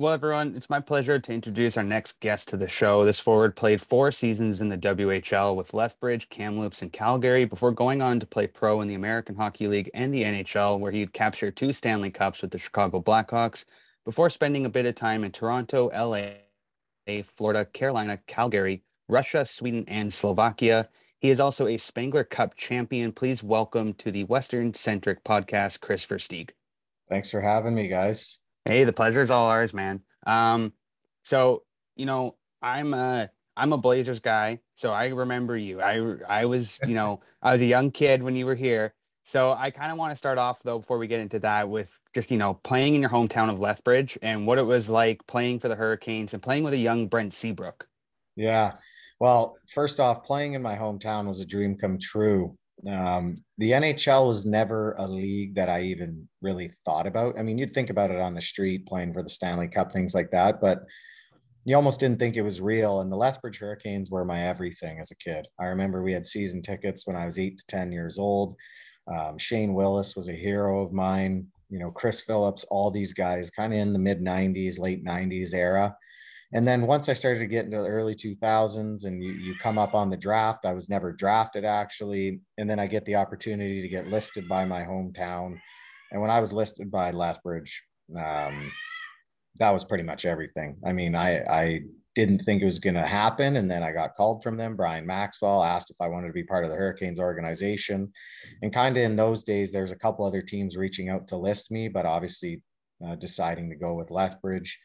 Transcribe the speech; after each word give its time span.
Well, 0.00 0.12
everyone, 0.12 0.54
it's 0.54 0.70
my 0.70 0.78
pleasure 0.78 1.18
to 1.18 1.32
introduce 1.32 1.76
our 1.76 1.82
next 1.82 2.20
guest 2.20 2.46
to 2.50 2.56
the 2.56 2.68
show. 2.68 3.04
This 3.04 3.18
forward 3.18 3.56
played 3.56 3.82
four 3.82 4.12
seasons 4.12 4.60
in 4.60 4.68
the 4.68 4.78
WHL 4.78 5.56
with 5.56 5.74
Lethbridge, 5.74 6.28
Kamloops, 6.28 6.82
and 6.82 6.92
Calgary 6.92 7.44
before 7.44 7.72
going 7.72 8.00
on 8.00 8.20
to 8.20 8.26
play 8.26 8.46
pro 8.46 8.80
in 8.80 8.86
the 8.86 8.94
American 8.94 9.34
Hockey 9.34 9.66
League 9.66 9.90
and 9.94 10.14
the 10.14 10.22
NHL, 10.22 10.78
where 10.78 10.92
he'd 10.92 11.12
captured 11.12 11.56
two 11.56 11.72
Stanley 11.72 12.10
Cups 12.10 12.42
with 12.42 12.52
the 12.52 12.60
Chicago 12.60 13.02
Blackhawks 13.02 13.64
before 14.04 14.30
spending 14.30 14.66
a 14.66 14.70
bit 14.70 14.86
of 14.86 14.94
time 14.94 15.24
in 15.24 15.32
Toronto, 15.32 15.88
LA, 15.88 17.22
Florida, 17.36 17.64
Carolina, 17.64 18.20
Calgary, 18.28 18.84
Russia, 19.08 19.44
Sweden, 19.44 19.84
and 19.88 20.14
Slovakia. 20.14 20.88
He 21.18 21.30
is 21.30 21.40
also 21.40 21.66
a 21.66 21.76
Spengler 21.76 22.22
Cup 22.22 22.54
champion. 22.54 23.10
Please 23.10 23.42
welcome 23.42 23.94
to 23.94 24.12
the 24.12 24.22
Western 24.22 24.74
Centric 24.74 25.24
podcast, 25.24 25.80
Kris 25.80 26.06
Versteeg. 26.06 26.50
Thanks 27.08 27.32
for 27.32 27.40
having 27.40 27.74
me, 27.74 27.88
guys. 27.88 28.38
Hey, 28.68 28.84
the 28.84 28.92
pleasure 28.92 29.22
is 29.22 29.30
all 29.30 29.46
ours, 29.46 29.72
man. 29.72 30.02
Um, 30.26 30.74
so 31.24 31.62
you 31.96 32.04
know, 32.04 32.36
I'm 32.60 32.92
a 32.92 33.30
I'm 33.56 33.72
a 33.72 33.78
Blazers 33.78 34.20
guy, 34.20 34.60
so 34.74 34.92
I 34.92 35.06
remember 35.06 35.56
you. 35.56 35.80
I 35.80 36.16
I 36.28 36.44
was, 36.44 36.78
you 36.86 36.94
know, 36.94 37.20
I 37.42 37.52
was 37.52 37.62
a 37.62 37.66
young 37.66 37.90
kid 37.90 38.22
when 38.22 38.36
you 38.36 38.44
were 38.44 38.54
here. 38.54 38.92
So 39.24 39.52
I 39.52 39.70
kind 39.70 39.90
of 39.90 39.96
want 39.96 40.12
to 40.12 40.16
start 40.16 40.36
off 40.36 40.62
though 40.62 40.80
before 40.80 40.98
we 40.98 41.06
get 41.06 41.20
into 41.20 41.38
that 41.38 41.70
with 41.70 41.98
just, 42.14 42.30
you 42.30 42.36
know, 42.36 42.54
playing 42.62 42.94
in 42.94 43.00
your 43.00 43.10
hometown 43.10 43.48
of 43.48 43.58
Lethbridge 43.58 44.18
and 44.20 44.46
what 44.46 44.58
it 44.58 44.66
was 44.66 44.90
like 44.90 45.26
playing 45.26 45.60
for 45.60 45.68
the 45.68 45.74
Hurricanes 45.74 46.34
and 46.34 46.42
playing 46.42 46.62
with 46.62 46.74
a 46.74 46.78
young 46.78 47.08
Brent 47.08 47.32
Seabrook. 47.32 47.88
Yeah. 48.36 48.74
Well, 49.18 49.56
first 49.72 49.98
off, 49.98 50.24
playing 50.24 50.52
in 50.52 50.60
my 50.60 50.76
hometown 50.76 51.26
was 51.26 51.40
a 51.40 51.46
dream 51.46 51.74
come 51.78 51.98
true. 51.98 52.54
Um, 52.86 53.34
the 53.58 53.70
NHL 53.70 54.28
was 54.28 54.46
never 54.46 54.94
a 54.98 55.06
league 55.06 55.54
that 55.56 55.68
I 55.68 55.82
even 55.82 56.28
really 56.40 56.70
thought 56.84 57.06
about. 57.06 57.38
I 57.38 57.42
mean, 57.42 57.58
you'd 57.58 57.74
think 57.74 57.90
about 57.90 58.10
it 58.10 58.20
on 58.20 58.34
the 58.34 58.40
street 58.40 58.86
playing 58.86 59.12
for 59.12 59.22
the 59.22 59.28
Stanley 59.28 59.68
Cup, 59.68 59.90
things 59.90 60.14
like 60.14 60.30
that, 60.30 60.60
but 60.60 60.84
you 61.64 61.76
almost 61.76 62.00
didn't 62.00 62.18
think 62.18 62.36
it 62.36 62.42
was 62.42 62.60
real. 62.60 63.00
And 63.00 63.10
the 63.10 63.16
Lethbridge 63.16 63.58
Hurricanes 63.58 64.10
were 64.10 64.24
my 64.24 64.46
everything 64.46 65.00
as 65.00 65.10
a 65.10 65.16
kid. 65.16 65.46
I 65.60 65.66
remember 65.66 66.02
we 66.02 66.12
had 66.12 66.24
season 66.24 66.62
tickets 66.62 67.06
when 67.06 67.16
I 67.16 67.26
was 67.26 67.38
eight 67.38 67.58
to 67.58 67.66
10 67.66 67.92
years 67.92 68.18
old. 68.18 68.54
Um, 69.06 69.36
Shane 69.38 69.74
Willis 69.74 70.16
was 70.16 70.28
a 70.28 70.32
hero 70.32 70.80
of 70.80 70.92
mine. 70.92 71.46
You 71.68 71.78
know, 71.78 71.90
Chris 71.90 72.20
Phillips, 72.20 72.64
all 72.70 72.90
these 72.90 73.12
guys 73.12 73.50
kind 73.50 73.72
of 73.72 73.78
in 73.78 73.92
the 73.92 73.98
mid 73.98 74.22
90s, 74.22 74.78
late 74.78 75.04
90s 75.04 75.52
era. 75.52 75.94
And 76.52 76.66
then 76.66 76.82
once 76.86 77.08
I 77.08 77.12
started 77.12 77.40
to 77.40 77.46
get 77.46 77.66
into 77.66 77.76
the 77.76 77.86
early 77.86 78.14
2000s 78.14 79.04
and 79.04 79.22
you, 79.22 79.32
you 79.32 79.54
come 79.58 79.76
up 79.76 79.94
on 79.94 80.08
the 80.08 80.16
draft, 80.16 80.64
I 80.64 80.72
was 80.72 80.88
never 80.88 81.12
drafted 81.12 81.64
actually. 81.64 82.40
And 82.56 82.68
then 82.68 82.78
I 82.78 82.86
get 82.86 83.04
the 83.04 83.16
opportunity 83.16 83.82
to 83.82 83.88
get 83.88 84.06
listed 84.06 84.48
by 84.48 84.64
my 84.64 84.82
hometown. 84.82 85.58
And 86.10 86.22
when 86.22 86.30
I 86.30 86.40
was 86.40 86.52
listed 86.52 86.90
by 86.90 87.10
Lethbridge, 87.10 87.82
um, 88.16 88.72
that 89.58 89.72
was 89.72 89.84
pretty 89.84 90.04
much 90.04 90.24
everything. 90.24 90.78
I 90.86 90.92
mean, 90.92 91.14
I, 91.14 91.40
I 91.40 91.80
didn't 92.14 92.38
think 92.38 92.62
it 92.62 92.66
was 92.66 92.78
going 92.78 92.94
to 92.94 93.06
happen. 93.06 93.56
And 93.56 93.70
then 93.70 93.82
I 93.82 93.92
got 93.92 94.14
called 94.14 94.42
from 94.42 94.56
them. 94.56 94.74
Brian 94.74 95.06
Maxwell 95.06 95.62
asked 95.62 95.90
if 95.90 96.00
I 96.00 96.08
wanted 96.08 96.28
to 96.28 96.32
be 96.32 96.44
part 96.44 96.64
of 96.64 96.70
the 96.70 96.76
Hurricanes 96.76 97.20
organization. 97.20 98.10
And 98.62 98.72
kind 98.72 98.96
of 98.96 99.02
in 99.02 99.16
those 99.16 99.42
days, 99.42 99.70
there's 99.70 99.92
a 99.92 99.96
couple 99.96 100.24
other 100.24 100.42
teams 100.42 100.76
reaching 100.76 101.10
out 101.10 101.28
to 101.28 101.36
list 101.36 101.70
me, 101.70 101.88
but 101.88 102.06
obviously 102.06 102.62
uh, 103.06 103.16
deciding 103.16 103.68
to 103.68 103.76
go 103.76 103.94
with 103.94 104.10
Lethbridge. 104.10 104.78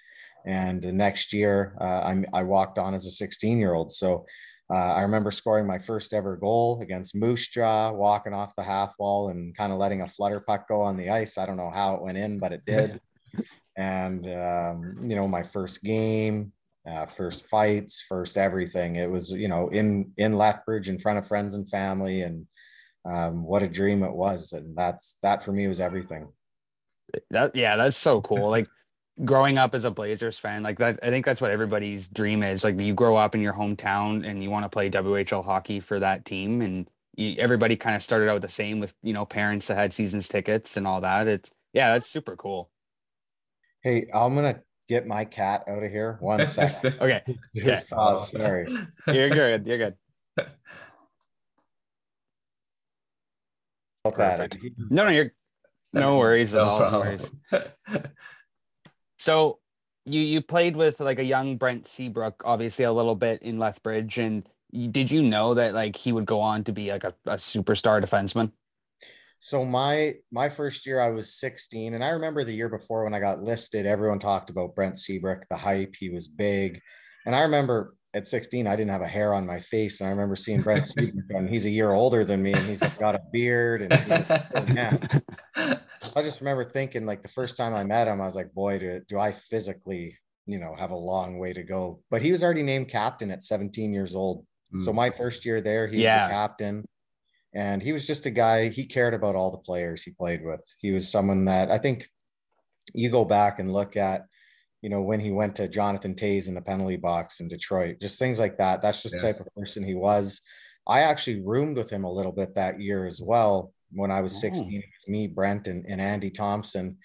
And 0.46 0.82
the 0.82 0.92
next 0.92 1.34
year, 1.34 1.76
uh, 1.80 1.84
I, 1.84 2.24
I 2.34 2.44
walked 2.44 2.78
on 2.78 2.94
as 2.94 3.06
a 3.06 3.12
16 3.12 3.58
year 3.58 3.74
old. 3.74 3.94
So 3.94 4.26
uh, 4.72 4.94
I 4.94 5.02
remember 5.02 5.32
scoring 5.32 5.68
my 5.68 5.78
first 5.78 6.14
ever 6.14 6.38
goal 6.38 6.82
against 6.82 7.16
Moose 7.16 7.48
Jaw, 7.48 7.92
walking 7.92 8.34
off 8.34 8.56
the 8.56 8.64
half 8.64 8.96
wall 8.98 9.30
and 9.30 9.56
kind 9.56 9.72
of 9.74 9.80
letting 9.80 10.02
a 10.02 10.08
flutter 10.08 10.40
puck 10.40 10.68
go 10.68 10.82
on 10.82 10.98
the 10.98 11.10
ice. 11.10 11.38
I 11.38 11.46
don't 11.46 11.58
know 11.58 11.72
how 11.72 11.96
it 11.96 12.02
went 12.02 12.18
in, 12.18 12.40
but 12.40 12.54
it 12.54 12.62
did. 12.66 13.00
and, 13.78 14.26
um, 14.26 14.98
you 15.02 15.16
know, 15.16 15.28
my 15.28 15.44
first 15.44 15.84
game, 15.84 16.54
uh, 16.90 17.06
first 17.06 17.46
fights, 17.46 18.04
first 18.08 18.38
everything. 18.38 18.96
It 18.96 19.10
was, 19.10 19.32
you 19.32 19.48
know, 19.48 19.70
in, 19.70 20.12
in 20.18 20.38
Lethbridge 20.38 20.90
in 20.90 20.98
front 20.98 21.20
of 21.20 21.28
friends 21.28 21.56
and 21.56 21.70
family. 21.70 22.22
And 22.22 22.48
um, 23.06 23.44
what 23.44 23.64
a 23.64 23.68
dream 23.68 24.04
it 24.04 24.14
was. 24.14 24.54
And 24.54 24.78
that's, 24.78 25.18
that 25.24 25.44
for 25.44 25.52
me 25.52 25.68
was 25.68 25.80
everything. 25.80 26.30
That, 27.32 27.56
yeah, 27.56 27.76
that's 27.76 27.98
so 27.98 28.22
cool. 28.22 28.50
Like, 28.50 28.68
growing 29.24 29.58
up 29.58 29.76
as 29.76 29.86
a 29.86 29.92
Blazers 29.92 30.40
fan, 30.40 30.64
like 30.64 30.80
that, 30.80 31.00
I 31.04 31.10
think 31.10 31.26
that's 31.26 31.42
what 31.42 31.52
everybody's 31.52 32.08
dream 32.08 32.44
is. 32.44 32.64
Like 32.64 32.80
you 32.80 32.94
grow 32.94 33.16
up 33.16 33.36
in 33.36 33.42
your 33.42 33.54
hometown 33.54 34.28
and 34.28 34.44
you 34.44 34.50
want 34.50 34.66
to 34.66 34.70
play 34.70 34.90
WHL 34.90 35.44
hockey 35.46 35.80
for 35.80 36.00
that 36.00 36.26
team, 36.26 36.62
and 36.62 36.90
you, 37.16 37.36
everybody 37.38 37.76
kind 37.76 37.96
of 37.96 38.04
started 38.04 38.30
out 38.30 38.42
the 38.42 38.48
same 38.48 38.80
with 38.80 38.94
you 39.04 39.14
know 39.14 39.26
parents 39.26 39.68
that 39.68 39.76
had 39.76 39.94
seasons 39.94 40.28
tickets 40.28 40.78
and 40.78 40.88
all 40.88 41.02
that. 41.02 41.28
It's 41.28 41.52
yeah, 41.74 41.94
that's 41.94 42.10
super 42.10 42.36
cool. 42.36 42.70
Hey, 43.82 44.08
I'm 44.14 44.36
gonna 44.36 44.62
get 44.88 45.08
my 45.08 45.26
cat 45.26 45.64
out 45.68 45.84
of 45.84 45.92
here. 45.92 46.18
One 46.20 46.46
second. 46.48 46.96
okay. 47.00 47.22
Yeah. 47.54 47.82
Oh, 47.92 48.18
sorry. 48.18 48.68
You're 49.08 49.30
good. 49.30 49.68
You're 49.68 49.78
good. 49.78 49.96
That. 54.06 54.52
No, 54.90 55.06
no, 55.06 55.12
you're 55.12 55.32
no 55.94 56.18
worries 56.18 56.54
at 56.54 56.60
all. 56.60 56.92
No 56.92 57.00
worries. 57.00 57.32
So 59.24 59.60
you 60.04 60.20
you 60.20 60.42
played 60.42 60.76
with 60.76 61.00
like 61.00 61.18
a 61.18 61.24
young 61.24 61.56
Brent 61.56 61.88
Seabrook, 61.88 62.42
obviously 62.44 62.84
a 62.84 62.92
little 62.92 63.16
bit 63.16 63.42
in 63.42 63.58
Lethbridge, 63.58 64.18
and 64.18 64.46
you, 64.70 64.90
did 64.90 65.10
you 65.10 65.24
know 65.24 65.54
that 65.54 65.74
like 65.74 65.96
he 65.96 66.12
would 66.12 66.26
go 66.26 66.42
on 66.42 66.66
to 66.66 66.74
be 66.74 66.92
like 66.92 67.06
a, 67.06 67.16
a 67.26 67.36
superstar 67.36 68.04
defenseman? 68.04 68.52
So 69.40 69.66
my 69.66 70.16
my 70.30 70.50
first 70.50 70.86
year 70.86 71.00
I 71.00 71.10
was 71.10 71.40
16 71.40 71.94
and 71.94 72.04
I 72.04 72.10
remember 72.10 72.44
the 72.44 72.52
year 72.52 72.68
before 72.68 73.06
when 73.06 73.14
I 73.14 73.22
got 73.22 73.42
listed 73.42 73.86
everyone 73.86 74.20
talked 74.20 74.50
about 74.50 74.76
Brent 74.76 74.98
Seabrook 74.98 75.48
the 75.50 75.56
hype 75.56 75.96
he 75.98 76.10
was 76.10 76.28
big 76.28 76.82
and 77.26 77.34
I 77.34 77.44
remember 77.44 77.96
at 78.14 78.28
16 78.28 78.68
I 78.68 78.76
didn't 78.76 78.92
have 78.92 79.02
a 79.02 79.08
hair 79.08 79.34
on 79.34 79.46
my 79.46 79.60
face 79.60 80.00
and 80.00 80.08
I 80.08 80.12
remember 80.12 80.36
seeing 80.36 80.62
Brett 80.62 80.88
and 81.30 81.50
he's 81.50 81.66
a 81.66 81.70
year 81.70 81.94
older 81.94 82.24
than 82.24 82.44
me 82.44 82.54
and 82.54 82.66
he's 82.66 82.80
got 82.98 83.16
a 83.16 83.22
beard 83.32 83.82
and 83.84 84.76
yeah. 84.76 84.98
I 86.16 86.22
just 86.22 86.42
remember 86.42 86.66
thinking 86.66 87.06
like 87.06 87.22
the 87.22 87.30
first 87.30 87.58
time 87.58 87.74
I 87.74 87.84
met 87.84 88.08
him, 88.08 88.22
I 88.22 88.26
was 88.26 88.36
like, 88.36 88.54
boy, 88.54 88.80
do, 88.80 89.02
do 89.08 89.20
I 89.20 89.32
physically, 89.32 90.18
you 90.46 90.60
know, 90.60 90.76
have 90.78 90.92
a 90.92 90.96
long 90.96 91.40
way 91.40 91.54
to 91.54 91.64
go. 91.64 92.02
But 92.12 92.22
he 92.22 92.32
was 92.32 92.44
already 92.44 92.64
named 92.64 92.90
captain 92.90 93.32
at 93.32 93.44
17 93.44 93.94
years 93.94 94.16
old. 94.16 94.46
Mm. 94.74 94.86
So 94.86 94.94
my 94.94 95.10
first 95.10 95.46
year 95.46 95.62
there, 95.62 95.88
he 95.88 96.04
yeah. 96.04 96.24
was 96.24 96.30
the 96.30 96.34
captain. 96.34 96.86
And 97.56 97.82
he 97.82 97.92
was 97.92 98.06
just 98.06 98.26
a 98.26 98.32
guy, 98.32 98.70
he 98.70 98.86
cared 98.86 99.14
about 99.14 99.36
all 99.36 99.52
the 99.52 99.60
players 99.60 100.04
he 100.04 100.12
played 100.12 100.44
with. 100.44 100.62
He 100.80 100.92
was 100.92 101.10
someone 101.10 101.46
that 101.46 101.70
I 101.70 101.78
think 101.78 102.08
you 102.94 103.10
go 103.10 103.26
back 103.26 103.60
and 103.60 103.72
look 103.72 103.96
at, 103.96 104.26
you 104.84 104.90
know, 104.90 105.02
when 105.02 105.22
he 105.22 105.32
went 105.32 105.56
to 105.56 105.70
Jonathan 105.70 106.14
Toews 106.14 106.50
in 106.50 106.56
the 106.56 106.62
penalty 106.62 106.98
box 106.98 107.40
in 107.40 107.48
Detroit, 107.48 108.02
just 108.02 108.20
things 108.20 108.38
like 108.38 108.58
that. 108.58 108.82
That's 108.82 109.02
just 109.02 109.16
yes. 109.16 109.22
the 109.22 109.32
type 109.32 109.40
of 109.40 109.56
person 109.56 109.82
he 109.82 109.96
was. 109.96 110.42
I 110.86 111.04
actually 111.04 111.40
roomed 111.40 111.78
with 111.78 111.90
him 111.90 112.04
a 112.04 112.12
little 112.12 112.34
bit 112.34 112.54
that 112.56 112.82
year 112.82 113.08
as 113.08 113.22
well 113.22 113.74
when 113.94 114.12
I 114.12 114.20
was 114.20 114.42
16. 114.42 114.70
It 114.70 114.76
was 114.76 115.08
me, 115.08 115.28
Brent, 115.28 115.68
and, 115.68 115.86
and 115.88 116.02
Andy 116.02 116.30
Thompson, 116.30 116.98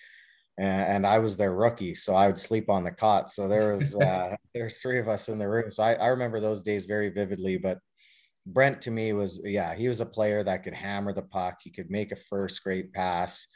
and, 0.58 0.82
and, 0.82 1.06
I 1.06 1.20
was 1.20 1.36
their 1.36 1.54
rookie, 1.54 1.94
so 1.94 2.16
I 2.16 2.26
would 2.26 2.38
sleep 2.38 2.68
on 2.68 2.82
the 2.82 2.90
cot. 2.90 3.30
So 3.30 3.46
there 3.46 3.72
was 3.76 3.94
uh, 3.94 4.34
there's 4.52 4.78
three 4.78 4.98
of 4.98 5.06
us 5.06 5.28
in 5.28 5.38
the 5.38 5.48
room. 5.48 5.70
So 5.70 5.84
I, 5.84 5.92
I 5.94 6.06
remember 6.08 6.40
those 6.40 6.62
days 6.62 6.84
very 6.84 7.10
vividly. 7.10 7.58
But 7.58 7.78
Brent 8.44 8.82
to 8.82 8.90
me 8.90 9.12
was 9.12 9.40
yeah, 9.44 9.76
he 9.76 9.86
was 9.86 10.00
a 10.00 10.06
player 10.06 10.42
that 10.42 10.64
could 10.64 10.74
hammer 10.74 11.12
the 11.12 11.22
puck. 11.22 11.58
He 11.62 11.70
could 11.70 11.92
make 11.92 12.10
a 12.10 12.16
first 12.16 12.64
great 12.64 12.92
pass. 12.92 13.46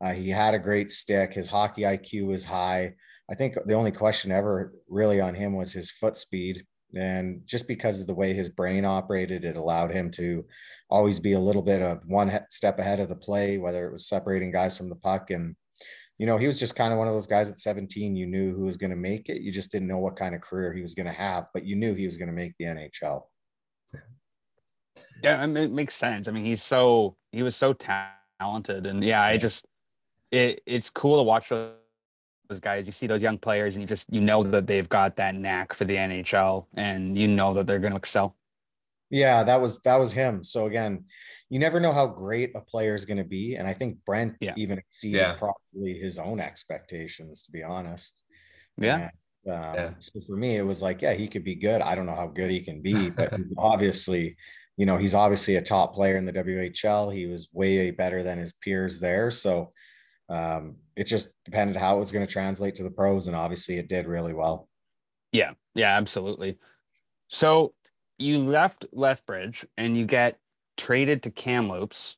Uh, 0.00 0.12
he 0.12 0.30
had 0.30 0.54
a 0.54 0.58
great 0.60 0.92
stick. 0.92 1.34
His 1.34 1.48
hockey 1.48 1.82
IQ 1.82 2.26
was 2.26 2.44
high. 2.44 2.94
I 3.32 3.34
think 3.34 3.56
the 3.64 3.74
only 3.74 3.90
question 3.90 4.30
ever 4.30 4.74
really 4.88 5.18
on 5.18 5.34
him 5.34 5.56
was 5.56 5.72
his 5.72 5.90
foot 5.90 6.18
speed. 6.18 6.66
And 6.94 7.40
just 7.46 7.66
because 7.66 7.98
of 7.98 8.06
the 8.06 8.14
way 8.14 8.34
his 8.34 8.50
brain 8.50 8.84
operated, 8.84 9.46
it 9.46 9.56
allowed 9.56 9.90
him 9.90 10.10
to 10.12 10.44
always 10.90 11.18
be 11.18 11.32
a 11.32 11.40
little 11.40 11.62
bit 11.62 11.80
of 11.80 12.02
one 12.06 12.38
step 12.50 12.78
ahead 12.78 13.00
of 13.00 13.08
the 13.08 13.16
play, 13.16 13.56
whether 13.56 13.86
it 13.86 13.92
was 13.92 14.06
separating 14.06 14.52
guys 14.52 14.76
from 14.76 14.90
the 14.90 14.96
puck. 14.96 15.30
And, 15.30 15.56
you 16.18 16.26
know, 16.26 16.36
he 16.36 16.46
was 16.46 16.60
just 16.60 16.76
kind 16.76 16.92
of 16.92 16.98
one 16.98 17.08
of 17.08 17.14
those 17.14 17.26
guys 17.26 17.48
at 17.48 17.58
17, 17.58 18.14
you 18.14 18.26
knew 18.26 18.54
who 18.54 18.64
was 18.64 18.76
going 18.76 18.90
to 18.90 18.96
make 18.96 19.30
it. 19.30 19.40
You 19.40 19.50
just 19.50 19.72
didn't 19.72 19.88
know 19.88 19.96
what 19.98 20.16
kind 20.16 20.34
of 20.34 20.42
career 20.42 20.74
he 20.74 20.82
was 20.82 20.92
going 20.92 21.06
to 21.06 21.12
have, 21.12 21.46
but 21.54 21.64
you 21.64 21.74
knew 21.74 21.94
he 21.94 22.04
was 22.04 22.18
going 22.18 22.28
to 22.28 22.34
make 22.34 22.52
the 22.58 22.66
NHL. 22.66 23.22
Yeah, 25.24 25.40
I 25.40 25.46
mean, 25.46 25.64
it 25.64 25.72
makes 25.72 25.94
sense. 25.94 26.28
I 26.28 26.32
mean, 26.32 26.44
he's 26.44 26.62
so 26.62 27.16
he 27.30 27.42
was 27.42 27.56
so 27.56 27.72
talented, 27.72 28.86
and 28.86 29.02
yeah, 29.02 29.22
I 29.22 29.38
just 29.38 29.64
it 30.30 30.60
it's 30.66 30.90
cool 30.90 31.16
to 31.18 31.22
watch 31.22 31.48
those 31.48 31.72
guys. 32.60 32.86
You 32.86 32.92
see 32.92 33.06
those 33.06 33.22
young 33.22 33.38
players, 33.38 33.74
and 33.74 33.82
you 33.82 33.86
just 33.86 34.06
you 34.12 34.20
know 34.20 34.42
that 34.42 34.66
they've 34.66 34.88
got 34.88 35.16
that 35.16 35.34
knack 35.34 35.72
for 35.74 35.84
the 35.84 35.96
NHL, 35.96 36.66
and 36.74 37.16
you 37.16 37.28
know 37.28 37.54
that 37.54 37.66
they're 37.66 37.78
going 37.78 37.92
to 37.92 37.98
excel. 37.98 38.36
Yeah, 39.10 39.42
that 39.44 39.60
was 39.60 39.80
that 39.80 39.96
was 39.96 40.12
him. 40.12 40.42
So 40.42 40.66
again, 40.66 41.04
you 41.50 41.58
never 41.58 41.80
know 41.80 41.92
how 41.92 42.06
great 42.06 42.52
a 42.54 42.60
player 42.60 42.94
is 42.94 43.04
going 43.04 43.18
to 43.18 43.24
be, 43.24 43.56
and 43.56 43.68
I 43.68 43.74
think 43.74 43.98
Brent 44.06 44.36
Yeah. 44.40 44.54
even 44.56 44.78
exceeded 44.78 45.20
Yeah. 45.20 45.34
probably 45.34 45.98
his 45.98 46.18
own 46.18 46.40
expectations, 46.40 47.42
to 47.44 47.52
be 47.52 47.62
honest. 47.62 48.22
Yeah. 48.78 49.10
And, 49.44 49.54
um, 49.54 49.74
Yeah. 49.74 49.90
So 49.98 50.18
for 50.26 50.36
me, 50.36 50.56
it 50.56 50.62
was 50.62 50.80
like, 50.82 51.02
yeah, 51.02 51.12
he 51.12 51.28
could 51.28 51.44
be 51.44 51.54
good. 51.56 51.82
I 51.82 51.94
don't 51.94 52.06
know 52.06 52.14
how 52.14 52.28
good 52.28 52.50
he 52.50 52.60
can 52.60 52.80
be, 52.80 53.10
but 53.10 53.32
obviously, 53.58 54.34
you 54.78 54.86
know, 54.86 54.96
he's 54.96 55.14
obviously 55.14 55.56
a 55.56 55.62
top 55.62 55.92
player 55.94 56.16
in 56.16 56.24
the 56.24 56.32
WHL. 56.32 57.10
He 57.14 57.26
was 57.26 57.50
way 57.52 57.90
better 57.90 58.22
than 58.22 58.38
his 58.38 58.54
peers 58.54 58.98
there. 58.98 59.30
So 59.30 59.70
um, 60.28 60.76
it 60.96 61.04
just 61.04 61.30
depended 61.44 61.76
how 61.76 61.96
it 61.96 62.00
was 62.00 62.12
going 62.12 62.26
to 62.26 62.32
translate 62.32 62.76
to 62.76 62.82
the 62.82 62.90
pros, 62.90 63.26
and 63.26 63.36
obviously 63.36 63.76
it 63.78 63.88
did 63.88 64.06
really 64.06 64.32
well. 64.34 64.68
Yeah, 65.32 65.52
yeah, 65.74 65.96
absolutely. 65.96 66.58
So 67.28 67.74
you 68.18 68.38
left 68.38 68.84
Lethbridge 68.92 69.66
and 69.78 69.96
you 69.96 70.04
get 70.06 70.38
traded 70.76 71.22
to 71.24 71.30
Kamloops. 71.30 72.16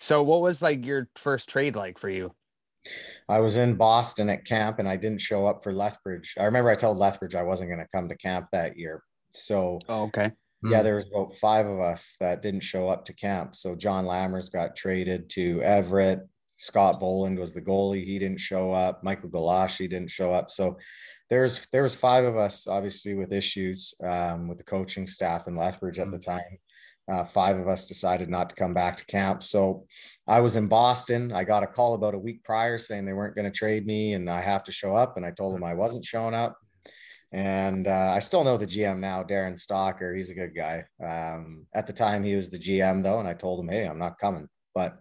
So 0.00 0.22
what 0.22 0.40
was 0.40 0.60
like 0.62 0.84
your 0.84 1.08
first 1.16 1.48
trade 1.48 1.76
like 1.76 1.98
for 1.98 2.08
you? 2.10 2.34
I 3.28 3.40
was 3.40 3.56
in 3.56 3.74
Boston 3.76 4.30
at 4.30 4.44
camp 4.44 4.78
and 4.78 4.88
I 4.88 4.96
didn't 4.96 5.20
show 5.20 5.46
up 5.46 5.62
for 5.62 5.72
Lethbridge. 5.72 6.34
I 6.38 6.44
remember 6.44 6.70
I 6.70 6.76
told 6.76 6.98
Lethbridge 6.98 7.34
I 7.34 7.42
wasn't 7.42 7.70
going 7.70 7.80
to 7.80 7.88
come 7.94 8.08
to 8.08 8.16
camp 8.16 8.46
that 8.52 8.76
year. 8.76 9.02
So 9.34 9.78
Oh, 9.88 10.04
okay. 10.04 10.32
yeah, 10.62 10.78
Hmm. 10.78 10.84
there 10.84 10.96
was 10.96 11.08
about 11.08 11.34
five 11.34 11.66
of 11.66 11.80
us 11.80 12.16
that 12.20 12.42
didn't 12.42 12.60
show 12.60 12.88
up 12.88 13.04
to 13.06 13.12
camp. 13.12 13.54
So 13.56 13.74
John 13.74 14.04
Lammers 14.04 14.50
got 14.50 14.74
traded 14.76 15.28
to 15.30 15.62
Everett. 15.62 16.20
Scott 16.58 17.00
Boland 17.00 17.38
was 17.38 17.54
the 17.54 17.62
goalie. 17.62 18.04
He 18.04 18.18
didn't 18.18 18.40
show 18.40 18.72
up. 18.72 19.02
Michael 19.02 19.30
Galashi 19.30 19.88
didn't 19.88 20.10
show 20.10 20.32
up. 20.32 20.50
So 20.50 20.76
there's 21.30 21.66
there 21.72 21.82
was 21.82 21.94
five 21.94 22.24
of 22.24 22.36
us, 22.36 22.66
obviously 22.66 23.14
with 23.14 23.32
issues 23.32 23.94
um, 24.04 24.48
with 24.48 24.58
the 24.58 24.64
coaching 24.64 25.06
staff 25.06 25.46
in 25.46 25.56
Lethbridge 25.56 25.98
at 25.98 26.10
the 26.10 26.18
time. 26.18 26.58
Uh, 27.10 27.24
five 27.24 27.56
of 27.56 27.68
us 27.68 27.86
decided 27.86 28.28
not 28.28 28.50
to 28.50 28.56
come 28.56 28.74
back 28.74 28.98
to 28.98 29.06
camp. 29.06 29.42
So 29.42 29.86
I 30.26 30.40
was 30.40 30.56
in 30.56 30.68
Boston. 30.68 31.32
I 31.32 31.42
got 31.42 31.62
a 31.62 31.66
call 31.66 31.94
about 31.94 32.14
a 32.14 32.18
week 32.18 32.44
prior 32.44 32.76
saying 32.76 33.06
they 33.06 33.14
weren't 33.14 33.34
going 33.34 33.50
to 33.50 33.56
trade 33.56 33.86
me 33.86 34.12
and 34.12 34.28
I 34.28 34.42
have 34.42 34.62
to 34.64 34.72
show 34.72 34.94
up. 34.94 35.16
And 35.16 35.24
I 35.24 35.30
told 35.30 35.54
them 35.54 35.64
I 35.64 35.72
wasn't 35.72 36.04
showing 36.04 36.34
up. 36.34 36.58
And 37.32 37.86
uh, 37.86 38.12
I 38.14 38.18
still 38.18 38.44
know 38.44 38.56
the 38.56 38.66
GM 38.66 38.98
now, 38.98 39.22
Darren 39.22 39.58
Stalker. 39.58 40.14
He's 40.14 40.30
a 40.30 40.34
good 40.34 40.54
guy. 40.54 40.84
Um, 41.02 41.66
at 41.74 41.86
the 41.86 41.92
time, 41.92 42.24
he 42.24 42.34
was 42.36 42.50
the 42.50 42.58
GM 42.58 43.02
though, 43.02 43.18
and 43.20 43.28
I 43.28 43.34
told 43.34 43.60
him, 43.60 43.68
"Hey, 43.68 43.86
I'm 43.86 43.98
not 43.98 44.18
coming." 44.18 44.48
But 44.78 44.98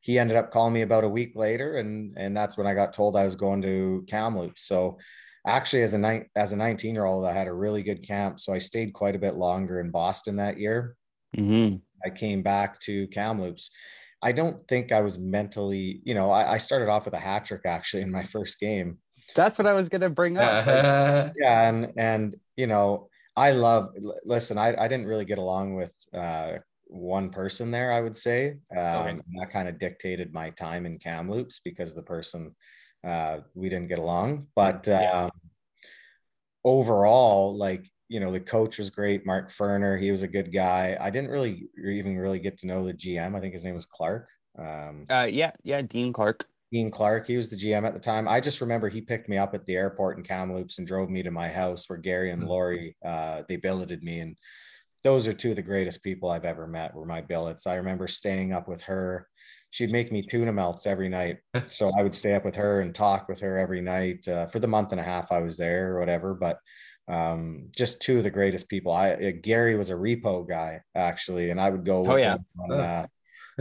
he 0.00 0.20
ended 0.20 0.36
up 0.36 0.52
calling 0.52 0.72
me 0.72 0.82
about 0.82 1.02
a 1.02 1.08
week 1.08 1.32
later, 1.34 1.76
and 1.76 2.16
and 2.16 2.36
that's 2.36 2.56
when 2.56 2.68
I 2.68 2.74
got 2.74 2.92
told 2.92 3.16
I 3.16 3.24
was 3.24 3.34
going 3.34 3.60
to 3.62 4.04
Kamloops. 4.06 4.68
So 4.68 4.98
actually, 5.44 5.82
as 5.82 5.94
a 5.94 5.98
night 5.98 6.26
as 6.36 6.52
a 6.52 6.56
19 6.56 6.94
year 6.94 7.04
old, 7.04 7.24
I 7.26 7.32
had 7.32 7.48
a 7.48 7.52
really 7.64 7.82
good 7.82 8.06
camp. 8.06 8.38
So 8.38 8.52
I 8.52 8.58
stayed 8.58 8.92
quite 8.92 9.16
a 9.16 9.24
bit 9.26 9.34
longer 9.34 9.80
in 9.80 9.90
Boston 9.90 10.36
that 10.36 10.58
year. 10.58 10.96
Mm-hmm. 11.36 11.76
I 12.04 12.10
came 12.10 12.42
back 12.42 12.78
to 12.80 13.08
Kamloops. 13.08 13.70
I 14.22 14.32
don't 14.32 14.66
think 14.68 14.92
I 14.92 15.00
was 15.00 15.18
mentally, 15.18 16.00
you 16.04 16.14
know, 16.14 16.30
I, 16.30 16.54
I 16.54 16.58
started 16.58 16.88
off 16.88 17.04
with 17.04 17.14
a 17.14 17.18
hat 17.18 17.46
trick 17.46 17.62
actually 17.66 18.02
in 18.02 18.12
my 18.12 18.22
first 18.34 18.60
game. 18.60 18.98
That's 19.34 19.58
what 19.58 19.66
I 19.66 19.72
was 19.72 19.88
gonna 19.88 20.10
bring 20.10 20.38
up. 20.38 20.66
Like, 20.66 21.32
yeah 21.40 21.68
and 21.68 21.92
and 21.96 22.36
you 22.56 22.66
know 22.66 23.08
i 23.36 23.50
love 23.50 23.90
listen 24.24 24.58
i, 24.58 24.74
I 24.74 24.88
didn't 24.88 25.06
really 25.06 25.24
get 25.24 25.38
along 25.38 25.76
with 25.76 25.92
uh 26.14 26.58
one 26.86 27.30
person 27.30 27.70
there 27.70 27.92
i 27.92 28.00
would 28.00 28.16
say 28.16 28.58
um 28.76 28.96
Okay. 28.96 29.16
that 29.38 29.50
kind 29.50 29.68
of 29.68 29.78
dictated 29.78 30.32
my 30.32 30.50
time 30.50 30.86
in 30.86 30.98
kamloops 30.98 31.60
because 31.64 31.94
the 31.94 32.02
person 32.02 32.54
uh 33.06 33.38
we 33.54 33.68
didn't 33.68 33.88
get 33.88 33.98
along 33.98 34.46
but 34.54 34.86
Yeah. 34.86 35.24
um 35.24 35.30
overall 36.64 37.56
like 37.56 37.84
you 38.08 38.20
know 38.20 38.32
the 38.32 38.40
coach 38.40 38.78
was 38.78 38.90
great 38.90 39.26
mark 39.26 39.50
ferner 39.50 40.00
he 40.00 40.10
was 40.10 40.22
a 40.22 40.28
good 40.28 40.52
guy 40.52 40.96
i 41.00 41.10
didn't 41.10 41.30
really 41.30 41.68
even 41.84 42.16
really 42.18 42.38
get 42.38 42.58
to 42.58 42.66
know 42.66 42.84
the 42.84 42.94
gm 42.94 43.36
i 43.36 43.40
think 43.40 43.52
his 43.52 43.64
name 43.64 43.74
was 43.74 43.86
clark 43.86 44.28
um 44.58 45.04
uh, 45.10 45.28
yeah, 45.30 45.52
yeah, 45.62 45.82
Dean 45.82 46.12
Clark. 46.12 46.46
Dean 46.72 46.90
Clark, 46.90 47.26
he 47.26 47.36
was 47.36 47.48
the 47.48 47.56
GM 47.56 47.84
at 47.84 47.92
the 47.92 48.00
time. 48.00 48.26
I 48.26 48.40
just 48.40 48.60
remember 48.60 48.88
he 48.88 49.00
picked 49.00 49.28
me 49.28 49.36
up 49.36 49.54
at 49.54 49.64
the 49.66 49.76
airport 49.76 50.16
in 50.16 50.24
Kamloops 50.24 50.78
and 50.78 50.86
drove 50.86 51.10
me 51.10 51.22
to 51.22 51.30
my 51.30 51.48
house 51.48 51.88
where 51.88 51.98
Gary 51.98 52.30
and 52.32 52.42
Mhm. 52.42 52.48
Lori 52.48 52.96
uh, 53.04 53.42
they 53.48 53.56
billeted 53.56 54.02
me, 54.02 54.20
and 54.20 54.36
those 55.06 55.28
are 55.28 55.32
two 55.32 55.50
of 55.50 55.56
the 55.56 55.62
greatest 55.62 56.02
people 56.02 56.28
I've 56.30 56.44
ever 56.44 56.66
met. 56.66 56.92
Were 56.92 57.06
my 57.06 57.20
billets. 57.20 57.68
I 57.68 57.76
remember 57.76 58.08
staying 58.08 58.52
up 58.52 58.66
with 58.66 58.82
her. 58.82 59.28
She'd 59.70 59.92
make 59.92 60.10
me 60.10 60.20
tuna 60.20 60.52
melts 60.52 60.84
every 60.84 61.08
night, 61.08 61.38
so 61.66 61.88
I 61.96 62.02
would 62.02 62.16
stay 62.16 62.34
up 62.34 62.44
with 62.44 62.56
her 62.56 62.80
and 62.80 62.92
talk 62.92 63.28
with 63.28 63.38
her 63.38 63.56
every 63.56 63.80
night 63.80 64.26
uh, 64.26 64.46
for 64.48 64.58
the 64.58 64.66
month 64.66 64.90
and 64.90 65.00
a 65.00 65.04
half 65.04 65.30
I 65.30 65.38
was 65.38 65.56
there 65.56 65.94
or 65.94 66.00
whatever. 66.00 66.34
But 66.34 66.58
um, 67.06 67.68
just 67.76 68.02
two 68.02 68.18
of 68.18 68.24
the 68.24 68.30
greatest 68.30 68.68
people. 68.68 68.90
I 68.90 69.12
uh, 69.12 69.30
Gary 69.40 69.76
was 69.76 69.90
a 69.90 69.94
repo 69.94 70.48
guy 70.48 70.80
actually, 70.96 71.50
and 71.50 71.60
I 71.60 71.70
would 71.70 71.84
go. 71.84 72.00
With 72.00 72.10
Oh, 72.10 72.16
yeah. 72.16 72.34
him 72.34 72.44
on, 72.58 72.72
uh, 72.72 73.06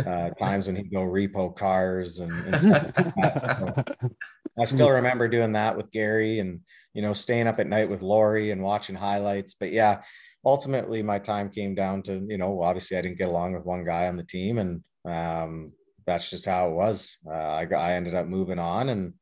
uh, 0.04 0.30
times 0.40 0.66
when 0.66 0.78
he'd 0.78 0.92
go 0.92 1.02
repo 1.02 1.56
cars 1.56 2.20
and, 2.20 2.32
and 2.32 2.60
stuff 2.60 3.16
like. 3.18 3.88
So 4.00 4.10
I 4.58 4.66
still 4.66 4.90
remember 4.90 5.28
doing 5.28 5.52
that 5.54 5.78
with 5.78 5.92
Gary 5.92 6.40
and 6.40 6.62
you 6.96 7.04
know 7.04 7.14
staying 7.14 7.46
up 7.46 7.60
at 7.60 7.68
night 7.68 7.90
with 7.90 8.02
Lori 8.02 8.50
and 8.50 8.64
watching 8.64 8.96
highlights. 8.96 9.54
But 9.54 9.72
yeah, 9.72 10.02
ultimately 10.46 11.02
my 11.02 11.20
time 11.20 11.50
came 11.50 11.74
down 11.76 12.02
to 12.04 12.26
you 12.28 12.38
know 12.38 12.62
obviously 12.62 12.98
I 12.98 13.02
didn't 13.02 13.18
get 13.18 13.30
along 13.30 13.54
with 13.54 13.66
one 13.66 13.84
guy 13.84 14.08
on 14.08 14.18
the 14.18 14.24
team 14.24 14.58
and 14.60 14.84
um, 15.06 15.72
that's 16.06 16.30
just 16.30 16.46
how 16.46 16.70
it 16.70 16.74
was. 16.74 17.18
Uh, 17.28 17.34
I 17.34 17.66
got, 17.66 17.82
I 17.82 17.94
ended 17.94 18.16
up 18.16 18.28
moving 18.28 18.60
on 18.60 18.90
and 18.90 19.14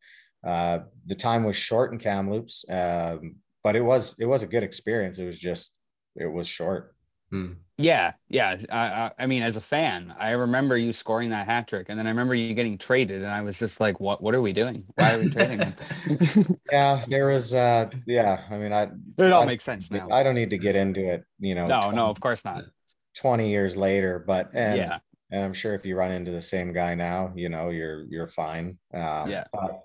uh, 0.46 0.80
the 1.06 1.16
time 1.16 1.44
was 1.44 1.56
short 1.56 1.94
in 1.94 2.00
Kamloops, 2.00 2.66
um, 2.70 3.36
but 3.64 3.76
it 3.76 3.82
was 3.82 4.16
it 4.20 4.26
was 4.26 4.44
a 4.44 4.48
good 4.48 4.64
experience. 4.64 5.20
It 5.20 5.26
was 5.26 5.40
just 5.40 5.72
it 6.16 6.26
was 6.26 6.48
short. 6.48 6.96
Hmm. 7.34 7.54
Yeah, 7.80 8.14
yeah. 8.30 8.58
I, 8.72 8.78
I, 8.78 9.12
I 9.18 9.26
mean, 9.26 9.42
as 9.42 9.56
a 9.58 9.62
fan, 9.62 10.14
I 10.20 10.32
remember 10.32 10.78
you 10.78 10.94
scoring 10.94 11.32
that 11.32 11.48
hat 11.48 11.68
trick, 11.68 11.88
and 11.90 11.98
then 11.98 12.06
I 12.06 12.12
remember 12.12 12.36
you 12.36 12.54
getting 12.54 12.78
traded, 12.78 13.24
and 13.24 13.32
I 13.32 13.42
was 13.42 13.58
just 13.58 13.80
like, 13.80 14.00
"What? 14.00 14.22
What 14.22 14.36
are 14.36 14.42
we 14.42 14.54
doing? 14.54 14.84
Why 14.94 15.14
are 15.14 15.18
we 15.20 15.28
trading 15.28 15.60
him?" 15.60 15.76
Yeah, 16.72 17.04
there 17.08 17.28
was 17.28 17.56
uh 17.56 17.90
yeah, 18.06 18.44
I 18.52 18.58
mean 18.58 18.72
I 18.72 18.90
it 19.18 19.32
all 19.32 19.42
I- 19.42 19.46
makes 19.48 19.64
sense 19.64 19.90
now. 19.90 20.08
I 20.12 20.22
don't 20.22 20.36
need 20.36 20.52
to 20.52 20.58
get 20.60 20.76
into 20.76 21.02
it, 21.12 21.24
you 21.40 21.56
know. 21.56 21.68
No, 21.68 21.82
20 21.82 21.96
no, 21.98 22.10
of 22.10 22.22
course 22.22 22.46
not. 22.46 22.64
20 23.16 23.50
years 23.50 23.76
later, 23.76 24.24
but 24.26 24.52
and 24.54 24.78
Yeah, 24.78 25.00
and 25.32 25.44
I'm 25.44 25.54
sure 25.54 25.74
if 25.74 25.86
you 25.86 25.96
run 25.98 26.12
into 26.12 26.32
the 26.32 26.42
same 26.44 26.74
guy 26.74 26.94
now, 26.94 27.34
you 27.36 27.50
know, 27.50 27.70
you're 27.72 28.06
you're 28.10 28.28
fine. 28.28 28.78
Um, 28.94 29.30
Yeah. 29.32 29.46
but 29.52 29.82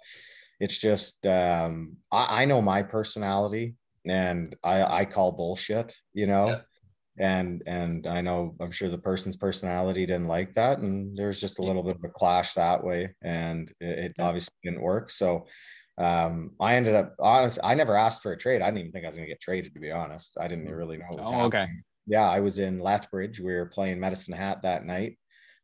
it's 0.61 0.77
just 0.77 1.25
um, 1.27 1.97
I, 2.13 2.43
I 2.43 2.45
know 2.45 2.61
my 2.61 2.83
personality, 2.83 3.77
and 4.07 4.55
I 4.63 4.83
I 4.83 5.05
call 5.07 5.33
bullshit, 5.33 5.97
you 6.13 6.27
know. 6.27 6.49
Yeah. 6.49 6.61
And 7.19 7.63
and 7.67 8.07
I 8.07 8.21
know 8.21 8.55
I'm 8.61 8.71
sure 8.71 8.89
the 8.89 8.99
person's 8.99 9.37
personality 9.37 10.07
didn't 10.07 10.29
like 10.29 10.55
that, 10.55 10.79
and 10.79 11.17
there's 11.17 11.41
just 11.41 11.59
a 11.59 11.63
little 11.63 11.83
bit 11.83 11.97
of 11.97 12.05
a 12.05 12.09
clash 12.09 12.55
that 12.55 12.83
way, 12.83 13.15
and 13.23 13.73
it, 13.81 13.99
it 13.99 14.13
obviously 14.19 14.55
didn't 14.63 14.83
work. 14.83 15.11
So 15.11 15.47
um, 15.99 16.53
I 16.61 16.77
ended 16.77 16.95
up 16.95 17.17
honest. 17.19 17.59
I 17.65 17.75
never 17.75 17.97
asked 17.97 18.23
for 18.23 18.33
a 18.33 18.37
trade. 18.39 18.63
I 18.63 18.67
didn't 18.67 18.81
even 18.81 18.93
think 18.93 19.05
I 19.05 19.09
was 19.09 19.17
going 19.17 19.27
to 19.27 19.33
get 19.33 19.41
traded, 19.41 19.75
to 19.75 19.81
be 19.81 19.91
honest. 19.91 20.37
I 20.41 20.47
didn't 20.47 20.69
really 20.71 20.97
know. 20.99 21.07
Was 21.11 21.19
Oh, 21.21 21.45
okay. 21.47 21.67
yeah, 22.07 22.29
I 22.29 22.41
was 22.41 22.61
in 22.61 22.79
Lethbridge. 22.79 23.41
We 23.41 23.53
were 23.53 23.67
playing 23.67 23.99
Medicine 23.99 24.35
Hat 24.35 24.63
that 24.63 24.85
night 24.85 25.19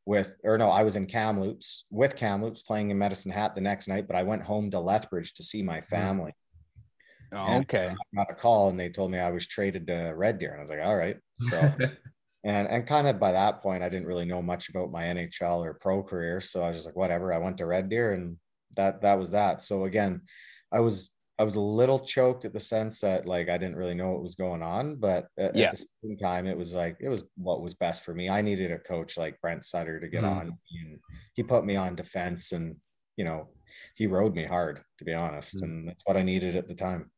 with, 0.06 0.34
or 0.42 0.58
no, 0.58 0.70
I 0.70 0.82
was 0.82 0.96
in 0.96 1.06
Kamloops 1.06 1.86
with 1.90 2.16
Kamloops 2.16 2.62
playing 2.62 2.90
in 2.90 2.98
Medicine 2.98 3.32
Hat 3.32 3.54
the 3.54 3.60
next 3.60 3.86
night, 3.88 4.06
but 4.06 4.16
I 4.16 4.24
went 4.24 4.42
home 4.42 4.70
to 4.72 4.80
Lethbridge 4.80 5.34
to 5.34 5.44
see 5.44 5.62
my 5.62 5.80
family. 5.80 6.32
Oh, 7.34 7.58
okay. 7.58 7.88
I 7.88 8.16
got 8.16 8.30
a 8.30 8.34
call 8.34 8.68
and 8.68 8.78
they 8.78 8.88
told 8.90 9.10
me 9.10 9.18
I 9.18 9.30
was 9.30 9.46
traded 9.46 9.86
to 9.88 10.12
Red 10.16 10.38
Deer. 10.38 10.50
And 10.52 10.58
I 10.58 10.62
was 10.62 10.70
like, 10.70 10.80
all 10.82 10.96
right. 10.96 11.16
So, 11.38 11.56
and, 12.44 12.68
and 12.68 12.86
kind 12.86 13.06
of 13.06 13.18
by 13.18 13.32
that 13.32 13.60
point, 13.60 13.82
I 13.82 13.88
didn't 13.88 14.06
really 14.06 14.24
know 14.24 14.42
much 14.42 14.68
about 14.68 14.90
my 14.92 15.04
NHL 15.04 15.64
or 15.64 15.74
pro 15.74 16.02
career. 16.02 16.40
So 16.40 16.62
I 16.62 16.68
was 16.68 16.76
just 16.76 16.86
like, 16.86 16.96
whatever. 16.96 17.32
I 17.32 17.38
went 17.38 17.58
to 17.58 17.66
Red 17.66 17.88
Deer 17.88 18.12
and 18.14 18.38
that, 18.76 19.02
that 19.02 19.18
was 19.18 19.30
that. 19.32 19.62
So 19.62 19.84
again, 19.84 20.22
I 20.72 20.80
was, 20.80 21.10
I 21.38 21.42
was 21.42 21.56
a 21.56 21.60
little 21.60 21.98
choked 21.98 22.44
at 22.44 22.52
the 22.52 22.60
sense 22.60 23.00
that 23.00 23.26
like 23.26 23.48
I 23.48 23.58
didn't 23.58 23.74
really 23.74 23.94
know 23.94 24.12
what 24.12 24.22
was 24.22 24.36
going 24.36 24.62
on, 24.62 24.96
but 24.96 25.26
at, 25.36 25.56
Yeah. 25.56 25.66
at 25.66 25.70
the 25.72 25.86
same 26.04 26.16
time, 26.16 26.46
it 26.46 26.56
was 26.56 26.74
like 26.76 26.96
it 27.00 27.08
was 27.08 27.24
what 27.36 27.60
was 27.60 27.74
best 27.74 28.04
for 28.04 28.14
me. 28.14 28.28
I 28.28 28.40
needed 28.40 28.70
a 28.70 28.78
coach 28.78 29.16
like 29.16 29.40
Brent 29.40 29.64
Sutter 29.64 29.98
to 29.98 30.08
get 30.08 30.22
Mhm. 30.22 30.30
on, 30.30 30.58
and 30.80 31.00
he 31.34 31.42
put 31.42 31.64
me 31.64 31.74
on 31.74 31.96
defense, 31.96 32.52
and 32.52 32.76
you 33.16 33.24
know, 33.24 33.48
he 33.96 34.06
rode 34.06 34.36
me 34.36 34.44
hard 34.44 34.84
to 34.98 35.04
be 35.04 35.12
honest, 35.12 35.56
Mhm. 35.56 35.62
and 35.62 35.88
that's 35.88 36.02
what 36.04 36.16
I 36.16 36.22
needed 36.22 36.54
at 36.54 36.68
the 36.68 36.74
time. 36.76 37.10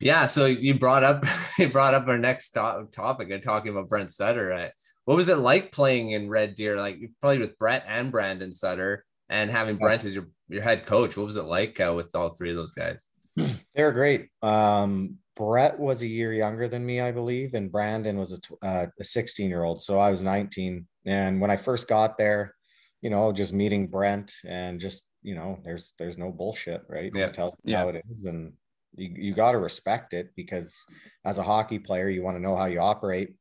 Yeah. 0.00 0.26
So 0.26 0.46
you 0.46 0.78
brought 0.78 1.04
up 1.04 1.24
you 1.58 1.68
brought 1.68 1.94
up 1.94 2.08
our 2.08 2.18
next 2.18 2.50
to- 2.52 2.86
topic 2.92 3.30
of 3.30 3.42
talking 3.42 3.70
about 3.70 3.88
Brent 3.88 4.10
Sutter. 4.10 4.46
Right? 4.48 4.70
What 5.04 5.16
was 5.16 5.28
it 5.28 5.38
like 5.38 5.72
playing 5.72 6.10
in 6.10 6.28
Red 6.28 6.54
Deer? 6.54 6.76
Like 6.76 6.98
you 7.00 7.10
played 7.20 7.40
with 7.40 7.58
Brett 7.58 7.84
and 7.86 8.10
Brandon 8.10 8.52
Sutter, 8.52 9.04
and 9.28 9.50
having 9.50 9.76
Yeah. 9.76 9.82
Brent 9.86 10.04
as 10.04 10.14
your 10.14 10.28
your 10.48 10.62
head 10.62 10.86
coach. 10.86 11.16
What 11.16 11.26
was 11.26 11.36
it 11.36 11.42
like 11.44 11.80
uh, 11.80 11.92
with 11.94 12.14
all 12.14 12.30
three 12.30 12.50
of 12.50 12.56
those 12.56 12.72
guys? 12.72 13.06
They 13.36 13.56
were 13.84 13.92
great. 13.92 14.28
Um, 14.42 15.16
Brett 15.36 15.78
was 15.78 16.02
a 16.02 16.06
year 16.06 16.32
younger 16.34 16.68
than 16.68 16.84
me, 16.84 17.00
I 17.00 17.12
believe, 17.12 17.54
and 17.54 17.70
Brandon 17.72 18.18
was 18.18 18.32
a, 18.62 18.66
uh, 18.66 18.86
a 18.98 19.04
16 19.04 19.48
year 19.48 19.62
old. 19.62 19.80
So 19.80 19.98
I 19.98 20.10
was 20.10 20.20
19. 20.20 20.86
And 21.06 21.40
when 21.40 21.50
I 21.50 21.56
first 21.56 21.88
got 21.88 22.18
there, 22.18 22.54
you 23.00 23.08
know, 23.08 23.32
just 23.32 23.52
meeting 23.54 23.86
Brent 23.86 24.32
and 24.44 24.78
just, 24.80 25.08
you 25.22 25.34
know, 25.34 25.58
there's 25.64 25.94
there's 25.98 26.18
no 26.18 26.30
bullshit, 26.30 26.82
right? 26.88 27.10
Yeah. 27.14 27.28
Tell 27.30 27.56
Yeah. 27.64 27.78
how 27.78 27.88
it 27.90 28.04
is. 28.10 28.24
And 28.24 28.52
you, 28.96 29.10
you 29.16 29.34
got 29.34 29.52
to 29.52 29.58
respect 29.58 30.12
it 30.12 30.30
because 30.36 30.84
as 31.24 31.38
a 31.38 31.42
hockey 31.42 31.78
player, 31.78 32.08
you 32.08 32.22
want 32.22 32.36
to 32.36 32.42
know 32.42 32.56
how 32.56 32.66
you 32.66 32.80
operate. 32.80 33.34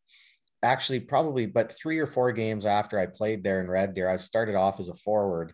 Actually, 0.62 1.00
probably, 1.00 1.46
but 1.46 1.72
three 1.72 2.00
or 2.00 2.08
four 2.08 2.32
games 2.32 2.66
after 2.66 3.00
I 3.00 3.06
played 3.06 3.44
there 3.44 3.62
in 3.62 3.70
Red 3.70 3.94
Deer, 3.94 4.10
I 4.10 4.18
started 4.18 4.56
off 4.56 4.80
as 4.80 4.90
a 4.90 4.94
forward. 4.94 5.54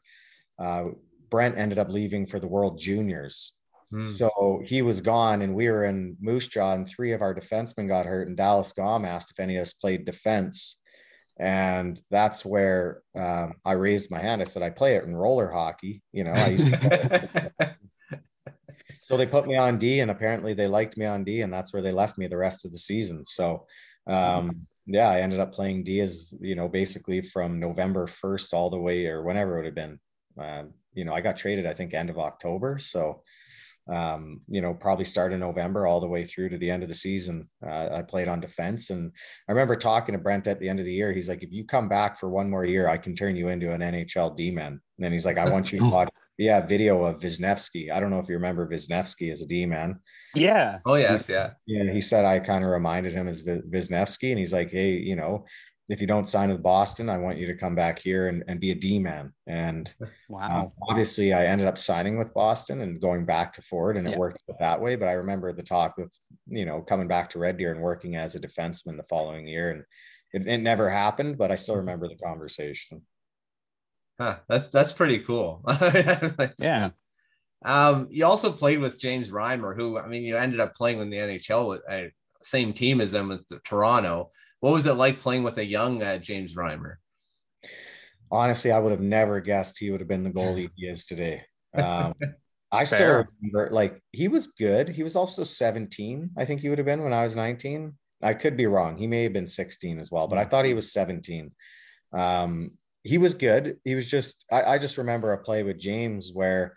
Uh, 0.58 0.86
Brent 1.30 1.58
ended 1.58 1.80
up 1.80 1.90
leaving 1.90 2.26
for 2.26 2.40
the 2.40 2.48
World 2.48 2.80
Juniors. 2.80 3.54
Hmm. 3.92 4.08
So 4.08 4.62
he 4.66 4.82
was 4.82 5.02
gone, 5.02 5.42
and 5.42 5.54
we 5.54 5.70
were 5.70 5.86
in 5.86 6.18
Moose 6.20 6.48
Jaw, 6.48 6.74
and 6.74 6.88
three 6.88 7.12
of 7.12 7.22
our 7.22 7.36
defensemen 7.36 7.88
got 7.88 8.08
hurt. 8.08 8.28
And 8.28 8.36
Dallas 8.36 8.72
Gom 8.72 9.06
asked 9.06 9.32
if 9.32 9.40
any 9.40 9.58
of 9.58 9.64
us 9.64 9.74
played 9.74 10.06
defense. 10.06 10.78
And 11.38 12.02
that's 12.10 12.46
where 12.46 13.02
um, 13.16 13.56
I 13.66 13.74
raised 13.74 14.10
my 14.10 14.20
hand. 14.20 14.42
I 14.42 14.46
said, 14.46 14.64
I 14.64 14.70
play 14.70 14.96
it 14.96 15.04
in 15.04 15.16
roller 15.16 15.52
hockey. 15.52 16.02
You 16.14 16.24
know, 16.24 16.32
I 16.32 16.50
used 16.50 16.72
to. 16.72 17.54
so 19.06 19.18
they 19.18 19.28
put 19.28 19.46
me 19.46 19.56
on 19.56 19.78
D, 19.78 20.00
and 20.00 20.10
apparently 20.10 20.56
they 20.56 20.66
liked 20.66 20.98
me 20.98 21.06
on 21.06 21.24
D, 21.24 21.42
and 21.42 21.54
that's 21.54 21.72
where 21.72 21.84
they 21.84 21.92
left 21.92 22.18
me 22.18 22.26
the 22.26 22.38
rest 22.38 22.66
of 22.66 22.72
the 22.72 22.80
season. 22.80 23.24
So, 23.28 23.68
um, 24.08 24.66
yeah, 24.88 25.08
I 25.10 25.20
ended 25.20 25.40
up 25.40 25.54
playing 25.54 25.84
D 25.84 26.02
as 26.02 26.34
you 26.42 26.56
know, 26.56 26.68
basically 26.68 27.22
from 27.22 27.60
November 27.60 28.08
1st 28.08 28.56
all 28.56 28.72
the 28.72 28.80
way, 28.80 29.06
or 29.06 29.22
whenever 29.22 29.54
it 29.54 29.58
would 29.58 29.66
have 29.66 29.76
been. 29.76 30.00
Um, 30.40 30.74
you 30.96 31.06
know, 31.06 31.14
I 31.14 31.22
got 31.22 31.38
traded, 31.38 31.68
I 31.68 31.74
think, 31.74 31.94
end 31.94 32.10
of 32.10 32.18
October. 32.18 32.80
So, 32.80 33.22
um, 33.88 34.42
you 34.48 34.60
know, 34.60 34.74
probably 34.74 35.06
start 35.06 35.32
in 35.32 35.40
November 35.40 35.86
all 35.86 36.00
the 36.00 36.08
way 36.08 36.24
through 36.24 36.50
to 36.50 36.58
the 36.58 36.72
end 36.72 36.82
of 36.82 36.90
the 36.90 36.96
season. 36.96 37.48
Uh, 37.64 37.90
I 37.92 38.02
played 38.02 38.28
on 38.28 38.40
defense. 38.40 38.90
And 38.90 39.12
I 39.48 39.52
remember 39.52 39.76
talking 39.76 40.14
to 40.14 40.20
Brent 40.20 40.48
at 40.48 40.60
the 40.60 40.68
end 40.68 40.80
of 40.80 40.86
the 40.86 40.94
year. 40.94 41.14
He's 41.14 41.30
like, 41.30 41.44
if 41.44 41.52
you 41.52 41.64
come 41.64 41.88
back 41.88 42.18
for 42.18 42.28
one 42.28 42.50
more 42.50 42.66
year, 42.66 42.90
I 42.90 42.98
can 42.98 43.14
turn 43.14 43.36
you 43.36 43.50
into 43.50 43.72
an 43.72 43.82
NHL 43.82 44.36
D 44.36 44.50
man. 44.50 44.72
And 44.74 44.82
then 44.98 45.12
he's 45.12 45.28
like, 45.28 45.38
I 45.38 45.48
want 45.52 45.72
you 45.72 45.78
to 45.78 45.86
watch, 45.92 46.10
yeah, 46.38 46.66
video 46.66 47.04
of 47.06 47.22
Wisniewski. 47.22 47.92
I 47.92 48.00
don't 48.00 48.10
know 48.10 48.20
if 48.20 48.28
you 48.30 48.36
remember 48.36 48.68
Wisniewski 48.68 49.32
as 49.32 49.42
a 49.42 49.46
D 49.46 49.66
man. 49.66 50.00
Yeah. 50.34 50.80
oh 50.86 50.96
yes, 50.96 51.30
yeah. 51.30 51.52
Yeah, 51.66 51.92
he 51.92 52.02
said 52.02 52.26
I 52.26 52.40
kind 52.40 52.64
of 52.64 52.70
reminded 52.72 53.14
him 53.14 53.28
as 53.28 53.42
Vi- 53.42 53.62
Wisniewski, 53.70 54.30
and 54.32 54.40
he's 54.40 54.54
like, 54.54 54.70
"Hey, 54.70 54.94
you 54.98 55.16
know, 55.16 55.46
if 55.88 56.02
you 56.02 56.08
don't 56.08 56.28
sign 56.28 56.50
with 56.50 56.62
Boston, 56.64 57.10
I 57.10 57.18
want 57.18 57.38
you 57.38 57.48
to 57.48 57.56
come 57.56 57.74
back 57.76 58.00
here 58.00 58.28
and, 58.28 58.44
and 58.48 58.60
be 58.60 58.72
a 58.72 58.76
D 58.76 59.00
man." 59.00 59.32
And 59.48 59.94
Wow. 60.30 60.64
um, 60.64 60.72
obviously, 60.90 61.32
I 61.32 61.46
ended 61.46 61.68
up 61.68 61.78
signing 61.78 62.18
with 62.18 62.34
Boston 62.34 62.82
and 62.82 63.00
going 63.00 63.26
back 63.26 63.54
to 63.54 63.62
Ford, 63.62 63.96
and 63.96 64.06
it 64.08 64.12
Yeah. 64.12 64.18
worked 64.18 64.44
that 64.60 64.82
way. 64.82 64.96
But 64.96 65.08
I 65.08 65.14
remember 65.14 65.54
the 65.54 65.64
talk 65.64 65.96
with 65.98 66.14
you 66.48 66.66
know 66.66 66.82
coming 66.82 67.08
back 67.08 67.30
to 67.30 67.40
Red 67.40 67.58
Deer 67.58 67.72
and 67.72 67.82
working 67.82 68.18
as 68.18 68.36
a 68.36 68.40
defenseman 68.42 68.98
the 68.98 69.04
following 69.10 69.48
year, 69.48 69.72
and 69.72 69.84
it, 70.34 70.46
it 70.52 70.58
never 70.58 70.90
happened, 70.90 71.38
but 71.38 71.50
I 71.52 71.56
still 71.56 71.78
remember 71.78 72.10
the 72.10 72.18
conversation. 72.18 73.04
Huh, 74.20 74.38
that's 74.48 74.68
that's 74.68 74.94
pretty 74.94 75.20
cool. 75.20 75.64
yeah. 76.60 76.90
um, 77.66 78.08
you 78.10 78.26
also 78.26 78.52
played 78.52 78.80
with 78.80 79.00
James 79.00 79.30
Reimer, 79.30 79.76
who 79.76 79.98
I 79.98 80.08
mean, 80.08 80.24
you 80.24 80.38
ended 80.38 80.60
up 80.60 80.74
playing 80.74 81.02
in 81.02 81.10
the 81.10 81.18
NHL 81.18 81.70
with 81.70 81.82
uh, 81.90 82.10
same 82.42 82.74
team 82.74 83.02
as 83.02 83.12
them 83.12 83.30
with 83.30 83.48
the 83.48 83.60
Toronto. 83.60 84.32
What 84.62 84.74
was 84.74 84.86
it 84.86 84.94
like 84.94 85.20
playing 85.20 85.44
with 85.44 85.58
a 85.58 85.66
young 85.66 86.02
uh, 86.02 86.18
James 86.18 86.56
Reimer? 86.56 86.96
honestly, 88.32 88.72
I 88.72 88.80
would 88.80 88.92
have 88.92 89.02
never 89.02 89.40
guessed 89.40 89.80
he 89.80 89.92
would 89.92 90.02
have 90.02 90.08
been 90.08 90.24
the 90.24 90.32
goalie 90.32 90.70
he 90.76 90.88
is 90.88 91.06
today. 91.06 91.44
Um, 91.74 92.14
I 92.72 92.84
still 92.86 92.98
Fair. 92.98 93.30
remember, 93.42 93.74
like, 93.74 94.02
he 94.12 94.28
was 94.28 94.48
good. 94.48 94.90
He 94.90 95.04
was 95.04 95.16
also 95.16 95.44
17, 95.44 96.32
I 96.38 96.46
think 96.46 96.62
he 96.62 96.70
would 96.70 96.78
have 96.78 96.86
been 96.86 97.04
when 97.04 97.14
I 97.14 97.24
was 97.24 97.36
19. 97.36 97.94
I 98.24 98.34
could 98.34 98.58
be 98.58 98.68
wrong. 98.68 98.98
He 98.98 99.08
may 99.08 99.24
have 99.24 99.34
been 99.34 99.48
16 99.48 100.00
as 100.00 100.10
well, 100.12 100.28
but 100.28 100.38
I 100.38 100.46
thought 100.46 100.66
he 100.66 100.74
was 100.74 100.94
17. 100.94 101.52
Um, 102.14 102.72
he 103.06 103.20
was 103.20 103.36
good. 103.36 103.78
He 103.84 103.94
was 103.94 104.10
just, 104.10 104.46
I, 104.52 104.64
I 104.64 104.78
just 104.80 104.98
remember 104.98 105.32
a 105.32 105.38
play 105.38 105.62
with 105.62 105.78
James 105.78 106.32
where 106.34 106.76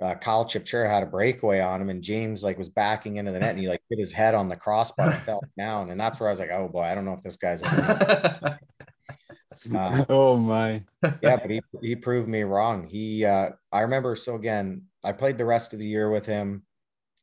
uh, 0.00 0.14
Kyle 0.16 0.44
Chipchura 0.44 0.88
had 0.88 1.02
a 1.02 1.06
breakaway 1.06 1.60
on 1.60 1.80
him, 1.80 1.88
and 1.88 2.02
James 2.02 2.44
like 2.44 2.58
was 2.58 2.68
backing 2.68 3.16
into 3.16 3.32
the 3.32 3.38
net, 3.38 3.50
and 3.50 3.58
he 3.58 3.68
like 3.68 3.80
hit 3.88 3.98
his 3.98 4.12
head 4.12 4.34
on 4.34 4.48
the 4.48 4.56
crossbar, 4.56 5.06
and 5.06 5.22
fell 5.22 5.42
down, 5.58 5.90
and 5.90 5.98
that's 5.98 6.20
where 6.20 6.28
I 6.28 6.32
was 6.32 6.40
like, 6.40 6.50
oh 6.50 6.68
boy, 6.68 6.82
I 6.82 6.94
don't 6.94 7.06
know 7.06 7.14
if 7.14 7.22
this 7.22 7.36
guy's. 7.36 7.62
Uh, 9.76 10.02
oh 10.08 10.34
my. 10.34 10.82
yeah, 11.22 11.36
but 11.36 11.50
he, 11.50 11.60
he 11.82 11.94
proved 11.94 12.26
me 12.26 12.42
wrong. 12.42 12.88
He, 12.88 13.22
uh, 13.24 13.50
I 13.70 13.80
remember. 13.80 14.16
So 14.16 14.34
again, 14.34 14.86
I 15.04 15.12
played 15.12 15.36
the 15.36 15.44
rest 15.44 15.74
of 15.74 15.78
the 15.78 15.86
year 15.86 16.10
with 16.10 16.24
him. 16.24 16.62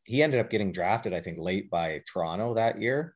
He 0.04 0.22
ended 0.22 0.40
up 0.40 0.52
getting 0.52 0.72
drafted, 0.72 1.12
I 1.12 1.22
think, 1.22 1.40
late 1.40 1.72
by 1.72 2.04
Toronto 2.06 2.54
that 2.54 2.80
year. 2.80 3.16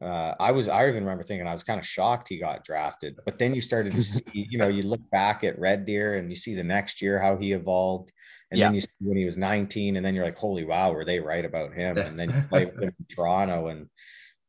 Uh, 0.00 0.34
I 0.38 0.52
was, 0.52 0.68
I 0.68 0.86
even 0.88 1.02
remember 1.02 1.24
thinking 1.24 1.46
I 1.46 1.52
was 1.52 1.64
kind 1.64 1.80
of 1.80 1.86
shocked 1.86 2.28
he 2.28 2.38
got 2.38 2.64
drafted. 2.64 3.18
But 3.24 3.38
then 3.38 3.54
you 3.54 3.60
started 3.60 3.92
to 3.94 4.02
see, 4.02 4.22
you 4.32 4.58
know, 4.58 4.68
you 4.68 4.82
look 4.82 5.00
back 5.10 5.42
at 5.44 5.58
Red 5.58 5.84
Deer 5.84 6.14
and 6.14 6.30
you 6.30 6.36
see 6.36 6.54
the 6.54 6.62
next 6.62 7.02
year 7.02 7.18
how 7.18 7.36
he 7.36 7.52
evolved. 7.52 8.12
And 8.50 8.60
then 8.60 8.74
you 8.74 8.80
see 8.80 8.88
when 9.00 9.18
he 9.18 9.26
was 9.26 9.36
19, 9.36 9.96
and 9.96 10.06
then 10.06 10.14
you're 10.14 10.24
like, 10.24 10.38
holy 10.38 10.64
wow, 10.64 10.92
were 10.92 11.04
they 11.04 11.20
right 11.20 11.44
about 11.44 11.74
him? 11.74 11.98
And 11.98 12.18
then 12.18 12.30
you 12.30 12.42
play 12.48 12.64
with 12.64 12.76
him 12.76 12.94
in 12.98 13.14
Toronto, 13.14 13.66
and 13.66 13.90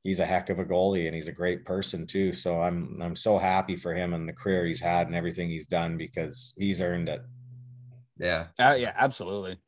he's 0.03 0.19
a 0.19 0.25
heck 0.25 0.49
of 0.49 0.59
a 0.59 0.65
goalie 0.65 1.07
and 1.07 1.15
he's 1.15 1.27
a 1.27 1.33
great 1.33 1.65
person 1.65 2.05
too. 2.05 2.33
So 2.33 2.61
I'm 2.61 2.99
I'm 3.01 3.15
so 3.15 3.37
happy 3.37 3.75
for 3.75 3.93
him 3.93 4.13
and 4.13 4.27
the 4.27 4.33
career 4.33 4.65
he's 4.65 4.79
had 4.79 5.07
and 5.07 5.15
everything 5.15 5.49
he's 5.49 5.67
done 5.67 5.97
because 5.97 6.53
he's 6.57 6.81
earned 6.81 7.09
it. 7.09 7.21
yeah. 8.17 8.47
Uh, 8.59 8.75
yeah, 8.79 8.93
absolutely. 8.95 9.59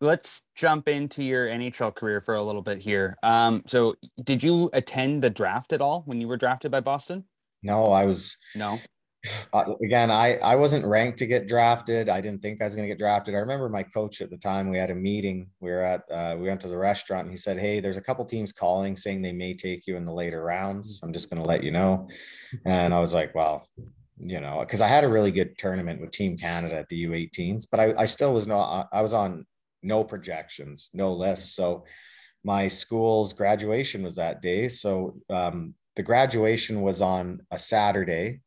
Let's 0.00 0.42
jump 0.54 0.88
into 0.88 1.22
your 1.24 1.46
NHL 1.46 1.94
career 1.94 2.20
for 2.20 2.34
a 2.34 2.42
little 2.42 2.62
bit 2.62 2.78
here. 2.78 3.16
Um, 3.22 3.62
so 3.66 3.94
did 4.24 4.42
you 4.42 4.68
attend 4.74 5.22
the 5.22 5.30
draft 5.30 5.72
at 5.72 5.80
all 5.80 6.02
when 6.06 6.20
you 6.20 6.28
were 6.28 6.36
drafted 6.36 6.70
by 6.70 6.80
Boston? 6.80 7.24
No, 7.62 7.86
I 7.92 8.04
was 8.04 8.36
No. 8.54 8.78
uh, 9.54 9.64
again, 9.82 10.10
I 10.10 10.36
I 10.36 10.54
wasn't 10.54 10.84
ranked 10.86 11.18
to 11.20 11.26
get 11.26 11.48
drafted. 11.48 12.08
I 12.10 12.20
didn't 12.20 12.42
think 12.42 12.60
I 12.60 12.64
was 12.64 12.76
going 12.76 12.86
to 12.86 12.92
get 12.94 12.98
drafted. 12.98 13.34
I 13.34 13.38
remember 13.38 13.68
my 13.70 13.82
coach 13.82 14.20
at 14.20 14.28
the 14.30 14.36
time. 14.36 14.68
We 14.68 14.76
had 14.78 14.90
a 14.90 14.94
meeting. 14.94 15.48
We 15.60 15.70
were 15.70 15.80
at 15.82 16.02
uh, 16.10 16.36
we 16.38 16.46
went 16.46 16.60
to 16.60 16.68
the 16.68 16.76
restaurant, 16.78 17.22
and 17.22 17.30
he 17.30 17.36
said, 17.36 17.58
"Hey, 17.58 17.80
there's 17.80 17.96
a 17.96 18.02
couple 18.02 18.24
teams 18.26 18.52
calling 18.52 18.96
saying 18.96 19.22
they 19.22 19.32
may 19.32 19.54
take 19.54 19.86
you 19.86 19.96
in 19.96 20.04
the 20.04 20.12
later 20.12 20.42
rounds. 20.44 21.00
I'm 21.02 21.12
just 21.12 21.30
going 21.30 21.42
to 21.42 21.48
let 21.48 21.64
you 21.64 21.72
know." 21.72 22.08
And 22.66 22.92
I 22.94 23.00
was 23.00 23.14
like, 23.14 23.34
"Well, 23.34 23.66
you 24.18 24.40
know," 24.40 24.60
because 24.60 24.82
I 24.82 24.86
had 24.88 25.02
a 25.02 25.08
really 25.08 25.32
good 25.32 25.58
tournament 25.58 26.00
with 26.02 26.10
Team 26.12 26.36
Canada 26.36 26.76
at 26.76 26.88
the 26.88 27.04
U18s, 27.06 27.66
but 27.68 27.80
I 27.80 27.94
I 27.96 28.04
still 28.04 28.32
was 28.34 28.46
not. 28.46 28.88
I 28.92 29.00
was 29.00 29.14
on 29.14 29.44
no 29.86 30.04
projections, 30.04 30.90
no 30.92 31.14
lists. 31.14 31.54
So 31.54 31.84
my 32.44 32.68
school's 32.68 33.32
graduation 33.32 34.02
was 34.02 34.16
that 34.16 34.42
day. 34.42 34.68
So 34.68 35.18
um, 35.30 35.74
the 35.96 36.02
graduation 36.02 36.82
was 36.82 37.00
on 37.00 37.40
a 37.50 37.58
Saturday 37.58 38.40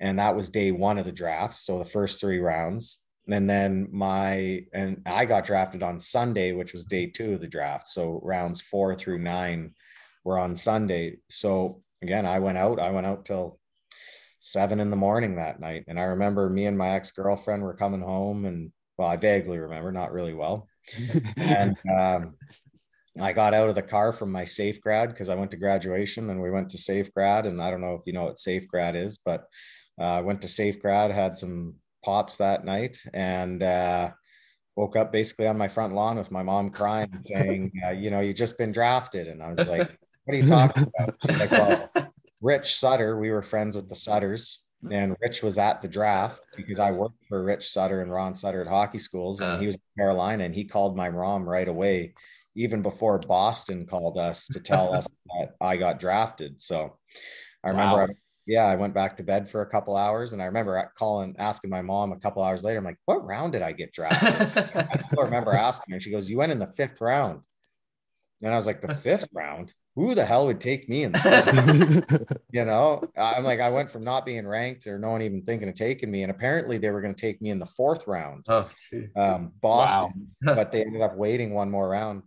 and 0.00 0.18
that 0.18 0.36
was 0.36 0.48
day 0.50 0.70
one 0.70 0.98
of 0.98 1.04
the 1.04 1.12
draft. 1.12 1.56
So 1.56 1.78
the 1.78 1.84
first 1.84 2.20
three 2.20 2.38
rounds. 2.38 3.00
And 3.28 3.48
then 3.48 3.88
my 3.90 4.66
and 4.74 5.00
I 5.06 5.24
got 5.24 5.46
drafted 5.46 5.82
on 5.82 5.98
Sunday, 5.98 6.52
which 6.52 6.74
was 6.74 6.84
day 6.84 7.06
two 7.06 7.34
of 7.34 7.40
the 7.40 7.46
draft. 7.46 7.88
So 7.88 8.20
rounds 8.22 8.60
four 8.60 8.94
through 8.94 9.18
nine 9.18 9.72
were 10.24 10.38
on 10.38 10.56
Sunday. 10.56 11.16
So 11.30 11.82
again, 12.02 12.26
I 12.26 12.38
went 12.38 12.58
out. 12.58 12.78
I 12.78 12.90
went 12.90 13.06
out 13.06 13.24
till 13.24 13.58
seven 14.40 14.78
in 14.78 14.90
the 14.90 14.96
morning 14.96 15.36
that 15.36 15.58
night. 15.58 15.84
And 15.88 15.98
I 15.98 16.02
remember 16.02 16.50
me 16.50 16.66
and 16.66 16.76
my 16.76 16.90
ex-girlfriend 16.90 17.62
were 17.62 17.74
coming 17.74 18.02
home 18.02 18.44
and 18.44 18.72
well, 18.98 19.08
I 19.08 19.16
vaguely 19.16 19.58
remember, 19.58 19.90
not 19.90 20.12
really 20.12 20.34
well. 20.34 20.68
And 21.36 21.76
um, 21.90 22.34
I 23.20 23.32
got 23.32 23.54
out 23.54 23.68
of 23.68 23.74
the 23.74 23.82
car 23.82 24.12
from 24.12 24.32
my 24.32 24.44
safe 24.44 24.80
grad 24.80 25.10
because 25.10 25.28
I 25.28 25.34
went 25.34 25.50
to 25.52 25.56
graduation 25.56 26.30
and 26.30 26.42
we 26.42 26.50
went 26.50 26.70
to 26.70 26.78
safe 26.78 27.12
grad. 27.14 27.46
And 27.46 27.62
I 27.62 27.70
don't 27.70 27.80
know 27.80 27.94
if 27.94 28.02
you 28.06 28.12
know 28.12 28.24
what 28.24 28.38
safe 28.38 28.66
grad 28.66 28.96
is, 28.96 29.18
but 29.24 29.46
uh, 30.00 30.04
I 30.04 30.20
went 30.20 30.42
to 30.42 30.48
safe 30.48 30.80
grad, 30.80 31.10
had 31.10 31.38
some 31.38 31.74
pops 32.04 32.38
that 32.38 32.64
night, 32.64 33.00
and 33.12 33.62
uh, 33.62 34.10
woke 34.76 34.96
up 34.96 35.12
basically 35.12 35.46
on 35.46 35.56
my 35.56 35.68
front 35.68 35.94
lawn 35.94 36.18
with 36.18 36.30
my 36.30 36.42
mom 36.42 36.70
crying, 36.70 37.12
saying, 37.26 37.72
uh, 37.86 37.90
"You 37.90 38.10
know, 38.10 38.20
you 38.20 38.34
just 38.34 38.58
been 38.58 38.72
drafted." 38.72 39.28
And 39.28 39.42
I 39.42 39.50
was 39.50 39.68
like, 39.68 39.96
"What 40.24 40.34
are 40.34 40.36
you 40.36 40.48
talking 40.48 40.92
about?" 40.98 41.16
Like, 41.28 41.50
"Well, 41.50 41.90
Rich 42.40 42.76
Sutter, 42.76 43.18
we 43.18 43.30
were 43.30 43.42
friends 43.42 43.76
with 43.76 43.88
the 43.88 43.94
Sutters." 43.94 44.63
And 44.90 45.16
Rich 45.20 45.42
was 45.42 45.58
at 45.58 45.80
the 45.82 45.88
draft 45.88 46.40
because 46.56 46.78
I 46.78 46.90
worked 46.90 47.24
for 47.28 47.42
Rich 47.42 47.70
Sutter 47.70 48.02
and 48.02 48.10
Ron 48.12 48.34
Sutter 48.34 48.60
at 48.60 48.66
hockey 48.66 48.98
schools, 48.98 49.40
and 49.40 49.50
Uh. 49.50 49.58
he 49.58 49.66
was 49.66 49.74
in 49.76 49.80
Carolina, 49.96 50.44
and 50.44 50.54
he 50.54 50.64
called 50.64 50.96
my 50.96 51.10
mom 51.10 51.48
right 51.48 51.68
away, 51.68 52.14
even 52.54 52.82
before 52.82 53.18
Boston 53.18 53.86
called 53.86 54.18
us 54.18 54.48
to 54.50 54.60
tell 54.60 54.94
us 54.94 55.06
that 55.38 55.54
I 55.60 55.76
got 55.76 55.98
drafted. 56.00 56.60
So 56.60 56.98
I 57.62 57.70
remember, 57.70 57.96
Wow. 57.96 58.06
I, 58.10 58.14
yeah, 58.46 58.64
I 58.64 58.74
went 58.76 58.92
back 58.94 59.16
to 59.16 59.22
bed 59.22 59.48
for 59.48 59.62
a 59.62 59.70
couple 59.70 59.96
hours, 59.96 60.32
and 60.34 60.42
I 60.42 60.46
remember 60.46 60.92
calling, 60.96 61.34
asking 61.38 61.70
my 61.70 61.80
mom 61.82 62.12
a 62.12 62.18
couple 62.20 62.42
hours 62.42 62.62
later, 62.62 62.78
I'm 62.78 62.84
like, 62.84 62.98
"What 63.06 63.24
round 63.24 63.52
did 63.54 63.62
I 63.62 63.72
get 63.72 63.92
drafted?" 63.92 64.48
I 64.90 65.00
still 65.02 65.24
remember 65.24 65.54
asking 65.54 65.94
her. 65.94 66.00
She 66.00 66.10
goes, 66.10 66.28
"You 66.28 66.36
went 66.38 66.52
in 66.52 66.58
the 66.58 66.66
fifth 66.66 67.00
round," 67.00 67.40
and 68.42 68.52
I 68.52 68.56
was 68.56 68.66
like, 68.66 68.80
"The 68.82 68.94
fifth 68.94 69.28
round? 69.32 69.72
Who 69.96 70.14
the 70.14 70.24
hell 70.24 70.46
would 70.46 70.60
take 70.60 70.88
me 70.88 71.04
in 71.04 71.12
the 71.12 72.38
you 72.52 72.64
know 72.64 73.00
i'm 73.16 73.44
like 73.44 73.60
i 73.60 73.70
went 73.70 73.92
from 73.92 74.02
not 74.02 74.26
being 74.26 74.44
ranked 74.44 74.88
or 74.88 74.98
no 74.98 75.10
one 75.10 75.22
even 75.22 75.42
thinking 75.42 75.68
of 75.68 75.76
taking 75.76 76.10
me 76.10 76.22
and 76.22 76.32
apparently 76.32 76.78
they 76.78 76.90
were 76.90 77.00
going 77.00 77.14
to 77.14 77.20
take 77.20 77.40
me 77.40 77.50
in 77.50 77.60
the 77.60 77.66
fourth 77.66 78.04
round 78.08 78.44
oh, 78.48 78.68
um 79.14 79.52
boston 79.60 80.28
but 80.42 80.72
they 80.72 80.80
ended 80.80 81.00
up 81.00 81.16
waiting 81.16 81.54
one 81.54 81.70
more 81.70 81.88
round 81.88 82.24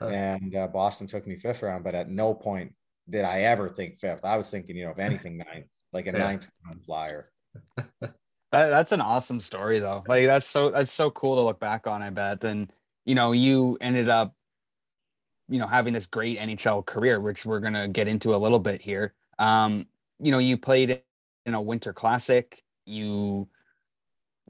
huh. 0.00 0.08
and 0.08 0.56
uh, 0.56 0.66
Boston 0.66 1.06
took 1.06 1.26
me 1.26 1.36
fifth 1.36 1.62
round. 1.62 1.84
But 1.84 1.94
at 1.94 2.08
no 2.08 2.34
point 2.34 2.74
did 3.08 3.24
I 3.24 3.42
ever 3.42 3.68
think 3.68 4.00
fifth. 4.00 4.24
I 4.24 4.36
was 4.36 4.50
thinking, 4.50 4.76
you 4.76 4.84
know, 4.84 4.92
if 4.92 4.98
anything, 4.98 5.38
ninth, 5.38 5.66
like 5.92 6.06
a 6.06 6.12
yeah. 6.12 6.18
ninth 6.18 6.46
round 6.66 6.84
flyer. 6.84 7.26
that, 8.00 8.12
that's 8.50 8.92
an 8.92 9.00
awesome 9.00 9.40
story, 9.40 9.78
though. 9.78 10.02
Like 10.06 10.26
that's 10.26 10.46
so 10.46 10.70
that's 10.70 10.92
so 10.92 11.10
cool 11.10 11.36
to 11.36 11.42
look 11.42 11.60
back 11.60 11.86
on. 11.86 12.02
I 12.02 12.10
bet. 12.10 12.42
And 12.44 12.72
you 13.04 13.14
know, 13.14 13.32
you 13.32 13.78
ended 13.80 14.08
up, 14.08 14.34
you 15.50 15.58
know, 15.58 15.66
having 15.66 15.92
this 15.92 16.06
great 16.06 16.38
NHL 16.38 16.86
career, 16.86 17.20
which 17.20 17.44
we're 17.44 17.60
gonna 17.60 17.88
get 17.88 18.08
into 18.08 18.34
a 18.34 18.38
little 18.38 18.60
bit 18.60 18.80
here. 18.80 19.14
Um, 19.38 19.86
you 20.18 20.30
know, 20.30 20.38
you 20.38 20.56
played 20.56 21.02
in 21.44 21.54
a 21.54 21.60
Winter 21.60 21.92
Classic. 21.92 22.62
You 22.86 23.48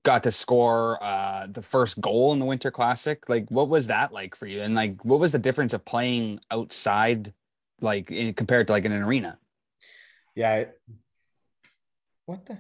got 0.03 0.23
to 0.25 0.33
score 0.33 1.03
uh, 1.03 1.47
the 1.51 1.63
first 1.63 2.01
goal 2.01 2.33
in 2.33 2.39
the 2.39 2.45
Winter 2.45 2.71
Classic. 2.71 3.29
Like, 3.29 3.51
what 3.51 3.69
was 3.69 3.87
that 3.89 4.13
like 4.13 4.35
for 4.35 4.47
you? 4.47 4.61
And 4.61 4.75
like, 4.75 5.05
what 5.05 5.21
was 5.21 5.33
the 5.33 5.39
difference 5.39 5.73
of 5.73 5.85
playing 5.85 6.41
outside, 6.51 7.33
like, 7.81 8.11
in, 8.11 8.35
compared 8.35 8.67
to 8.69 8.73
like 8.73 8.85
in 8.85 8.93
an 8.93 9.03
arena? 9.03 9.39
Yeah. 10.35 10.65
What 12.27 12.47
the? 12.47 12.59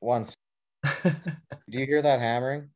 Once. 0.00 0.36
Do 1.02 1.12
you 1.68 1.86
hear 1.86 2.02
that 2.02 2.20
hammering? 2.20 2.68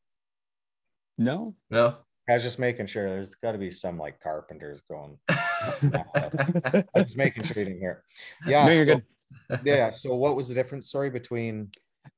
No. 1.18 1.54
No. 1.70 1.98
I 2.30 2.34
was 2.34 2.42
just 2.42 2.58
making 2.58 2.86
sure. 2.86 3.08
There's 3.08 3.34
got 3.34 3.52
to 3.52 3.58
be 3.58 3.70
some 3.70 3.98
like 3.98 4.20
carpenters 4.20 4.82
going. 4.88 5.18
I 5.28 6.84
was 6.94 7.16
making 7.16 7.44
sure 7.44 7.62
you 7.62 7.64
didn't 7.66 7.80
hear. 7.80 8.04
Yeah. 8.46 8.64
No, 8.64 8.72
you're 8.72 8.86
so, 8.86 8.94
good. 9.48 9.60
yeah. 9.64 9.90
So, 9.90 10.14
what 10.14 10.36
was 10.36 10.48
the 10.48 10.54
difference? 10.54 10.90
Sorry, 10.90 11.10
between 11.10 11.70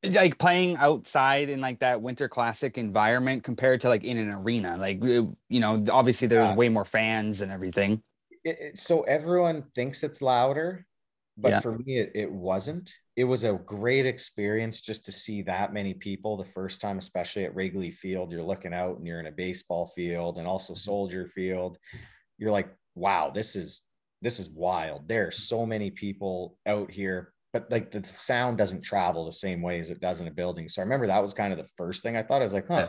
like 0.04 0.38
playing 0.38 0.76
outside 0.76 1.49
in 1.49 1.61
like 1.61 1.81
that 1.81 2.02
winter 2.02 2.28
classic 2.28 2.78
environment 2.78 3.42
compared 3.42 3.81
to 3.81 3.88
like 3.88 4.04
in 4.04 4.16
an 4.16 4.31
arena 4.31 4.76
like 4.76 5.02
you 5.02 5.37
know 5.49 5.85
obviously 5.90 6.28
there's 6.28 6.49
yeah. 6.49 6.54
way 6.54 6.69
more 6.69 6.85
fans 6.85 7.40
and 7.40 7.52
everything 7.52 8.02
it, 8.45 8.59
it, 8.61 8.78
so 8.78 9.02
everyone 9.02 9.64
thinks 9.75 10.02
it's 10.02 10.23
louder 10.23 10.87
but 11.37 11.50
yeah. 11.50 11.61
for 11.61 11.78
me 11.78 11.99
it, 11.99 12.12
it 12.14 12.31
wasn't 12.31 12.92
it 13.14 13.25
was 13.25 13.45
a 13.45 13.61
great 13.66 14.07
experience 14.07 14.81
just 14.81 15.04
to 15.04 15.12
see 15.12 15.42
that 15.42 15.73
many 15.73 15.92
people 15.92 16.37
the 16.37 16.45
first 16.45 16.81
time 16.81 16.99
especially 16.99 17.45
at 17.45 17.54
wrigley 17.54 17.90
field 17.90 18.33
you're 18.33 18.42
looking 18.42 18.75
out 18.75 18.97
and 18.97 19.07
you're 19.07 19.21
in 19.21 19.26
a 19.26 19.33
baseball 19.33 19.87
field 19.87 20.38
and 20.38 20.47
also 20.47 20.73
mm-hmm. 20.73 20.81
soldier 20.81 21.26
field 21.26 21.78
you're 22.38 22.50
like 22.50 22.69
wow 22.95 23.31
this 23.31 23.57
is 23.57 23.83
this 24.23 24.38
is 24.38 24.49
wild 24.50 25.09
there 25.09 25.26
are 25.26 25.33
so 25.33 25.66
many 25.66 25.90
people 25.90 26.57
out 26.66 26.90
here 26.90 27.33
but 27.52 27.71
like 27.71 27.90
the 27.90 28.02
sound 28.04 28.57
doesn't 28.57 28.81
travel 28.81 29.26
the 29.26 29.33
same 29.33 29.61
way 29.61 29.78
as 29.78 29.90
it 29.90 30.00
does 30.00 30.21
in 30.21 30.26
a 30.26 30.31
building. 30.31 30.69
So 30.69 30.81
I 30.81 30.85
remember 30.85 31.07
that 31.07 31.23
was 31.23 31.35
kind 31.35 31.52
of 31.52 31.59
the 31.59 31.69
first 31.76 32.02
thing 32.02 32.16
I 32.16 32.23
thought. 32.23 32.40
I 32.40 32.45
was 32.45 32.54
like, 32.54 32.69
huh. 32.69 32.88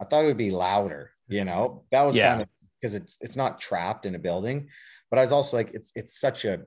I 0.00 0.04
thought 0.04 0.24
it 0.24 0.28
would 0.28 0.36
be 0.36 0.50
louder, 0.50 1.10
you 1.28 1.44
know, 1.44 1.84
that 1.92 2.02
was 2.02 2.16
yeah. 2.16 2.30
kind 2.30 2.42
of 2.42 2.48
because 2.80 2.94
it's 2.94 3.18
it's 3.20 3.36
not 3.36 3.60
trapped 3.60 4.06
in 4.06 4.14
a 4.14 4.18
building. 4.18 4.68
But 5.10 5.18
I 5.18 5.22
was 5.22 5.32
also 5.32 5.56
like, 5.56 5.70
it's 5.74 5.92
it's 5.94 6.18
such 6.18 6.44
a 6.44 6.60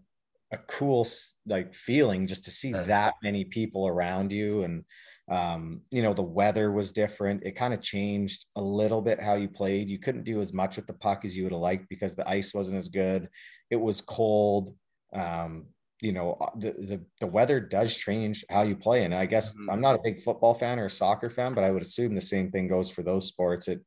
a 0.54 0.58
cool 0.68 1.06
like 1.46 1.74
feeling 1.74 2.28
just 2.28 2.46
to 2.46 2.52
see 2.52 2.72
that 2.72 3.16
many 3.24 3.44
people 3.44 3.88
around 3.88 4.32
you 4.32 4.64
and 4.64 4.86
um, 5.30 5.82
you 5.90 6.02
know 6.02 6.14
the 6.14 6.22
weather 6.22 6.72
was 6.72 6.92
different. 6.92 7.44
It 7.44 7.56
kind 7.56 7.74
of 7.74 7.82
changed 7.82 8.46
a 8.58 8.62
little 8.62 9.02
bit 9.02 9.22
how 9.22 9.36
you 9.36 9.48
played. 9.48 9.90
You 9.90 9.98
couldn't 9.98 10.26
do 10.26 10.42
as 10.42 10.52
much 10.52 10.76
with 10.76 10.86
the 10.86 10.94
puck 10.94 11.24
as 11.24 11.36
you 11.36 11.44
would 11.44 11.54
have 11.54 11.62
liked 11.62 11.88
because 11.90 12.14
the 12.14 12.28
ice 12.28 12.54
wasn't 12.54 12.78
as 12.78 12.90
good. 12.90 13.30
It 13.70 13.78
was 13.78 14.02
cold. 14.02 14.76
Um, 15.16 15.68
you 16.02 16.12
know 16.12 16.34
uh, 16.42 16.50
the, 16.58 16.72
the 16.74 17.02
the 17.22 17.28
weather 17.28 17.62
does 17.62 17.96
change 17.96 18.44
how 18.50 18.64
you 18.64 18.76
play 18.76 19.06
and 19.06 19.14
i 19.14 19.26
guess 19.26 19.54
mm-hmm. 19.54 19.70
i'm 19.70 19.80
not 19.80 19.96
a 19.96 20.02
big 20.04 20.22
football 20.22 20.54
fan 20.54 20.78
or 20.78 20.88
a 20.88 20.90
soccer 20.90 21.30
fan 21.30 21.54
but 21.54 21.64
i 21.64 21.72
would 21.72 21.84
assume 21.84 22.14
the 22.14 22.20
same 22.20 22.52
thing 22.52 22.68
goes 22.68 22.90
for 22.90 23.04
those 23.04 23.28
sports. 23.28 23.70
It 23.70 23.80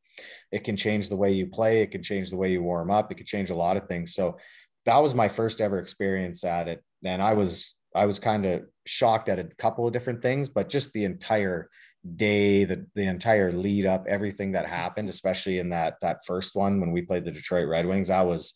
it 0.52 0.64
can 0.64 0.76
change 0.76 1.08
the 1.08 1.16
way 1.16 1.32
you 1.32 1.46
play. 1.46 1.82
It 1.82 1.90
can 1.90 2.02
change 2.02 2.30
the 2.30 2.36
way 2.36 2.52
you 2.52 2.62
warm 2.62 2.90
up. 2.90 3.10
It 3.10 3.16
could 3.16 3.26
change 3.26 3.50
a 3.50 3.56
lot 3.56 3.76
of 3.76 3.86
things. 3.88 4.14
So 4.14 4.38
that 4.86 4.98
was 4.98 5.14
my 5.14 5.28
first 5.28 5.60
ever 5.60 5.78
experience 5.78 6.44
at 6.44 6.68
it 6.68 6.82
and 7.04 7.22
i 7.22 7.32
was 7.32 7.78
i 7.94 8.06
was 8.06 8.18
kind 8.18 8.46
of 8.46 8.62
shocked 8.86 9.28
at 9.28 9.38
a 9.38 9.44
couple 9.58 9.86
of 9.86 9.92
different 9.92 10.22
things 10.22 10.48
but 10.48 10.68
just 10.68 10.92
the 10.92 11.04
entire 11.04 11.68
day 12.16 12.64
the, 12.64 12.86
the 12.94 13.02
entire 13.02 13.52
lead 13.52 13.84
up 13.84 14.06
everything 14.08 14.52
that 14.52 14.64
mm-hmm. 14.64 14.74
happened 14.74 15.08
especially 15.08 15.58
in 15.58 15.70
that 15.70 15.96
that 16.00 16.24
first 16.24 16.54
one 16.54 16.80
when 16.80 16.92
we 16.92 17.02
played 17.02 17.24
the 17.24 17.32
detroit 17.32 17.68
red 17.68 17.86
wings 17.86 18.08
that 18.08 18.26
was 18.26 18.54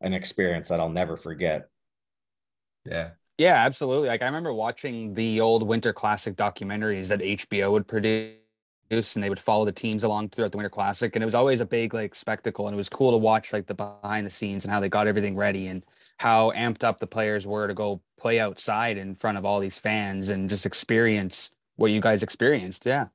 an 0.00 0.12
experience 0.12 0.68
that 0.68 0.80
i'll 0.80 0.88
never 0.88 1.16
forget 1.16 1.68
yeah. 2.86 3.10
Yeah, 3.38 3.54
absolutely. 3.54 4.08
Like 4.08 4.22
I 4.22 4.26
remember 4.26 4.52
watching 4.52 5.12
the 5.12 5.40
old 5.40 5.62
Winter 5.62 5.92
Classic 5.92 6.34
documentaries 6.34 7.08
that 7.08 7.20
HBO 7.20 7.72
would 7.72 7.86
produce 7.86 8.36
and 8.90 9.22
they 9.22 9.28
would 9.28 9.38
follow 9.38 9.64
the 9.64 9.72
teams 9.72 10.04
along 10.04 10.28
throughout 10.28 10.52
the 10.52 10.58
Winter 10.58 10.70
Classic. 10.70 11.14
And 11.14 11.22
it 11.22 11.26
was 11.26 11.34
always 11.34 11.60
a 11.60 11.66
big 11.66 11.94
like 11.94 12.14
spectacle. 12.14 12.66
And 12.66 12.74
it 12.74 12.76
was 12.76 12.88
cool 12.88 13.10
to 13.10 13.16
watch 13.16 13.52
like 13.52 13.66
the 13.66 13.74
behind 13.74 14.26
the 14.26 14.30
scenes 14.30 14.64
and 14.64 14.72
how 14.72 14.80
they 14.80 14.88
got 14.88 15.06
everything 15.06 15.36
ready 15.36 15.68
and 15.68 15.84
how 16.18 16.50
amped 16.52 16.84
up 16.84 16.98
the 16.98 17.06
players 17.06 17.46
were 17.46 17.66
to 17.66 17.74
go 17.74 18.00
play 18.18 18.40
outside 18.40 18.96
in 18.96 19.14
front 19.14 19.38
of 19.38 19.44
all 19.44 19.60
these 19.60 19.78
fans 19.78 20.28
and 20.28 20.48
just 20.48 20.66
experience 20.66 21.50
what 21.76 21.90
you 21.90 22.00
guys 22.00 22.22
experienced. 22.22 22.86
Yeah. 22.86 23.06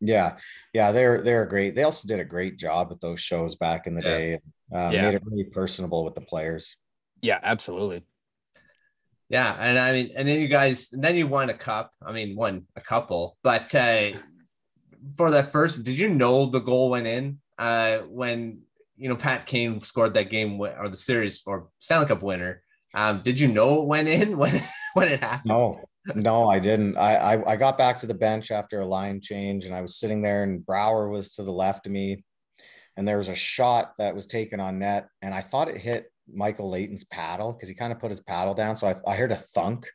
Yeah. 0.00 0.36
Yeah. 0.72 0.92
They're 0.92 1.22
they're 1.22 1.46
great. 1.46 1.74
They 1.74 1.82
also 1.82 2.08
did 2.08 2.20
a 2.20 2.24
great 2.24 2.56
job 2.58 2.88
at 2.92 3.00
those 3.00 3.20
shows 3.20 3.56
back 3.56 3.86
in 3.86 3.94
the 3.94 4.02
yeah. 4.02 4.16
day. 4.16 4.34
Uh, 4.74 4.90
yeah. 4.92 5.02
Made 5.02 5.14
it 5.14 5.22
really 5.24 5.44
personable 5.44 6.04
with 6.04 6.14
the 6.14 6.20
players. 6.20 6.76
Yeah, 7.20 7.40
absolutely. 7.42 8.02
Yeah, 9.28 9.56
and 9.58 9.78
I 9.78 9.92
mean, 9.92 10.10
and 10.16 10.28
then 10.28 10.40
you 10.40 10.46
guys, 10.46 10.92
and 10.92 11.02
then 11.02 11.16
you 11.16 11.26
won 11.26 11.50
a 11.50 11.54
cup. 11.54 11.92
I 12.04 12.12
mean, 12.12 12.36
won 12.36 12.66
a 12.76 12.80
couple, 12.80 13.36
but 13.42 13.74
uh, 13.74 14.10
for 15.16 15.30
that 15.30 15.52
first, 15.52 15.82
did 15.84 15.98
you 15.98 16.08
know 16.08 16.46
the 16.46 16.60
goal 16.60 16.90
went 16.90 17.06
in 17.06 17.38
uh, 17.58 17.98
when 17.98 18.62
you 18.96 19.08
know 19.08 19.16
Pat 19.16 19.46
Kane 19.46 19.80
scored 19.80 20.14
that 20.14 20.30
game 20.30 20.60
or 20.60 20.88
the 20.88 20.96
series 20.96 21.42
or 21.46 21.68
Stanley 21.80 22.06
Cup 22.06 22.22
winner? 22.22 22.62
Um, 22.94 23.20
did 23.22 23.38
you 23.38 23.48
know 23.48 23.82
it 23.82 23.88
went 23.88 24.08
in 24.08 24.36
when 24.38 24.60
when 24.94 25.08
it 25.08 25.20
happened? 25.20 25.50
No, 25.50 25.80
no, 26.14 26.48
I 26.48 26.58
didn't. 26.58 26.96
I, 26.96 27.16
I 27.16 27.52
I 27.52 27.56
got 27.56 27.78
back 27.78 27.98
to 27.98 28.06
the 28.06 28.14
bench 28.14 28.50
after 28.50 28.80
a 28.80 28.86
line 28.86 29.20
change, 29.20 29.64
and 29.64 29.74
I 29.74 29.80
was 29.80 29.96
sitting 29.96 30.22
there, 30.22 30.42
and 30.42 30.64
Brouwer 30.64 31.08
was 31.08 31.34
to 31.34 31.42
the 31.42 31.52
left 31.52 31.86
of 31.86 31.92
me, 31.92 32.24
and 32.96 33.06
there 33.06 33.18
was 33.18 33.28
a 33.28 33.34
shot 33.34 33.92
that 33.98 34.14
was 34.14 34.26
taken 34.26 34.60
on 34.60 34.78
net, 34.78 35.08
and 35.22 35.34
I 35.34 35.40
thought 35.40 35.68
it 35.68 35.76
hit 35.76 36.10
Michael 36.32 36.70
Leighton's 36.70 37.04
paddle 37.04 37.52
because 37.52 37.68
he 37.68 37.74
kind 37.74 37.92
of 37.92 38.00
put 38.00 38.10
his 38.10 38.20
paddle 38.20 38.54
down. 38.54 38.76
So 38.76 38.88
I, 38.88 38.94
I 39.06 39.16
heard 39.16 39.32
a 39.32 39.36
thunk. 39.36 39.88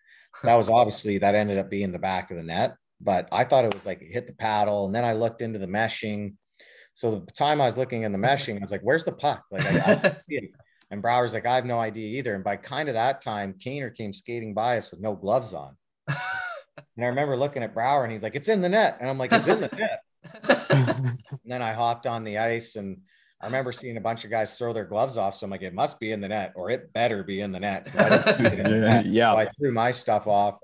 That 0.43 0.55
was 0.55 0.69
obviously 0.69 1.17
that 1.17 1.35
ended 1.35 1.57
up 1.57 1.69
being 1.69 1.91
the 1.91 1.99
back 1.99 2.31
of 2.31 2.37
the 2.37 2.43
net, 2.43 2.75
but 3.03 3.27
I 3.31 3.43
thought 3.43 3.65
it 3.65 3.73
was 3.73 3.85
like 3.85 4.01
it 4.01 4.11
hit 4.11 4.27
the 4.27 4.33
paddle. 4.33 4.85
And 4.85 4.95
then 4.95 5.03
I 5.03 5.13
looked 5.13 5.41
into 5.41 5.59
the 5.59 5.67
meshing. 5.67 6.35
So 6.93 7.23
the 7.25 7.31
time 7.31 7.61
I 7.61 7.65
was 7.65 7.77
looking 7.77 8.03
in 8.03 8.11
the 8.11 8.17
meshing, 8.17 8.57
I 8.57 8.61
was 8.61 8.71
like, 8.71 8.81
where's 8.81 9.05
the 9.05 9.11
puck? 9.11 9.43
Like, 9.51 9.65
I, 9.65 9.93
I 9.93 9.95
see 10.29 10.35
it. 10.35 10.51
And 10.89 11.01
Brouwer's 11.01 11.33
like, 11.33 11.45
I 11.45 11.55
have 11.55 11.65
no 11.65 11.79
idea 11.79 12.19
either. 12.19 12.35
And 12.35 12.43
by 12.43 12.57
kind 12.57 12.89
of 12.89 12.95
that 12.95 13.21
time, 13.21 13.55
Kaner 13.57 13.95
came 13.95 14.13
skating 14.13 14.53
by 14.53 14.77
us 14.77 14.91
with 14.91 14.99
no 14.99 15.15
gloves 15.15 15.53
on. 15.53 15.77
and 16.07 16.17
I 16.99 17.05
remember 17.05 17.37
looking 17.37 17.63
at 17.63 17.73
Brouwer, 17.73 18.03
and 18.03 18.11
he's 18.11 18.23
like, 18.23 18.35
it's 18.35 18.49
in 18.49 18.61
the 18.61 18.67
net. 18.67 18.97
And 18.99 19.09
I'm 19.09 19.17
like, 19.17 19.31
it's 19.31 19.47
in 19.47 19.61
the 19.61 19.69
net. 19.77 20.03
and 20.69 21.17
then 21.45 21.61
I 21.61 21.71
hopped 21.71 22.07
on 22.07 22.25
the 22.25 22.37
ice 22.39 22.75
and 22.75 22.97
I 23.41 23.45
remember 23.45 23.71
seeing 23.71 23.97
a 23.97 24.01
bunch 24.01 24.23
of 24.23 24.29
guys 24.29 24.55
throw 24.57 24.71
their 24.71 24.85
gloves 24.85 25.17
off. 25.17 25.35
So 25.35 25.45
I'm 25.45 25.51
like, 25.51 25.63
it 25.63 25.73
must 25.73 25.99
be 25.99 26.11
in 26.11 26.21
the 26.21 26.27
net 26.27 26.53
or 26.55 26.69
it 26.69 26.93
better 26.93 27.23
be 27.23 27.41
in 27.41 27.51
the 27.51 27.59
net. 27.59 27.89
yeah. 27.95 29.01
yeah. 29.01 29.33
So 29.33 29.37
I 29.37 29.47
threw 29.57 29.71
my 29.71 29.91
stuff 29.91 30.27
off. 30.27 30.59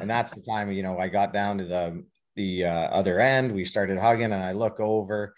And 0.00 0.08
that's 0.08 0.32
the 0.32 0.40
time, 0.40 0.70
you 0.72 0.82
know, 0.82 0.98
I 0.98 1.08
got 1.08 1.32
down 1.32 1.58
to 1.58 1.64
the, 1.64 2.04
the 2.36 2.64
uh, 2.64 2.88
other 2.88 3.20
end. 3.20 3.52
We 3.52 3.64
started 3.64 3.98
hugging 3.98 4.32
and 4.32 4.42
I 4.42 4.52
look 4.52 4.80
over 4.80 5.34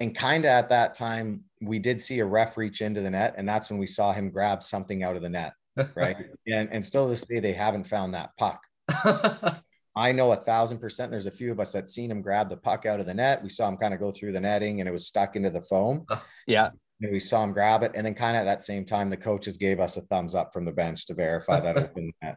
and 0.00 0.14
kind 0.14 0.44
of 0.44 0.50
at 0.50 0.68
that 0.68 0.94
time, 0.94 1.44
we 1.60 1.78
did 1.78 2.00
see 2.00 2.18
a 2.18 2.24
ref 2.24 2.56
reach 2.56 2.82
into 2.82 3.00
the 3.00 3.10
net. 3.10 3.34
And 3.36 3.48
that's 3.48 3.70
when 3.70 3.78
we 3.78 3.86
saw 3.86 4.12
him 4.12 4.30
grab 4.30 4.62
something 4.62 5.02
out 5.02 5.16
of 5.16 5.22
the 5.22 5.28
net. 5.28 5.52
Right. 5.94 6.16
and, 6.46 6.68
and 6.70 6.84
still 6.84 7.08
this 7.08 7.22
day, 7.22 7.40
they 7.40 7.54
haven't 7.54 7.84
found 7.84 8.14
that 8.14 8.30
puck. 8.36 8.60
I 9.96 10.12
know 10.12 10.32
a 10.32 10.36
thousand 10.36 10.78
percent. 10.78 11.10
There's 11.10 11.26
a 11.26 11.30
few 11.30 11.50
of 11.50 11.58
us 11.58 11.72
that 11.72 11.88
seen 11.88 12.10
him 12.10 12.20
grab 12.20 12.50
the 12.50 12.58
puck 12.58 12.84
out 12.84 13.00
of 13.00 13.06
the 13.06 13.14
net. 13.14 13.42
We 13.42 13.48
saw 13.48 13.68
him 13.68 13.78
kind 13.78 13.94
of 13.94 14.00
go 14.00 14.12
through 14.12 14.32
the 14.32 14.40
netting 14.40 14.80
and 14.80 14.88
it 14.88 14.92
was 14.92 15.06
stuck 15.06 15.36
into 15.36 15.48
the 15.48 15.62
foam. 15.62 16.04
Yeah. 16.46 16.70
And 17.00 17.12
we 17.12 17.20
saw 17.20 17.42
him 17.42 17.52
grab 17.52 17.82
it. 17.82 17.92
And 17.94 18.06
then 18.06 18.14
kind 18.14 18.36
of 18.36 18.42
at 18.42 18.44
that 18.44 18.64
same 18.64 18.84
time, 18.84 19.08
the 19.08 19.16
coaches 19.16 19.56
gave 19.56 19.80
us 19.80 19.96
a 19.96 20.02
thumbs 20.02 20.34
up 20.34 20.52
from 20.52 20.66
the 20.66 20.72
bench 20.72 21.06
to 21.06 21.14
verify 21.14 21.60
that 21.60 21.78
open 21.78 22.12
net. 22.22 22.36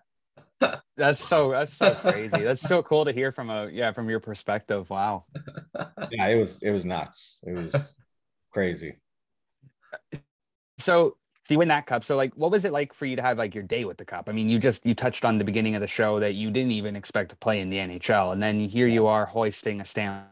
That's 0.98 1.24
so 1.24 1.52
that's 1.52 1.74
so 1.74 1.96
crazy. 1.96 2.42
That's 2.42 2.62
so 2.62 2.84
cool 2.84 3.06
to 3.06 3.14
hear 3.14 3.32
from 3.32 3.50
a 3.50 3.70
yeah, 3.72 3.94
from 3.94 4.10
your 4.10 4.20
perspective. 4.20 4.90
Wow. 4.90 5.26
Yeah, 6.12 6.28
it 6.28 6.40
was 6.40 6.60
it 6.62 6.72
was 6.72 6.86
nuts. 6.86 7.40
It 7.44 7.54
was 7.54 7.96
crazy. 8.52 8.98
So 10.80 11.18
do 11.50 11.56
you 11.56 11.60
win 11.60 11.68
that 11.70 11.88
cup. 11.88 12.04
So 12.04 12.16
like, 12.16 12.34
what 12.36 12.52
was 12.52 12.64
it 12.64 12.72
like 12.72 12.94
for 12.94 13.08
you 13.08 13.16
to 13.16 13.24
have 13.24 13.40
like 13.40 13.56
your 13.56 13.64
day 13.64 13.84
with 13.84 13.98
the 13.98 14.06
cup? 14.06 14.30
I 14.30 14.32
mean, 14.32 14.50
you 14.50 14.60
just 14.60 14.86
you 14.86 14.94
touched 14.94 15.26
on 15.26 15.40
the 15.40 15.44
beginning 15.44 15.74
of 15.74 15.82
the 15.82 15.88
show 15.88 16.20
that 16.20 16.36
you 16.36 16.52
didn't 16.52 16.72
even 16.72 16.96
expect 16.96 17.32
to 17.32 17.36
play 17.36 17.60
in 17.60 17.70
the 17.70 17.78
NHL, 17.78 18.32
and 18.32 18.42
then 18.42 18.60
here 18.60 18.88
you 18.88 19.08
are 19.08 19.26
hoisting 19.26 19.82
a 19.82 19.86
Stanley 19.86 20.28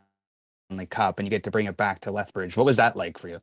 Cup, 0.89 1.17
and 1.17 1.25
you 1.25 1.29
get 1.31 1.43
to 1.45 1.51
bring 1.51 1.65
it 1.65 1.75
back 1.75 2.01
to 2.01 2.11
Lethbridge. 2.11 2.55
What 2.55 2.67
was 2.67 2.77
that 2.77 2.95
like 2.95 3.17
for 3.17 3.29
you? 3.29 3.41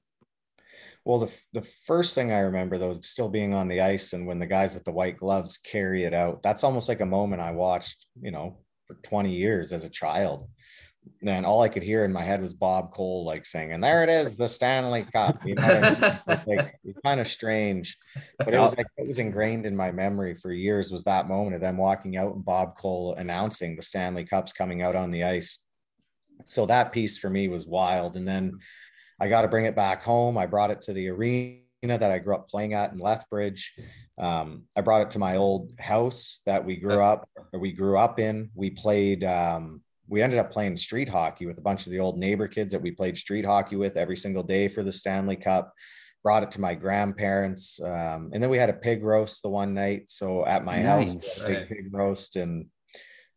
Well, 1.04 1.18
the 1.18 1.30
the 1.52 1.66
first 1.86 2.14
thing 2.14 2.32
I 2.32 2.40
remember 2.40 2.78
though 2.78 2.88
was 2.88 3.00
still 3.02 3.28
being 3.28 3.54
on 3.54 3.68
the 3.68 3.80
ice, 3.80 4.12
and 4.12 4.26
when 4.26 4.38
the 4.38 4.46
guys 4.46 4.74
with 4.74 4.84
the 4.84 4.92
white 4.92 5.18
gloves 5.18 5.58
carry 5.58 6.04
it 6.04 6.14
out. 6.14 6.42
That's 6.42 6.64
almost 6.64 6.88
like 6.88 7.00
a 7.00 7.06
moment 7.06 7.42
I 7.42 7.50
watched, 7.50 8.06
you 8.20 8.30
know, 8.30 8.58
for 8.86 8.94
20 9.02 9.34
years 9.34 9.72
as 9.72 9.84
a 9.84 9.90
child 9.90 10.48
and 11.26 11.46
all 11.46 11.62
I 11.62 11.68
could 11.68 11.82
hear 11.82 12.04
in 12.04 12.12
my 12.12 12.22
head 12.22 12.40
was 12.40 12.54
Bob 12.54 12.92
Cole 12.92 13.24
like 13.24 13.46
saying, 13.46 13.72
"And 13.72 13.82
there 13.82 14.02
it 14.02 14.08
is, 14.08 14.36
the 14.36 14.48
Stanley 14.48 15.04
Cup." 15.12 15.44
You 15.44 15.54
know, 15.54 15.62
I 15.62 16.40
mean? 16.46 16.56
like, 16.56 16.74
it's 16.84 16.98
kind 17.04 17.20
of 17.20 17.28
strange, 17.28 17.96
but 18.38 18.54
it 18.54 18.58
was 18.58 18.76
like 18.76 18.86
it 18.96 19.08
was 19.08 19.18
ingrained 19.18 19.66
in 19.66 19.76
my 19.76 19.90
memory 19.92 20.34
for 20.34 20.52
years. 20.52 20.92
Was 20.92 21.04
that 21.04 21.28
moment 21.28 21.54
of 21.54 21.60
them 21.60 21.76
walking 21.76 22.16
out 22.16 22.34
and 22.34 22.44
Bob 22.44 22.76
Cole 22.76 23.14
announcing 23.14 23.76
the 23.76 23.82
Stanley 23.82 24.24
Cups 24.24 24.52
coming 24.52 24.82
out 24.82 24.96
on 24.96 25.10
the 25.10 25.24
ice. 25.24 25.58
So 26.44 26.66
that 26.66 26.92
piece 26.92 27.18
for 27.18 27.30
me 27.30 27.48
was 27.48 27.66
wild, 27.66 28.16
and 28.16 28.26
then 28.26 28.58
I 29.20 29.28
got 29.28 29.42
to 29.42 29.48
bring 29.48 29.64
it 29.64 29.76
back 29.76 30.02
home. 30.02 30.36
I 30.36 30.46
brought 30.46 30.70
it 30.70 30.82
to 30.82 30.92
the 30.92 31.08
arena 31.08 31.60
that 31.82 32.10
I 32.10 32.18
grew 32.18 32.34
up 32.34 32.48
playing 32.48 32.74
at 32.74 32.92
in 32.92 32.98
Lethbridge. 32.98 33.74
Um, 34.18 34.64
I 34.76 34.80
brought 34.80 35.02
it 35.02 35.10
to 35.12 35.18
my 35.18 35.36
old 35.36 35.72
house 35.78 36.40
that 36.46 36.64
we 36.64 36.76
grew 36.76 37.02
up, 37.02 37.28
or 37.52 37.60
we 37.60 37.72
grew 37.72 37.98
up 37.98 38.18
in. 38.18 38.50
We 38.54 38.70
played. 38.70 39.24
Um, 39.24 39.82
we 40.06 40.20
ended 40.20 40.38
up 40.38 40.50
playing 40.50 40.76
street 40.76 41.08
hockey 41.08 41.46
with 41.46 41.56
a 41.56 41.62
bunch 41.62 41.86
of 41.86 41.90
the 41.90 41.98
old 41.98 42.18
neighbor 42.18 42.46
kids 42.46 42.72
that 42.72 42.82
we 42.82 42.90
played 42.90 43.16
street 43.16 43.44
hockey 43.44 43.76
with 43.76 43.96
every 43.96 44.16
single 44.16 44.42
day 44.42 44.68
for 44.68 44.82
the 44.82 44.92
Stanley 44.92 45.36
Cup. 45.36 45.72
Brought 46.22 46.42
it 46.42 46.50
to 46.52 46.60
my 46.60 46.74
grandparents, 46.74 47.80
um, 47.82 48.30
and 48.32 48.42
then 48.42 48.50
we 48.50 48.58
had 48.58 48.70
a 48.70 48.74
pig 48.74 49.02
roast 49.02 49.42
the 49.42 49.48
one 49.48 49.74
night. 49.74 50.10
So 50.10 50.44
at 50.46 50.64
my 50.64 50.82
nice. 50.82 51.38
house, 51.38 51.42
pig 51.46 51.88
roast, 51.92 52.36
and 52.36 52.66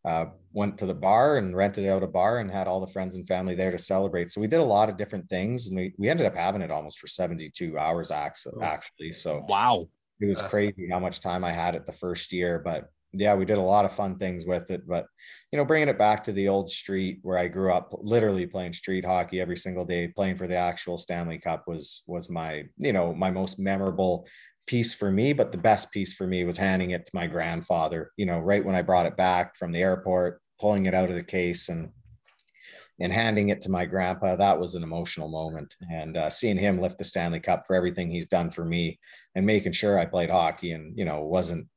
uh, 0.07 0.27
went 0.57 0.77
to 0.79 0.87
the 0.87 0.93
bar 1.09 1.37
and 1.37 1.55
rented 1.55 1.87
out 1.87 2.03
a 2.03 2.07
bar 2.07 2.39
and 2.39 2.49
had 2.49 2.67
all 2.67 2.81
the 2.81 2.93
friends 2.95 3.15
and 3.15 3.27
family 3.27 3.55
there 3.55 3.71
to 3.71 3.77
celebrate. 3.77 4.31
So 4.31 4.41
we 4.41 4.47
did 4.47 4.59
a 4.59 4.73
lot 4.77 4.89
of 4.89 4.97
different 4.97 5.29
things, 5.29 5.67
and 5.67 5.77
we 5.77 5.93
we 5.97 6.09
ended 6.09 6.25
up 6.25 6.35
having 6.35 6.63
it 6.63 6.71
almost 6.71 6.99
for 6.99 7.07
seventy 7.07 7.49
two 7.49 7.77
hours 7.77 8.11
oh. 8.11 8.61
actually. 8.61 9.13
So 9.13 9.45
wow, 9.47 9.87
it 10.19 10.25
was 10.25 10.41
crazy 10.41 10.89
how 10.91 10.99
much 10.99 11.19
time 11.19 11.43
I 11.43 11.51
had 11.51 11.75
it 11.75 11.85
the 11.85 11.91
first 11.91 12.31
year, 12.33 12.59
but 12.59 12.89
yeah, 13.13 13.35
we 13.35 13.45
did 13.45 13.57
a 13.57 13.61
lot 13.61 13.85
of 13.85 13.93
fun 13.93 14.17
things 14.17 14.45
with 14.45 14.69
it. 14.69 14.87
But, 14.87 15.05
you 15.51 15.57
know, 15.57 15.65
bringing 15.65 15.87
it 15.87 15.97
back 15.97 16.23
to 16.23 16.31
the 16.31 16.49
old 16.49 16.69
street 16.69 17.19
where 17.21 17.37
I 17.37 17.47
grew 17.47 17.71
up, 17.71 17.93
literally 18.01 18.45
playing 18.45 18.73
street 18.73 19.05
hockey 19.05 19.39
every 19.39 19.57
single 19.57 19.85
day, 19.85 20.07
playing 20.09 20.35
for 20.35 20.47
the 20.47 20.57
actual 20.57 20.97
Stanley 20.97 21.37
Cup 21.37 21.63
was, 21.67 22.03
was 22.05 22.29
my, 22.29 22.63
you 22.77 22.93
know, 22.93 23.13
my 23.13 23.31
most 23.31 23.59
memorable 23.59 24.27
piece 24.67 24.93
for 24.93 25.09
me. 25.09 25.33
But 25.33 25.51
the 25.51 25.57
best 25.57 25.91
piece 25.91 26.13
for 26.13 26.27
me 26.27 26.43
was 26.43 26.57
handing 26.57 26.91
it 26.91 27.05
to 27.05 27.11
my 27.13 27.27
grandfather, 27.27 28.11
you 28.17 28.25
know, 28.25 28.39
right 28.39 28.63
when 28.63 28.75
I 28.75 28.81
brought 28.81 29.05
it 29.05 29.17
back 29.17 29.55
from 29.55 29.71
the 29.71 29.81
airport, 29.81 30.41
pulling 30.59 30.85
it 30.85 30.93
out 30.93 31.09
of 31.09 31.15
the 31.15 31.23
case 31.23 31.69
and, 31.69 31.89
and 32.99 33.13
handing 33.13 33.49
it 33.49 33.61
to 33.61 33.71
my 33.71 33.85
grandpa 33.85 34.35
that 34.35 34.59
was 34.59 34.75
an 34.75 34.83
emotional 34.83 35.29
moment 35.29 35.75
and 35.91 36.17
uh, 36.17 36.29
seeing 36.29 36.57
him 36.57 36.79
lift 36.79 36.97
the 36.97 37.03
stanley 37.03 37.39
cup 37.39 37.65
for 37.65 37.75
everything 37.75 38.09
he's 38.09 38.27
done 38.27 38.49
for 38.49 38.65
me 38.65 38.99
and 39.35 39.45
making 39.45 39.71
sure 39.71 39.99
i 39.99 40.05
played 40.05 40.29
hockey 40.29 40.71
and 40.71 40.97
you 40.97 41.05
know 41.05 41.23
wasn't 41.23 41.67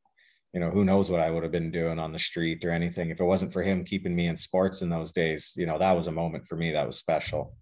you 0.52 0.58
know, 0.58 0.70
who 0.70 0.84
knows 0.84 1.10
what 1.10 1.20
I 1.20 1.30
would 1.30 1.44
have 1.44 1.52
been 1.52 1.70
doing 1.70 1.98
on 1.98 2.12
the 2.12 2.18
street 2.18 2.64
or 2.64 2.70
anything 2.70 3.10
if 3.10 3.20
it 3.20 3.24
wasn't 3.24 3.52
for 3.52 3.62
him 3.62 3.84
keeping 3.84 4.14
me 4.14 4.26
in 4.26 4.36
sports 4.36 4.82
in 4.82 4.90
those 4.90 5.12
days. 5.12 5.52
You 5.56 5.66
know, 5.66 5.78
that 5.78 5.92
was 5.92 6.08
a 6.08 6.12
moment 6.12 6.44
for 6.44 6.56
me 6.56 6.72
that 6.72 6.86
was 6.86 6.98
special. 6.98 7.54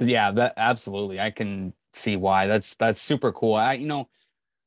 Yeah, 0.00 0.30
that 0.32 0.54
absolutely. 0.56 1.20
I 1.20 1.30
can 1.30 1.74
see 1.92 2.16
why. 2.16 2.46
That's 2.46 2.74
that's 2.76 3.02
super 3.02 3.32
cool. 3.32 3.54
I 3.54 3.74
you 3.74 3.86
know, 3.86 4.08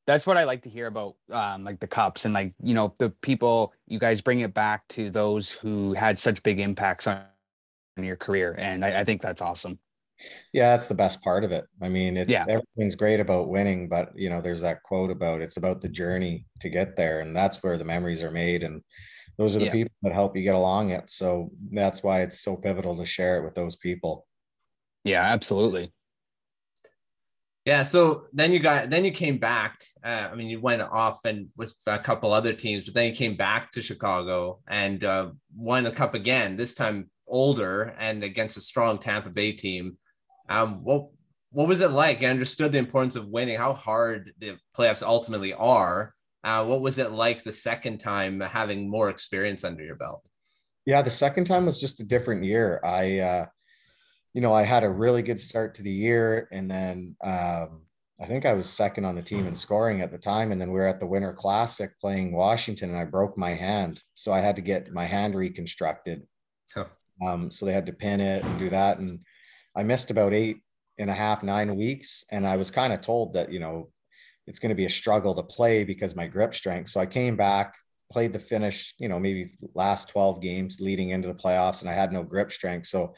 that's 0.05 0.27
what 0.27 0.37
I 0.37 0.43
like 0.43 0.63
to 0.63 0.69
hear 0.69 0.87
about 0.87 1.15
um 1.31 1.63
like 1.63 1.79
the 1.79 1.87
cups 1.87 2.25
and 2.25 2.33
like, 2.33 2.53
you 2.61 2.73
know, 2.73 2.93
the 2.99 3.09
people 3.09 3.73
you 3.87 3.99
guys 3.99 4.21
bring 4.21 4.41
it 4.41 4.53
back 4.53 4.87
to 4.89 5.09
those 5.09 5.51
who 5.51 5.93
had 5.93 6.19
such 6.19 6.43
big 6.43 6.59
impacts 6.59 7.07
on 7.07 7.23
your 7.97 8.15
career. 8.15 8.55
And 8.57 8.83
I, 8.83 9.01
I 9.01 9.03
think 9.03 9.21
that's 9.21 9.41
awesome. 9.41 9.79
Yeah, 10.53 10.69
that's 10.69 10.87
the 10.87 10.95
best 10.95 11.21
part 11.21 11.43
of 11.43 11.51
it. 11.51 11.65
I 11.81 11.89
mean, 11.89 12.17
it's 12.17 12.29
yeah. 12.29 12.45
everything's 12.47 12.95
great 12.95 13.19
about 13.19 13.49
winning, 13.49 13.89
but 13.89 14.11
you 14.15 14.29
know, 14.29 14.41
there's 14.41 14.61
that 14.61 14.83
quote 14.83 15.11
about 15.11 15.41
it's 15.41 15.57
about 15.57 15.81
the 15.81 15.89
journey 15.89 16.45
to 16.61 16.69
get 16.69 16.95
there, 16.95 17.19
and 17.21 17.35
that's 17.35 17.61
where 17.61 17.77
the 17.77 17.83
memories 17.83 18.23
are 18.23 18.31
made, 18.31 18.63
and 18.63 18.81
those 19.37 19.55
are 19.55 19.59
the 19.59 19.65
yeah. 19.65 19.71
people 19.71 19.93
that 20.03 20.13
help 20.13 20.35
you 20.35 20.43
get 20.43 20.55
along 20.55 20.91
it. 20.91 21.09
So 21.09 21.49
that's 21.71 22.03
why 22.03 22.21
it's 22.21 22.41
so 22.41 22.55
pivotal 22.55 22.95
to 22.97 23.05
share 23.05 23.37
it 23.37 23.43
with 23.43 23.55
those 23.55 23.75
people. 23.75 24.25
Yeah, 25.03 25.23
absolutely. 25.23 25.91
Yeah, 27.65 27.83
so 27.83 28.25
then 28.33 28.51
you 28.51 28.59
got 28.59 28.89
then 28.89 29.05
you 29.05 29.11
came 29.11 29.37
back. 29.37 29.85
Uh, 30.03 30.29
I 30.31 30.35
mean, 30.35 30.49
you 30.49 30.59
went 30.59 30.81
off 30.81 31.23
and 31.23 31.47
with 31.55 31.73
a 31.87 31.97
couple 31.97 32.33
other 32.33 32.53
teams, 32.53 32.85
but 32.85 32.93
then 32.93 33.09
you 33.09 33.15
came 33.15 33.37
back 33.37 33.71
to 33.71 33.81
Chicago 33.81 34.59
and 34.67 35.01
uh, 35.03 35.29
won 35.55 35.85
a 35.85 35.91
cup 35.91 36.13
again. 36.13 36.57
This 36.57 36.73
time 36.73 37.09
older 37.25 37.95
and 37.97 38.23
against 38.23 38.57
a 38.57 38.61
strong 38.61 38.99
Tampa 38.99 39.29
Bay 39.29 39.53
team. 39.53 39.97
Um, 40.49 40.83
what 40.83 41.07
what 41.51 41.67
was 41.67 41.81
it 41.81 41.91
like? 41.91 42.21
I 42.21 42.25
understood 42.25 42.71
the 42.71 42.79
importance 42.79 43.15
of 43.15 43.27
winning, 43.27 43.57
how 43.57 43.73
hard 43.73 44.33
the 44.39 44.57
playoffs 44.75 45.03
ultimately 45.03 45.53
are. 45.53 46.13
Uh, 46.43 46.65
what 46.65 46.81
was 46.81 46.99
it 46.99 47.11
like 47.11 47.43
the 47.43 47.53
second 47.53 47.99
time 47.99 48.41
having 48.41 48.89
more 48.89 49.09
experience 49.09 49.63
under 49.63 49.83
your 49.83 49.95
belt? 49.95 50.27
Yeah, 50.85 51.01
the 51.01 51.09
second 51.09 51.45
time 51.45 51.65
was 51.65 51.79
just 51.79 52.01
a 52.01 52.03
different 52.03 52.43
year. 52.43 52.81
I, 52.83 53.19
uh, 53.19 53.45
you 54.33 54.41
know, 54.41 54.53
I 54.53 54.63
had 54.63 54.83
a 54.83 54.89
really 54.89 55.21
good 55.21 55.39
start 55.39 55.75
to 55.75 55.83
the 55.83 55.91
year, 55.91 56.47
and 56.51 56.69
then 56.69 57.15
um, 57.23 57.81
I 58.19 58.25
think 58.25 58.45
I 58.45 58.53
was 58.53 58.69
second 58.69 59.05
on 59.05 59.15
the 59.15 59.21
team 59.21 59.45
in 59.47 59.55
scoring 59.55 60.01
at 60.01 60.11
the 60.11 60.17
time. 60.17 60.51
And 60.51 60.59
then 60.59 60.69
we 60.69 60.79
were 60.79 60.87
at 60.87 60.99
the 60.99 61.05
Winter 61.05 61.33
Classic 61.33 61.91
playing 61.99 62.33
Washington, 62.33 62.89
and 62.89 62.97
I 62.97 63.05
broke 63.05 63.37
my 63.37 63.51
hand, 63.51 64.01
so 64.13 64.31
I 64.31 64.39
had 64.39 64.55
to 64.55 64.61
get 64.61 64.91
my 64.91 65.05
hand 65.05 65.35
reconstructed. 65.35 66.23
Huh. 66.73 66.85
Um, 67.25 67.51
so 67.51 67.65
they 67.65 67.73
had 67.73 67.85
to 67.85 67.93
pin 67.93 68.19
it 68.19 68.43
and 68.43 68.59
do 68.59 68.69
that, 68.69 68.97
and 68.99 69.21
I 69.75 69.83
missed 69.83 70.11
about 70.11 70.33
eight 70.33 70.57
and 70.97 71.09
a 71.09 71.13
half, 71.13 71.43
nine 71.43 71.75
weeks. 71.75 72.23
And 72.31 72.47
I 72.47 72.57
was 72.57 72.71
kind 72.71 72.93
of 72.93 73.01
told 73.01 73.33
that, 73.33 73.51
you 73.51 73.59
know, 73.59 73.89
it's 74.45 74.59
going 74.59 74.69
to 74.69 74.75
be 74.75 74.85
a 74.85 74.89
struggle 74.89 75.33
to 75.35 75.43
play 75.43 75.83
because 75.83 76.15
my 76.15 76.27
grip 76.27 76.53
strength. 76.53 76.89
So 76.89 76.99
I 76.99 77.05
came 77.05 77.35
back, 77.35 77.75
played 78.11 78.33
the 78.33 78.39
finish, 78.39 78.93
you 78.99 79.09
know, 79.09 79.19
maybe 79.19 79.51
last 79.73 80.09
12 80.09 80.41
games 80.41 80.79
leading 80.79 81.09
into 81.09 81.27
the 81.27 81.33
playoffs, 81.33 81.81
and 81.81 81.89
I 81.89 81.93
had 81.93 82.11
no 82.11 82.23
grip 82.23 82.51
strength. 82.51 82.87
So 82.87 83.13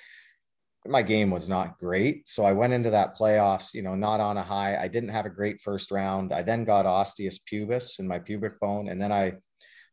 my 0.88 1.02
game 1.02 1.32
was 1.32 1.50
not 1.50 1.80
great. 1.80 2.28
So 2.28 2.46
I 2.46 2.52
went 2.52 2.74
into 2.74 2.90
that 2.92 3.18
playoffs, 3.18 3.74
you 3.74 3.82
know, 3.82 3.96
not 3.96 4.20
on 4.20 4.38
a 4.38 4.44
high. 4.44 4.78
I 4.78 4.88
didn't 4.88 5.10
have 5.10 5.26
a 5.26 5.30
great 5.30 5.60
first 5.62 5.92
round. 5.92 6.32
I 6.32 6.44
then 6.44 6.64
got 6.64 6.86
osteitis 6.86 7.40
pubis 7.52 8.00
in 8.00 8.08
my 8.08 8.20
pubic 8.20 8.60
bone. 8.60 8.90
And 8.90 9.02
then 9.02 9.12
I 9.12 9.34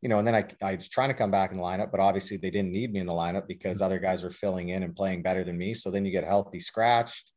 you 0.02 0.08
know, 0.08 0.18
and 0.18 0.26
then 0.26 0.34
I, 0.34 0.44
I 0.60 0.74
was 0.74 0.88
trying 0.88 1.10
to 1.10 1.14
come 1.14 1.30
back 1.30 1.52
in 1.52 1.58
the 1.58 1.62
lineup, 1.62 1.92
but 1.92 2.00
obviously 2.00 2.36
they 2.36 2.50
didn't 2.50 2.72
need 2.72 2.92
me 2.92 2.98
in 2.98 3.06
the 3.06 3.12
lineup 3.12 3.46
because 3.46 3.76
mm-hmm. 3.76 3.84
other 3.84 4.00
guys 4.00 4.24
were 4.24 4.30
filling 4.30 4.70
in 4.70 4.82
and 4.82 4.96
playing 4.96 5.22
better 5.22 5.44
than 5.44 5.56
me. 5.56 5.74
So 5.74 5.90
then 5.90 6.04
you 6.04 6.10
get 6.10 6.24
healthy 6.24 6.58
scratched 6.58 7.30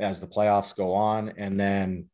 as 0.00 0.20
the 0.20 0.26
playoffs 0.26 0.74
go 0.74 0.92
on. 0.94 1.32
And 1.38 1.58
then 1.58 2.06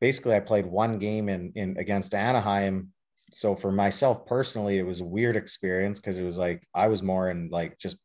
basically 0.00 0.34
I 0.34 0.40
played 0.40 0.64
one 0.64 0.98
game 0.98 1.28
in, 1.28 1.52
in 1.54 1.76
against 1.76 2.14
Anaheim. 2.14 2.88
So 3.32 3.54
for 3.54 3.70
myself 3.70 4.24
personally, 4.26 4.78
it 4.78 4.86
was 4.86 5.02
a 5.02 5.06
weird 5.06 5.36
experience 5.36 6.00
because 6.00 6.16
it 6.16 6.24
was 6.24 6.38
like 6.38 6.66
I 6.74 6.88
was 6.88 7.02
more 7.02 7.28
in 7.28 7.50
like 7.52 7.78
just 7.78 7.98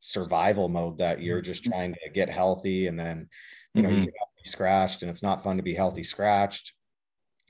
survival 0.00 0.68
mode 0.68 0.98
that 0.98 1.22
year, 1.22 1.40
just 1.40 1.62
mm-hmm. 1.62 1.72
trying 1.72 1.94
to 1.94 2.10
get 2.12 2.28
healthy. 2.28 2.88
And 2.88 2.98
then, 2.98 3.28
you 3.74 3.82
know, 3.82 3.90
mm-hmm. 3.90 4.00
you 4.00 4.06
get 4.06 4.48
scratched 4.48 5.02
and 5.02 5.10
it's 5.10 5.22
not 5.22 5.44
fun 5.44 5.56
to 5.56 5.62
be 5.62 5.74
healthy 5.74 6.02
scratched. 6.02 6.74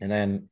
And 0.02 0.10
then 0.10 0.48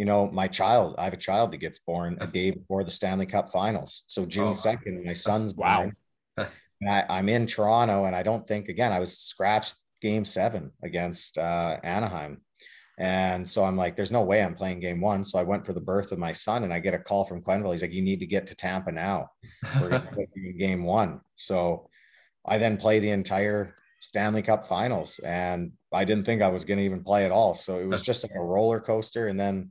you 0.00 0.06
know, 0.06 0.30
my 0.30 0.48
child, 0.48 0.94
I 0.96 1.04
have 1.04 1.12
a 1.12 1.18
child 1.18 1.52
that 1.52 1.58
gets 1.58 1.78
born 1.78 2.16
a 2.22 2.26
day 2.26 2.52
before 2.52 2.84
the 2.84 2.90
Stanley 2.90 3.26
Cup 3.26 3.48
finals. 3.48 4.04
So 4.06 4.24
June 4.24 4.46
oh, 4.46 4.52
2nd, 4.52 5.04
my 5.04 5.12
son's 5.12 5.54
wow. 5.54 5.90
born. 6.36 6.48
I, 6.88 7.18
am 7.18 7.28
in 7.28 7.46
Toronto 7.46 8.06
and 8.06 8.16
I 8.16 8.22
don't 8.22 8.46
think, 8.46 8.70
again, 8.70 8.92
I 8.92 8.98
was 8.98 9.18
scratched 9.18 9.74
game 10.00 10.24
seven 10.24 10.72
against 10.82 11.36
uh, 11.36 11.76
Anaheim. 11.82 12.40
And 12.98 13.48
so 13.48 13.64
I'm 13.64 13.76
like, 13.76 13.96
there's 13.96 14.12
no 14.12 14.22
way 14.22 14.42
I'm 14.42 14.54
playing 14.54 14.80
game 14.80 15.00
one. 15.00 15.24
So 15.24 15.38
I 15.38 15.42
went 15.42 15.64
for 15.64 15.72
the 15.72 15.80
birth 15.80 16.12
of 16.12 16.18
my 16.18 16.32
son 16.32 16.64
and 16.64 16.72
I 16.72 16.80
get 16.80 16.94
a 16.94 16.98
call 16.98 17.24
from 17.24 17.42
Quenneville. 17.42 17.72
He's 17.72 17.82
like, 17.82 17.92
you 17.92 18.02
need 18.02 18.20
to 18.20 18.26
get 18.26 18.46
to 18.48 18.54
Tampa 18.54 18.92
now. 18.92 19.30
We're 19.80 19.88
going 19.88 20.02
to 20.02 20.08
put 20.08 20.28
in 20.36 20.58
game 20.58 20.84
one. 20.84 21.20
So 21.34 21.88
I 22.44 22.58
then 22.58 22.76
play 22.76 22.98
the 22.98 23.10
entire 23.10 23.74
Stanley 24.00 24.42
Cup 24.42 24.66
finals 24.66 25.18
and 25.20 25.72
I 25.92 26.04
didn't 26.04 26.24
think 26.24 26.42
I 26.42 26.48
was 26.48 26.64
going 26.64 26.78
to 26.78 26.84
even 26.84 27.02
play 27.02 27.24
at 27.24 27.30
all. 27.30 27.54
So 27.54 27.78
it 27.78 27.86
was 27.86 28.02
just 28.10 28.22
like 28.22 28.34
a 28.34 28.42
roller 28.42 28.80
coaster. 28.80 29.28
And 29.28 29.40
then 29.40 29.70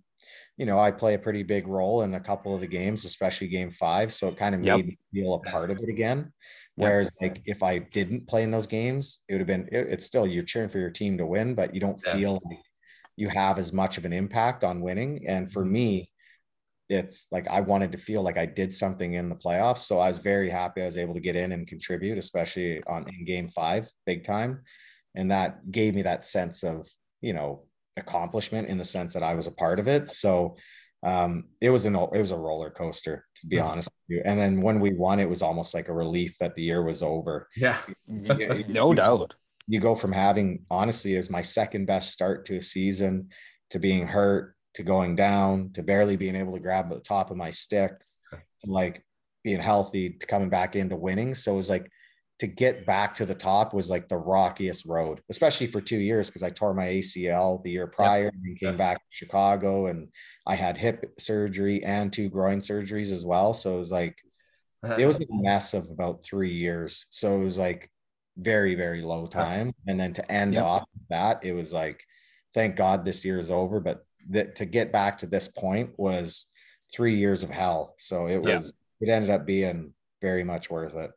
you 0.60 0.66
know, 0.66 0.78
I 0.78 0.92
play 0.92 1.14
a 1.14 1.20
pretty 1.20 1.42
big 1.42 1.68
role 1.68 2.02
in 2.02 2.14
a 2.16 2.20
couple 2.20 2.54
of 2.54 2.60
the 2.60 2.68
games, 2.68 3.06
especially 3.06 3.48
game 3.48 3.72
five. 3.72 4.12
So 4.12 4.28
it 4.28 4.36
kind 4.36 4.54
of 4.54 4.60
made 4.60 4.88
me 4.88 4.98
feel 5.14 5.36
a 5.36 5.40
part 5.40 5.72
of 5.72 5.80
it 5.80 5.88
again. 5.88 6.34
Whereas, 6.76 7.10
yep. 7.22 7.32
like, 7.32 7.42
if 7.46 7.64
I 7.64 7.78
didn't 7.80 8.28
play 8.28 8.44
in 8.44 8.52
those 8.52 8.68
games, 8.68 9.22
it 9.30 9.34
would 9.34 9.40
have 9.40 9.48
been, 9.48 9.70
it, 9.72 9.88
it's 9.90 10.06
still 10.06 10.28
you're 10.28 10.44
cheering 10.44 10.68
for 10.68 10.80
your 10.80 10.90
team 10.90 11.18
to 11.18 11.26
win, 11.26 11.56
but 11.56 11.74
you 11.74 11.80
don't 11.80 12.00
yeah. 12.06 12.14
feel 12.14 12.42
like 12.44 12.60
you 13.20 13.28
have 13.28 13.60
as 13.60 13.74
much 13.74 13.98
of 13.98 14.06
an 14.06 14.14
impact 14.14 14.64
on 14.64 14.80
winning. 14.80 15.28
And 15.28 15.52
for 15.52 15.64
mm-hmm. 15.64 15.74
me, 15.74 16.12
it's 16.88 17.28
like 17.32 17.48
I 17.50 17.60
wanted 17.60 17.92
to 17.92 17.98
feel 17.98 18.24
like 18.24 18.38
I 18.38 18.46
did 18.46 18.74
something 18.74 19.14
in 19.14 19.28
the 19.28 19.36
playoffs. 19.36 19.80
So 19.80 20.00
I 20.00 20.08
was 20.08 20.18
very 20.18 20.50
happy 20.50 20.82
I 20.82 20.86
was 20.86 20.98
able 20.98 21.14
to 21.16 21.20
get 21.20 21.36
in 21.36 21.52
and 21.52 21.68
contribute, 21.68 22.18
especially 22.18 22.82
on 22.88 23.06
in 23.10 23.26
game 23.26 23.50
five, 23.50 23.90
big 24.06 24.24
time. 24.24 24.62
And 25.16 25.30
that 25.32 25.70
gave 25.70 25.94
me 25.94 26.02
that 26.04 26.24
sense 26.24 26.64
of, 26.64 26.88
you 27.20 27.34
know, 27.34 27.66
accomplishment 27.98 28.70
in 28.70 28.78
the 28.78 28.86
sense 28.86 29.14
that 29.14 29.24
I 29.24 29.34
was 29.34 29.48
a 29.48 29.52
part 29.52 29.80
of 29.80 29.90
it. 29.90 30.08
So 30.08 30.56
um, 31.04 31.46
it 31.60 31.70
was 31.70 31.84
an 31.84 31.96
it 31.96 32.22
was 32.22 32.32
a 32.32 32.38
roller 32.38 32.70
coaster 32.70 33.26
to 33.36 33.48
be 33.48 33.60
honest 33.60 33.90
with 33.90 34.18
you. 34.18 34.22
And 34.26 34.40
then 34.40 34.62
when 34.62 34.80
we 34.80 34.94
won, 34.94 35.20
it 35.20 35.30
was 35.30 35.42
almost 35.42 35.74
like 35.74 35.90
a 35.90 35.94
relief 35.94 36.38
that 36.40 36.56
the 36.56 36.64
year 36.64 36.84
was 36.84 37.04
over. 37.04 37.50
Yeah, 37.58 37.78
no 38.08 38.94
doubt. 38.94 39.34
You 39.70 39.80
go 39.80 39.96
from 39.96 40.12
having 40.12 40.66
honestly 40.70 41.16
as 41.16 41.30
my 41.30 41.42
second 41.42 41.86
best 41.86 42.12
start 42.12 42.46
to 42.48 42.58
a 42.58 42.62
season 42.62 43.30
to 43.70 43.80
being 43.80 44.06
hurt 44.08 44.56
to 44.74 44.84
going 44.84 45.16
down 45.16 45.72
to 45.74 45.84
barely 45.84 46.18
being 46.18 46.36
able 46.36 46.54
to 46.54 46.60
grab 46.60 46.90
the 46.90 47.00
top 47.00 47.32
of 47.32 47.38
my 47.38 47.52
stick 47.52 47.92
to 48.32 48.72
like 48.72 49.04
being 49.44 49.60
healthy 49.60 50.12
to 50.12 50.28
coming 50.28 50.50
back 50.50 50.76
into 50.76 50.96
winning. 50.96 51.36
So 51.36 51.54
it 51.54 51.58
was 51.58 51.70
like 51.70 51.90
to 52.40 52.48
get 52.48 52.86
back 52.86 53.16
to 53.16 53.26
the 53.26 53.36
top 53.36 53.74
was 53.74 53.90
like 53.90 54.08
the 54.08 54.18
rockiest 54.18 54.86
road, 54.86 55.22
especially 55.30 55.68
for 55.68 55.82
two 55.82 55.98
years 55.98 56.30
because 56.30 56.44
I 56.44 56.50
tore 56.50 56.74
my 56.74 56.86
ACL 56.88 57.62
the 57.64 57.72
year 57.72 57.88
prior 57.88 58.26
yep. 58.26 58.34
and 58.34 58.60
came 58.60 58.78
back 58.78 58.98
to 58.98 59.04
Chicago 59.10 59.88
and 59.88 60.08
I 60.48 60.56
had 60.56 60.78
hip 60.78 61.14
surgery 61.20 61.84
and 61.84 62.12
two 62.12 62.30
groin 62.30 62.60
surgeries 62.60 63.12
as 63.12 63.26
well. 63.26 63.54
So 63.54 63.76
it 63.76 63.80
was 63.80 63.92
like 63.92 64.18
uh-huh. 64.84 64.96
it 64.98 65.06
was 65.06 65.18
a 65.18 65.26
mess 65.30 65.74
of 65.74 65.90
about 65.90 66.24
three 66.24 66.54
years. 66.54 67.06
So 67.10 67.42
it 67.42 67.44
was 67.44 67.58
like 67.58 67.92
very, 68.40 68.76
very 68.76 69.02
low 69.02 69.26
time. 69.26 69.74
And 69.88 70.00
then 70.00 70.14
to 70.14 70.32
end 70.32 70.54
yep. 70.54 70.64
off 70.64 70.86
that, 71.10 71.44
it 71.44 71.54
was 71.54 71.74
like, 71.74 72.04
thank 72.54 72.76
God 72.76 73.06
this 73.06 73.24
year 73.24 73.40
is 73.40 73.52
over. 73.52 73.80
But 73.80 74.06
that 74.30 74.56
to 74.58 74.66
get 74.66 74.92
back 74.92 75.18
to 75.20 75.28
this 75.28 75.48
point 75.48 75.92
was 75.98 76.48
three 76.94 77.18
years 77.18 77.44
of 77.44 77.50
hell. 77.50 77.96
So 77.98 78.28
it 78.28 78.42
was 78.42 78.76
yep. 79.02 79.10
it 79.10 79.12
ended 79.12 79.30
up 79.30 79.46
being 79.46 79.94
very 80.22 80.44
much 80.44 80.70
worth 80.70 80.96
it. 80.96 81.12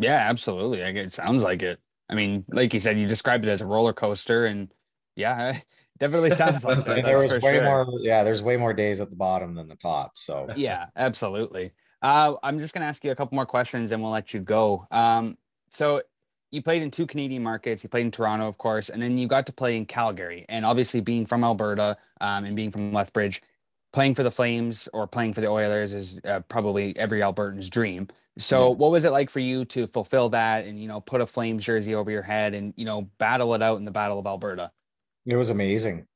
Yeah, 0.00 0.16
absolutely. 0.16 0.80
it 0.80 1.12
sounds 1.12 1.42
like 1.42 1.62
it. 1.62 1.78
I 2.08 2.14
mean, 2.14 2.44
like 2.48 2.72
you 2.72 2.80
said, 2.80 2.98
you 2.98 3.06
described 3.06 3.44
it 3.44 3.50
as 3.50 3.60
a 3.60 3.66
roller 3.66 3.92
coaster, 3.92 4.46
and 4.46 4.72
yeah, 5.14 5.58
definitely 5.98 6.30
sounds 6.30 6.64
like 6.64 6.84
that. 6.86 7.04
there 7.04 7.18
was 7.18 7.30
way 7.42 7.52
sure. 7.52 7.64
more. 7.64 7.86
Yeah, 8.00 8.24
there's 8.24 8.42
way 8.42 8.56
more 8.56 8.72
days 8.72 9.00
at 9.00 9.10
the 9.10 9.16
bottom 9.16 9.54
than 9.54 9.68
the 9.68 9.76
top. 9.76 10.12
So 10.16 10.48
yeah, 10.56 10.86
absolutely. 10.96 11.72
Uh, 12.02 12.34
I'm 12.42 12.58
just 12.58 12.72
gonna 12.72 12.86
ask 12.86 13.04
you 13.04 13.10
a 13.10 13.14
couple 13.14 13.36
more 13.36 13.46
questions, 13.46 13.92
and 13.92 14.02
we'll 14.02 14.10
let 14.10 14.32
you 14.32 14.40
go. 14.40 14.86
Um, 14.90 15.36
so 15.70 16.02
you 16.50 16.62
played 16.62 16.82
in 16.82 16.90
two 16.90 17.06
Canadian 17.06 17.42
markets. 17.42 17.82
You 17.82 17.88
played 17.88 18.06
in 18.06 18.10
Toronto, 18.10 18.48
of 18.48 18.58
course, 18.58 18.88
and 18.88 19.00
then 19.00 19.16
you 19.18 19.26
got 19.28 19.46
to 19.46 19.52
play 19.52 19.76
in 19.76 19.86
Calgary. 19.86 20.44
And 20.48 20.64
obviously, 20.66 21.00
being 21.00 21.26
from 21.26 21.44
Alberta 21.44 21.96
um, 22.20 22.44
and 22.44 22.56
being 22.56 22.70
from 22.70 22.92
Lethbridge, 22.92 23.42
playing 23.92 24.14
for 24.14 24.22
the 24.22 24.30
Flames 24.30 24.88
or 24.92 25.06
playing 25.06 25.34
for 25.34 25.40
the 25.40 25.48
Oilers 25.48 25.92
is 25.92 26.18
uh, 26.24 26.40
probably 26.40 26.96
every 26.96 27.22
Albertan's 27.22 27.70
dream. 27.70 28.08
So, 28.38 28.68
yeah. 28.68 28.74
what 28.76 28.90
was 28.90 29.04
it 29.04 29.12
like 29.12 29.30
for 29.30 29.40
you 29.40 29.64
to 29.66 29.86
fulfill 29.86 30.28
that 30.30 30.64
and 30.64 30.80
you 30.80 30.88
know 30.88 31.00
put 31.00 31.20
a 31.20 31.26
Flames 31.26 31.64
jersey 31.64 31.94
over 31.94 32.10
your 32.10 32.22
head 32.22 32.54
and 32.54 32.74
you 32.76 32.84
know 32.84 33.02
battle 33.18 33.54
it 33.54 33.62
out 33.62 33.78
in 33.78 33.84
the 33.84 33.90
Battle 33.90 34.18
of 34.18 34.26
Alberta? 34.26 34.70
It 35.26 35.36
was 35.36 35.50
amazing. 35.50 36.06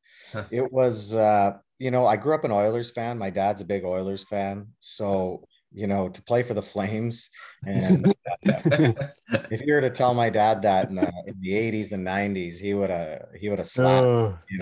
it 0.51 0.73
was, 0.73 1.15
uh, 1.15 1.59
you 1.79 1.91
know, 1.91 2.07
I 2.07 2.17
grew 2.17 2.35
up 2.35 2.45
an 2.45 2.51
Oilers 2.51 2.91
fan. 2.91 3.19
My 3.19 3.31
dad's 3.31 3.61
a 3.61 3.65
big 3.65 3.85
Oilers 3.85 4.25
fan, 4.25 4.69
so 4.81 5.45
you 5.75 5.87
know, 5.87 6.09
to 6.09 6.23
play 6.23 6.43
for 6.43 6.55
the 6.55 6.63
Flames. 6.63 7.31
And 7.67 8.07
if 8.43 9.61
you 9.67 9.75
were 9.75 9.81
to 9.81 9.91
tell 9.91 10.15
my 10.15 10.31
dad 10.31 10.63
that 10.63 10.89
in 10.89 10.95
the, 10.95 11.13
in 11.27 11.41
the 11.41 11.51
80s 11.51 11.93
and 11.93 12.07
90s, 12.07 12.59
he 12.59 12.75
would 12.75 12.91
have 12.91 13.27
he 13.39 13.49
would 13.49 13.59
have 13.59 13.67
slapped, 13.67 14.07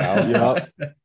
uh, 0.01 0.25
you 0.27 0.33
know. 0.33 0.59
Yep 0.79 0.97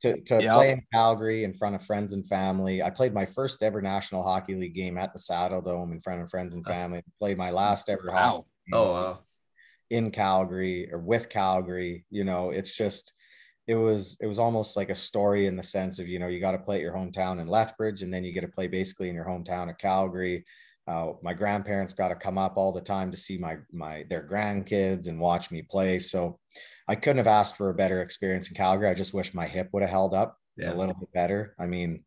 to, 0.00 0.20
to 0.22 0.42
yep. 0.42 0.54
play 0.54 0.70
in 0.70 0.82
Calgary 0.92 1.44
in 1.44 1.54
front 1.54 1.74
of 1.74 1.82
friends 1.82 2.12
and 2.12 2.26
family. 2.26 2.82
I 2.82 2.90
played 2.90 3.14
my 3.14 3.26
first 3.26 3.62
ever 3.62 3.80
National 3.80 4.22
Hockey 4.22 4.54
League 4.54 4.74
game 4.74 4.98
at 4.98 5.12
the 5.12 5.18
Saddledome 5.18 5.92
in 5.92 6.00
front 6.00 6.22
of 6.22 6.30
friends 6.30 6.54
and 6.54 6.64
family. 6.64 7.02
Played 7.18 7.38
my 7.38 7.50
last 7.50 7.88
ever 7.88 8.08
wow. 8.08 8.46
Oh 8.72 8.92
wow. 8.92 9.18
In 9.90 10.10
Calgary 10.10 10.90
or 10.92 10.98
with 10.98 11.28
Calgary, 11.28 12.04
you 12.10 12.24
know, 12.24 12.50
it's 12.50 12.74
just 12.74 13.12
it 13.66 13.76
was 13.76 14.16
it 14.20 14.26
was 14.26 14.38
almost 14.38 14.76
like 14.76 14.90
a 14.90 14.94
story 14.94 15.46
in 15.46 15.56
the 15.56 15.62
sense 15.62 15.98
of 15.98 16.06
you 16.06 16.18
know 16.18 16.26
you 16.26 16.40
got 16.40 16.52
to 16.52 16.58
play 16.58 16.76
at 16.76 16.82
your 16.82 16.92
hometown 16.92 17.40
in 17.40 17.46
Lethbridge 17.46 18.02
and 18.02 18.12
then 18.12 18.24
you 18.24 18.32
get 18.32 18.42
to 18.42 18.48
play 18.48 18.66
basically 18.66 19.08
in 19.08 19.14
your 19.14 19.24
hometown 19.24 19.70
of 19.70 19.78
Calgary. 19.78 20.44
Uh, 20.86 21.12
my 21.22 21.32
grandparents 21.32 21.94
got 21.94 22.08
to 22.08 22.14
come 22.14 22.36
up 22.36 22.58
all 22.58 22.72
the 22.72 22.80
time 22.80 23.10
to 23.10 23.16
see 23.16 23.38
my 23.38 23.56
my 23.72 24.04
their 24.10 24.26
grandkids 24.26 25.08
and 25.08 25.18
watch 25.18 25.50
me 25.50 25.62
play. 25.62 25.98
So 25.98 26.38
I 26.88 26.94
couldn't 26.94 27.18
have 27.18 27.26
asked 27.26 27.56
for 27.56 27.70
a 27.70 27.74
better 27.74 28.02
experience 28.02 28.48
in 28.48 28.54
Calgary. 28.54 28.88
I 28.88 28.94
just 28.94 29.14
wish 29.14 29.32
my 29.32 29.46
hip 29.46 29.70
would 29.72 29.82
have 29.82 29.90
held 29.90 30.12
up 30.12 30.38
yeah. 30.56 30.72
a 30.72 30.76
little 30.76 30.94
bit 30.94 31.10
better. 31.12 31.54
I 31.58 31.66
mean, 31.66 32.04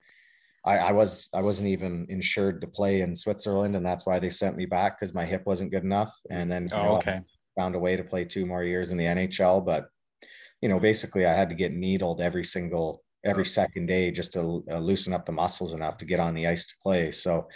I, 0.64 0.78
I, 0.78 0.92
was 0.92 1.30
I 1.34 1.42
wasn't 1.42 1.70
even 1.70 2.06
insured 2.10 2.62
to 2.62 2.68
play 2.68 3.02
in 3.02 3.16
Switzerland, 3.16 3.76
and 3.76 3.86
that's 3.86 4.06
why 4.06 4.20
they 4.20 4.30
sent 4.30 4.56
me 4.56 4.66
back 4.66 5.00
because 5.00 5.16
my 5.16 5.26
hip 5.26 5.44
wasn't 5.46 5.72
good 5.72 5.84
enough. 5.84 6.16
And 6.30 6.52
then 6.52 6.68
oh, 6.74 6.84
know, 6.84 6.92
okay. 6.92 7.22
found 7.58 7.74
a 7.74 7.80
way 7.80 7.96
to 7.96 8.04
play 8.04 8.26
two 8.26 8.46
more 8.46 8.64
years 8.64 8.92
in 8.92 8.98
the 8.98 9.06
NHL. 9.06 9.66
But 9.66 9.90
you 10.62 10.70
know, 10.70 10.80
basically, 10.80 11.26
I 11.26 11.34
had 11.34 11.50
to 11.50 11.56
get 11.56 11.74
needled 11.74 12.22
every 12.22 12.44
single 12.44 13.04
every 13.24 13.46
second 13.46 13.88
day 13.88 14.12
just 14.12 14.34
to 14.34 14.64
uh, 14.72 14.78
loosen 14.78 15.14
up 15.14 15.26
the 15.26 15.32
muscles 15.32 15.74
enough 15.74 15.98
to 15.98 16.06
get 16.06 16.20
on 16.20 16.34
the 16.34 16.48
ice 16.48 16.68
to 16.68 16.76
play. 16.82 17.12
So 17.12 17.48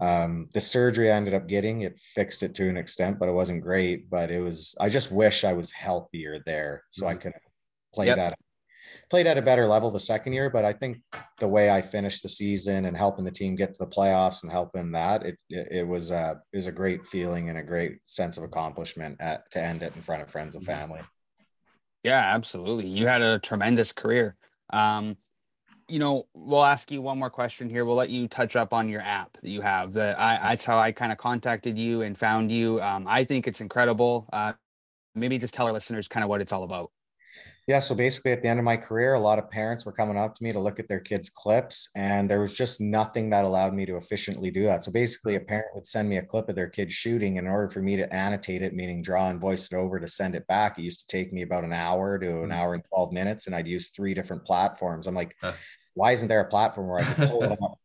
um, 0.00 0.48
the 0.52 0.60
surgery 0.60 1.12
I 1.12 1.16
ended 1.16 1.34
up 1.34 1.46
getting, 1.46 1.82
it 1.82 1.98
fixed 1.98 2.42
it 2.42 2.54
to 2.56 2.68
an 2.68 2.76
extent, 2.76 3.20
but 3.20 3.28
it 3.28 3.32
wasn't 3.32 3.62
great. 3.62 4.10
But 4.10 4.30
it 4.30 4.40
was, 4.40 4.74
I 4.80 4.88
just 4.88 5.12
wish 5.12 5.44
I 5.44 5.52
was 5.52 5.70
healthier 5.70 6.40
there 6.44 6.82
so 6.90 7.06
I 7.06 7.14
could 7.14 7.34
play 7.94 8.06
yep. 8.06 8.16
that 8.16 8.34
played 9.10 9.26
at 9.26 9.38
a 9.38 9.42
better 9.42 9.68
level 9.68 9.90
the 9.90 10.00
second 10.00 10.32
year, 10.32 10.48
but 10.48 10.64
I 10.64 10.72
think 10.72 10.98
the 11.38 11.46
way 11.46 11.70
I 11.70 11.82
finished 11.82 12.22
the 12.22 12.30
season 12.30 12.86
and 12.86 12.96
helping 12.96 13.26
the 13.26 13.30
team 13.30 13.54
get 13.54 13.74
to 13.74 13.78
the 13.78 13.90
playoffs 13.90 14.42
and 14.42 14.50
helping 14.50 14.90
that, 14.92 15.22
it 15.22 15.36
it, 15.50 15.68
it 15.70 15.86
was 15.86 16.10
uh 16.10 16.34
it 16.52 16.56
was 16.56 16.66
a 16.66 16.72
great 16.72 17.06
feeling 17.06 17.48
and 17.48 17.58
a 17.58 17.62
great 17.62 17.98
sense 18.06 18.38
of 18.38 18.44
accomplishment 18.44 19.18
at 19.20 19.50
to 19.50 19.62
end 19.62 19.82
it 19.82 19.94
in 19.94 20.02
front 20.02 20.22
of 20.22 20.30
friends 20.30 20.56
and 20.56 20.64
family. 20.64 21.00
Yeah, 22.02 22.34
absolutely. 22.34 22.88
You 22.88 23.06
had 23.06 23.22
a 23.22 23.38
tremendous 23.38 23.92
career. 23.92 24.36
Um, 24.72 25.16
you 25.88 25.98
know, 25.98 26.28
we'll 26.34 26.64
ask 26.64 26.90
you 26.90 27.02
one 27.02 27.18
more 27.18 27.30
question 27.30 27.70
here. 27.70 27.84
We'll 27.84 27.96
let 27.96 28.10
you 28.10 28.28
touch 28.28 28.56
up 28.56 28.72
on 28.74 28.88
your 28.88 29.02
app 29.02 29.38
that 29.42 29.50
you 29.50 29.60
have. 29.62 29.92
That 29.94 30.18
I 30.18 30.38
that's 30.38 30.64
how 30.64 30.78
I 30.78 30.92
kind 30.92 31.12
of 31.12 31.18
contacted 31.18 31.78
you 31.78 32.02
and 32.02 32.18
found 32.18 32.52
you. 32.52 32.80
Um, 32.82 33.06
I 33.08 33.24
think 33.24 33.46
it's 33.48 33.60
incredible. 33.60 34.28
Uh, 34.32 34.54
maybe 35.14 35.38
just 35.38 35.54
tell 35.54 35.66
our 35.66 35.72
listeners 35.72 36.08
kind 36.08 36.24
of 36.24 36.30
what 36.30 36.40
it's 36.42 36.52
all 36.52 36.64
about. 36.64 36.92
Yeah, 37.68 37.78
so 37.78 37.94
basically 37.94 38.32
at 38.32 38.42
the 38.42 38.48
end 38.48 38.58
of 38.58 38.64
my 38.64 38.76
career, 38.76 39.14
a 39.14 39.20
lot 39.20 39.38
of 39.38 39.48
parents 39.48 39.86
were 39.86 39.92
coming 39.92 40.16
up 40.16 40.34
to 40.34 40.42
me 40.42 40.50
to 40.52 40.58
look 40.58 40.80
at 40.80 40.88
their 40.88 40.98
kids' 40.98 41.30
clips, 41.30 41.88
and 41.94 42.28
there 42.28 42.40
was 42.40 42.52
just 42.52 42.80
nothing 42.80 43.30
that 43.30 43.44
allowed 43.44 43.72
me 43.72 43.86
to 43.86 43.96
efficiently 43.96 44.50
do 44.50 44.64
that. 44.64 44.82
So 44.82 44.90
basically, 44.90 45.36
a 45.36 45.40
parent 45.40 45.74
would 45.74 45.86
send 45.86 46.08
me 46.08 46.16
a 46.16 46.22
clip 46.22 46.48
of 46.48 46.56
their 46.56 46.68
kid 46.68 46.90
shooting. 46.90 47.36
In 47.36 47.46
order 47.46 47.68
for 47.68 47.80
me 47.80 47.96
to 47.96 48.12
annotate 48.12 48.62
it, 48.62 48.74
meaning 48.74 49.00
draw 49.00 49.28
and 49.28 49.40
voice 49.40 49.66
it 49.70 49.76
over 49.76 50.00
to 50.00 50.08
send 50.08 50.34
it 50.34 50.46
back, 50.48 50.76
it 50.76 50.82
used 50.82 51.00
to 51.00 51.06
take 51.06 51.32
me 51.32 51.42
about 51.42 51.62
an 51.62 51.72
hour 51.72 52.18
to 52.18 52.42
an 52.42 52.46
hmm. 52.46 52.52
hour 52.52 52.74
and 52.74 52.84
12 52.92 53.12
minutes, 53.12 53.46
and 53.46 53.54
I'd 53.54 53.68
use 53.68 53.90
three 53.90 54.14
different 54.14 54.44
platforms. 54.44 55.06
I'm 55.06 55.14
like, 55.14 55.36
huh 55.40 55.52
why 55.94 56.12
isn't 56.12 56.28
there 56.28 56.40
a 56.40 56.48
platform 56.48 56.88
where 56.88 57.00
I 57.00 57.04
can 57.04 57.28
pull 57.28 57.44
it 57.44 57.52
up, 57.62 57.78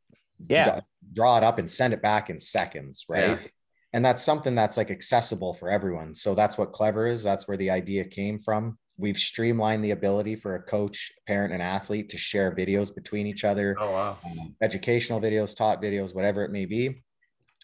yeah, 0.48 0.82
draw 1.14 1.38
it 1.38 1.44
up 1.44 1.60
and 1.60 1.70
send 1.70 1.94
it 1.94 2.02
back 2.02 2.30
in 2.30 2.40
seconds, 2.40 3.06
right? 3.10 3.40
Yeah. 3.42 3.48
And 3.94 4.04
that's 4.04 4.24
something 4.24 4.54
that's 4.54 4.78
like 4.78 4.92
accessible 4.92 5.54
for 5.54 5.70
everyone. 5.70 6.14
So 6.14 6.36
that's 6.36 6.58
what 6.58 6.74
KLEVR 6.74 7.12
is. 7.12 7.24
That's 7.24 7.48
where 7.48 7.58
the 7.58 7.72
idea 7.72 8.04
came 8.04 8.38
from. 8.38 8.78
We've 8.98 9.18
streamlined 9.18 9.84
the 9.84 9.92
ability 9.92 10.36
for 10.36 10.56
a 10.56 10.62
coach, 10.62 11.12
parent, 11.28 11.54
and 11.54 11.62
athlete 11.62 12.10
to 12.10 12.18
share 12.18 12.56
videos 12.56 12.94
between 12.94 13.28
each 13.28 13.44
other. 13.44 13.76
Oh 13.80 13.92
wow! 13.92 14.18
Um, 14.26 14.56
educational 14.62 15.22
videos, 15.22 15.56
taught 15.56 15.82
videos, 15.82 16.16
whatever 16.16 16.44
it 16.44 16.52
may 16.52 16.66
be, 16.66 17.04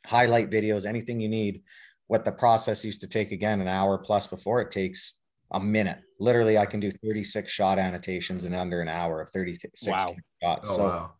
highlight 0.05 0.51
videos, 0.51 0.85
anything 0.85 1.19
you 1.19 1.29
need. 1.29 1.63
What 2.07 2.25
the 2.25 2.31
process 2.31 2.85
used 2.85 3.01
to 3.01 3.07
take 3.07 3.31
again 3.31 3.61
an 3.61 3.67
hour 3.67 3.97
plus 3.97 4.27
before 4.27 4.61
it 4.61 4.69
takes 4.69 5.13
a 5.53 5.59
minute. 5.59 5.99
Literally, 6.19 6.57
I 6.57 6.65
can 6.65 6.79
do 6.79 6.91
36 6.91 7.51
shot 7.51 7.79
annotations 7.79 8.45
in 8.45 8.53
under 8.53 8.81
an 8.81 8.89
hour 8.89 9.21
of 9.21 9.29
36 9.29 9.87
wow. 9.87 10.15
shots. 10.41 10.67
Oh, 10.69 10.77
so 10.77 10.83
wow. 10.83 11.11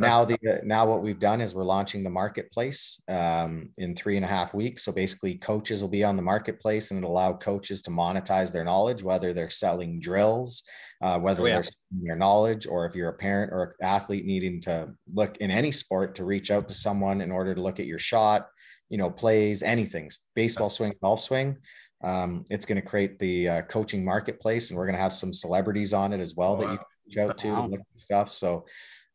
Now 0.00 0.24
the 0.26 0.38
now 0.64 0.86
what 0.86 1.02
we've 1.02 1.18
done 1.18 1.40
is 1.40 1.54
we're 1.54 1.64
launching 1.64 2.02
the 2.02 2.10
marketplace 2.10 3.00
um, 3.08 3.70
in 3.78 3.94
three 3.94 4.16
and 4.16 4.24
a 4.24 4.28
half 4.28 4.54
weeks. 4.54 4.84
So 4.84 4.92
basically, 4.92 5.36
coaches 5.36 5.82
will 5.82 5.88
be 5.88 6.04
on 6.04 6.16
the 6.16 6.22
marketplace, 6.22 6.90
and 6.90 6.98
it'll 6.98 7.12
allow 7.12 7.34
coaches 7.34 7.82
to 7.82 7.90
monetize 7.90 8.52
their 8.52 8.64
knowledge, 8.64 9.02
whether 9.02 9.32
they're 9.32 9.50
selling 9.50 10.00
drills, 10.00 10.62
uh, 11.02 11.18
whether 11.18 11.42
oh, 11.42 11.46
yeah. 11.46 11.54
they're 11.54 11.64
selling 11.64 12.04
their 12.04 12.16
knowledge, 12.16 12.66
or 12.66 12.86
if 12.86 12.94
you're 12.94 13.10
a 13.10 13.14
parent 13.14 13.52
or 13.52 13.76
an 13.80 13.86
athlete 13.86 14.24
needing 14.24 14.60
to 14.62 14.88
look 15.12 15.36
in 15.38 15.50
any 15.50 15.70
sport 15.70 16.14
to 16.16 16.24
reach 16.24 16.50
out 16.50 16.68
to 16.68 16.74
someone 16.74 17.20
in 17.20 17.30
order 17.30 17.54
to 17.54 17.62
look 17.62 17.80
at 17.80 17.86
your 17.86 17.98
shot, 17.98 18.48
you 18.88 18.98
know, 18.98 19.10
plays, 19.10 19.62
anything, 19.62 20.10
baseball 20.34 20.66
That's- 20.66 20.76
swing, 20.76 20.94
golf 21.00 21.22
swing 21.22 21.56
um, 22.02 22.44
it's 22.48 22.64
going 22.64 22.80
to 22.80 22.86
create 22.86 23.18
the 23.18 23.48
uh, 23.48 23.62
coaching 23.62 24.04
marketplace, 24.04 24.70
and 24.70 24.78
we're 24.78 24.86
going 24.86 24.96
to 24.96 25.02
have 25.02 25.12
some 25.12 25.32
celebrities 25.32 25.92
on 25.92 26.12
it 26.12 26.20
as 26.20 26.34
well 26.34 26.56
wow. 26.56 26.60
that 26.60 26.72
you 26.72 26.78
can 26.78 26.86
reach 27.06 27.18
out 27.18 27.38
to 27.38 27.48
wow. 27.48 27.66
look 27.66 27.80
at 27.80 28.00
stuff. 28.00 28.32
So 28.32 28.66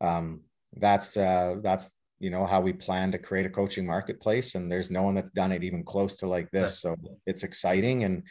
um, 0.01 0.41
that's 0.77 1.17
uh, 1.17 1.55
that's 1.61 1.93
you 2.19 2.29
know 2.29 2.45
how 2.45 2.61
we 2.61 2.73
plan 2.73 3.11
to 3.11 3.17
create 3.17 3.45
a 3.45 3.49
coaching 3.49 3.85
marketplace, 3.85 4.55
and 4.55 4.71
there's 4.71 4.89
no 4.89 5.03
one 5.03 5.15
that's 5.15 5.31
done 5.31 5.51
it 5.51 5.63
even 5.63 5.83
close 5.83 6.15
to 6.17 6.27
like 6.27 6.49
this. 6.51 6.79
So 6.79 6.95
it's 7.25 7.43
exciting, 7.43 8.03
and 8.03 8.23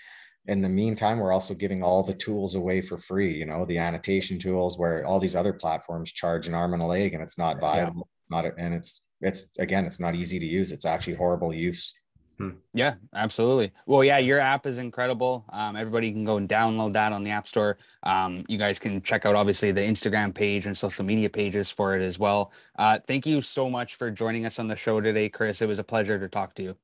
in 0.47 0.61
the 0.61 0.69
meantime, 0.69 1.19
we're 1.19 1.33
also 1.33 1.55
giving 1.55 1.83
all 1.83 2.03
the 2.03 2.15
tools 2.15 2.55
away 2.55 2.81
for 2.81 2.99
free. 2.99 3.35
You 3.35 3.47
know, 3.47 3.65
the 3.65 3.79
annotation 3.79 4.39
tools 4.39 4.79
where 4.79 5.05
all 5.07 5.19
these 5.19 5.37
other 5.37 5.53
platforms 5.53 6.13
charge 6.13 6.49
an 6.49 6.55
arm 6.55 6.75
and 6.75 6.83
a 6.83 6.87
leg, 6.87 7.15
and 7.15 7.23
it's 7.23 7.39
not 7.39 7.61
viable. 7.61 8.09
Yeah. 8.31 8.43
Not 8.43 8.59
and 8.59 8.75
it's 8.75 9.03
it's 9.21 9.47
again, 9.59 9.85
it's 9.85 10.01
not 10.01 10.15
easy 10.15 10.39
to 10.39 10.47
use. 10.47 10.73
It's 10.73 10.85
actually 10.85 11.15
horrible 11.15 11.55
use. 11.55 11.95
Hmm. 12.39 12.51
Yeah, 12.73 12.95
absolutely. 13.15 13.73
Well, 13.87 14.03
yeah, 14.03 14.19
your 14.19 14.41
app 14.41 14.67
is 14.67 14.79
incredible. 14.79 15.45
Um, 15.51 15.77
everybody 15.77 16.11
can 16.11 16.25
go 16.25 16.37
and 16.37 16.49
download 16.49 16.93
that 16.95 17.13
on 17.13 17.23
the 17.23 17.31
App 17.31 17.47
Store. 17.47 17.79
Um, 18.03 18.45
you 18.49 18.59
guys 18.59 18.81
can 18.81 19.01
check 19.03 19.25
out 19.25 19.37
obviously 19.37 19.71
the 19.71 19.81
Instagram 19.81 20.35
page 20.35 20.67
and 20.67 20.77
social 20.77 21.05
media 21.05 21.31
pages 21.31 21.71
for 21.71 21.95
it 21.95 22.03
as 22.03 22.19
well. 22.19 22.53
Uh, 22.77 22.99
thank 23.07 23.25
you 23.25 23.41
so 23.41 23.71
much 23.71 23.95
for 23.95 24.11
joining 24.11 24.47
us 24.47 24.59
on 24.59 24.67
the 24.67 24.75
show 24.75 25.01
today, 25.01 25.29
Kris. 25.29 25.63
It 25.63 25.69
was 25.69 25.79
a 25.79 25.85
pleasure 25.85 26.19
to 26.19 26.29
talk 26.29 26.55
to 26.55 26.63
you. 26.63 26.77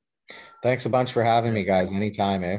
Thanks 0.63 0.87
a 0.87 0.89
bunch 0.89 1.13
for 1.13 1.25
having 1.25 1.53
me, 1.53 1.65
guys. 1.65 1.93
Anytime, 1.93 2.45
eh? 2.45 2.59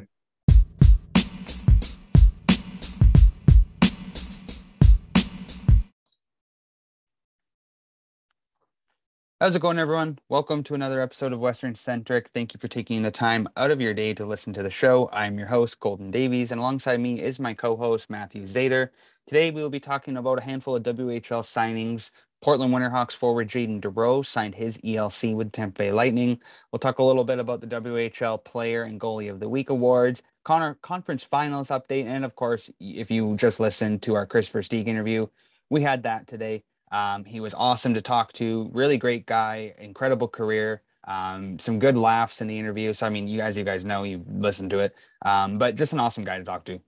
How's 9.41 9.55
it 9.55 9.61
going, 9.63 9.79
everyone? 9.79 10.19
Welcome 10.29 10.61
to 10.65 10.75
another 10.75 11.01
episode 11.01 11.33
of 11.33 11.39
Western 11.39 11.73
Centric. 11.73 12.29
Thank 12.29 12.53
you 12.53 12.59
for 12.59 12.67
taking 12.67 13.01
the 13.01 13.09
time 13.09 13.49
out 13.57 13.71
of 13.71 13.81
your 13.81 13.91
day 13.91 14.13
to 14.13 14.23
listen 14.23 14.53
to 14.53 14.61
the 14.61 14.69
show. 14.69 15.09
I'm 15.11 15.39
your 15.39 15.47
host, 15.47 15.79
Colton 15.79 16.11
Davies, 16.11 16.51
and 16.51 16.61
alongside 16.61 16.99
me 16.99 17.19
is 17.19 17.39
my 17.39 17.55
co 17.55 17.75
host, 17.75 18.07
Matthew 18.07 18.43
Zator. 18.43 18.89
Today, 19.25 19.49
we 19.49 19.63
will 19.63 19.71
be 19.71 19.79
talking 19.79 20.17
about 20.17 20.37
a 20.37 20.43
handful 20.43 20.75
of 20.75 20.83
WHL 20.83 21.41
signings. 21.41 22.11
Portland 22.43 22.71
Winterhawks 22.71 23.13
forward 23.13 23.49
Jaydon 23.49 23.81
Dureau 23.81 24.23
signed 24.23 24.53
his 24.53 24.77
ELC 24.77 25.33
with 25.33 25.51
Tampa 25.51 25.79
Bay 25.79 25.91
Lightning. 25.91 26.39
We'll 26.71 26.77
talk 26.77 26.99
a 26.99 27.03
little 27.03 27.23
bit 27.23 27.39
about 27.39 27.61
the 27.61 27.67
WHL 27.67 28.43
Player 28.43 28.83
and 28.83 29.01
Goalie 29.01 29.31
of 29.31 29.39
the 29.39 29.49
Week 29.49 29.71
awards, 29.71 30.21
Connor 30.43 30.75
Conference 30.83 31.23
Finals 31.23 31.69
update, 31.69 32.05
and 32.05 32.23
of 32.23 32.35
course, 32.35 32.69
if 32.79 33.09
you 33.09 33.35
just 33.37 33.59
listened 33.59 34.03
to 34.03 34.13
our 34.13 34.27
Kris 34.27 34.51
Versteeg 34.51 34.85
interview, 34.85 35.25
we 35.71 35.81
had 35.81 36.03
that 36.03 36.27
today. 36.27 36.63
Um, 36.91 37.23
he 37.23 37.39
was 37.39 37.53
awesome 37.53 37.93
to 37.93 38.01
talk 38.01 38.33
to, 38.33 38.69
really 38.73 38.97
great 38.97 39.25
guy, 39.25 39.73
incredible 39.79 40.27
career. 40.27 40.81
Um, 41.07 41.57
some 41.57 41.79
good 41.79 41.97
laughs 41.97 42.41
in 42.41 42.47
the 42.47 42.57
interview. 42.57 42.93
So 42.93 43.07
I 43.07 43.09
mean, 43.09 43.27
you 43.27 43.37
guys, 43.37 43.57
you 43.57 43.63
guys 43.63 43.85
know 43.85 44.03
you 44.03 44.23
listened 44.27 44.69
to 44.71 44.79
it, 44.79 44.95
um, 45.25 45.57
but 45.57 45.75
just 45.75 45.93
an 45.93 45.99
awesome 45.99 46.23
guy 46.23 46.37
to 46.37 46.43
talk 46.43 46.65
to. 46.65 46.79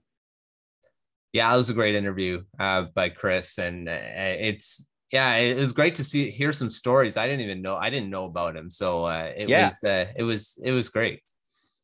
Yeah, 1.32 1.52
it 1.52 1.56
was 1.56 1.68
a 1.68 1.74
great 1.74 1.96
interview 1.96 2.44
uh, 2.60 2.84
by 2.94 3.08
Kris, 3.08 3.58
and 3.58 3.88
uh, 3.88 3.98
it's 4.18 4.88
yeah, 5.10 5.36
it 5.36 5.56
was 5.56 5.72
great 5.72 5.96
to 5.96 6.04
see 6.04 6.30
hear 6.30 6.52
some 6.52 6.70
stories. 6.70 7.16
I 7.16 7.26
didn't 7.26 7.40
even 7.40 7.60
know 7.60 7.76
I 7.76 7.90
didn't 7.90 8.10
know 8.10 8.24
about 8.26 8.56
him, 8.56 8.70
so 8.70 9.04
uh, 9.04 9.32
it 9.36 9.48
yeah. 9.48 9.68
was 9.68 9.84
uh, 9.84 10.06
it 10.16 10.22
was 10.22 10.60
it 10.62 10.72
was 10.72 10.90
great. 10.90 11.22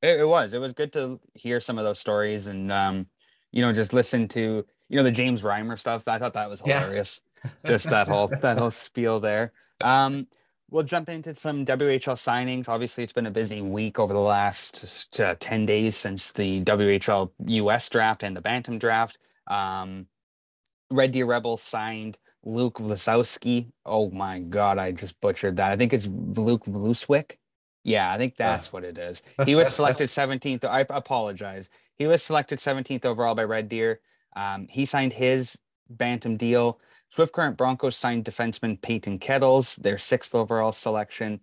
It, 0.03 0.21
it, 0.21 0.29
was 0.29 0.53
it 0.53 0.59
was 0.59 0.73
good 0.73 0.93
to 0.95 1.21
hear 1.35 1.61
some 1.61 1.79
of 1.79 1.85
those 1.85 1.99
stories 1.99 2.47
and 2.47 2.73
um, 2.73 3.07
you 3.53 3.61
know 3.61 3.73
just 3.73 3.93
listen 3.93 4.27
to 4.29 4.65
you 4.89 4.97
know 4.97 5.03
the 5.03 5.11
James 5.11 5.43
Reimer 5.43 5.79
stuff. 5.79 6.07
I 6.07 6.19
thought 6.19 6.35
that 6.35 6.49
was 6.49 6.61
hilarious. 6.61 7.21
Just 7.67 7.89
that 7.91 8.09
whole 8.09 8.29
that 8.29 8.59
whole 8.59 8.71
spiel 8.71 9.21
there. 9.21 9.53
Um, 9.83 10.27
we'll 10.71 10.85
jump 10.85 11.09
into 11.09 11.35
some 11.35 11.65
WHL 11.65 12.17
signings. 12.17 12.69
Obviously, 12.69 13.05
it's 13.05 13.13
been 13.13 13.27
a 13.27 13.31
busy 13.31 13.61
week 13.61 13.99
over 13.99 14.13
the 14.13 14.21
last 14.21 15.21
uh, 15.21 15.35
10 15.39 15.67
days 15.67 15.97
since 15.97 16.33
the 16.33 16.63
WHL 16.65 17.31
US 17.47 17.89
draft 17.89 18.23
and 18.23 18.37
the 18.37 18.41
Bantam 18.41 18.79
draft. 18.79 19.19
Um, 19.47 20.07
Red 20.91 21.13
Deer 21.13 21.27
Rebels 21.27 21.63
signed 21.63 22.19
Luke 22.45 22.79
Vlasowski. 22.79 23.71
Oh 23.85 24.11
my 24.11 24.41
God, 24.41 24.79
I 24.79 24.93
just 24.93 25.21
butchered 25.21 25.57
that. 25.57 25.73
I 25.73 25.77
think 25.77 25.93
it's 25.93 26.07
Luke 26.07 26.65
Vlooswyk. 26.65 27.33
Yeah, 27.83 28.13
I 28.13 28.19
think 28.19 28.37
that's 28.37 28.69
uh. 28.69 28.71
what 28.71 28.85
it 28.85 28.99
is. 28.99 29.23
He 29.45 29.55
was 29.55 29.75
selected 29.75 30.09
17th. 30.09 30.65
I 30.65 30.81
apologize. 30.89 31.71
He 31.97 32.07
was 32.07 32.23
selected 32.23 32.59
17th 32.59 33.05
overall 33.05 33.35
by 33.35 33.45
Red 33.45 33.69
Deer. 33.69 34.01
Um, 34.37 34.69
he 34.69 34.87
signed 34.87 35.13
his 35.13 35.57
Bantam 35.89 36.37
deal. 36.37 36.79
Swift 37.11 37.33
Current 37.33 37.57
Broncos 37.57 37.97
signed 37.97 38.25
defenseman 38.25 38.81
Peyton 38.81 39.19
Kettles, 39.19 39.75
their 39.77 39.99
sixth 39.99 40.35
overall 40.35 40.71
selection. 40.71 41.41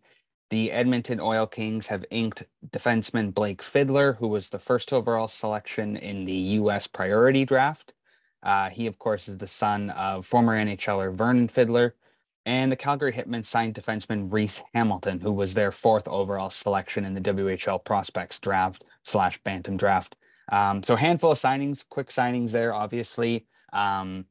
The 0.50 0.72
Edmonton 0.72 1.20
Oil 1.20 1.46
Kings 1.46 1.88
have 1.88 2.06
inked 2.10 2.46
defenseman 2.70 3.34
Blake 3.34 3.62
Fiddler, 3.62 4.14
who 4.14 4.30
was 4.30 4.50
the 4.50 4.60
first 4.60 4.94
overall 4.94 5.28
selection 5.28 5.98
in 5.98 6.24
the 6.24 6.32
U.S. 6.32 6.88
priority 6.88 7.44
draft. 7.44 7.94
Uh, 8.42 8.70
he, 8.70 8.88
of 8.88 8.98
course, 8.98 9.28
is 9.28 9.38
the 9.38 9.48
son 9.48 9.90
of 9.90 10.26
former 10.26 10.56
NHLer 10.58 11.14
Vernon 11.14 11.50
Fiddler. 11.50 11.96
And 12.46 12.72
the 12.72 12.78
Calgary 12.78 13.12
Hitmen 13.12 13.46
signed 13.46 13.76
defenseman 13.76 14.32
Reese 14.32 14.64
Hamilton, 14.74 15.20
who 15.20 15.34
was 15.34 15.54
their 15.54 15.74
fourth 15.74 16.08
overall 16.08 16.50
selection 16.50 17.04
in 17.04 17.14
the 17.14 17.20
WHL 17.20 17.84
prospects 17.84 18.40
draft 18.40 18.86
slash 19.04 19.38
Bantam 19.40 19.76
draft. 19.76 20.16
Um, 20.50 20.82
so 20.82 20.96
handful 20.96 21.32
of 21.32 21.38
signings, 21.38 21.84
quick 21.90 22.08
signings 22.08 22.52
there, 22.52 22.74
obviously. 22.74 23.46
Um, 23.74 24.28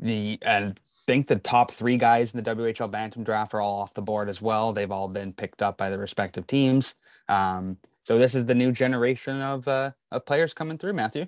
the 0.00 0.38
and 0.42 0.78
think 1.06 1.26
the 1.26 1.36
top 1.36 1.70
three 1.70 1.96
guys 1.96 2.32
in 2.34 2.42
the 2.42 2.54
WHL 2.54 2.90
Bantam 2.90 3.24
draft 3.24 3.54
are 3.54 3.60
all 3.60 3.80
off 3.80 3.94
the 3.94 4.02
board 4.02 4.28
as 4.28 4.40
well. 4.40 4.72
They've 4.72 4.90
all 4.90 5.08
been 5.08 5.32
picked 5.32 5.62
up 5.62 5.76
by 5.76 5.90
the 5.90 5.98
respective 5.98 6.46
teams. 6.46 6.94
Um, 7.28 7.78
so 8.04 8.18
this 8.18 8.34
is 8.34 8.46
the 8.46 8.54
new 8.54 8.72
generation 8.72 9.40
of 9.42 9.66
uh, 9.66 9.90
of 10.10 10.24
players 10.24 10.54
coming 10.54 10.78
through, 10.78 10.94
Matthew. 10.94 11.26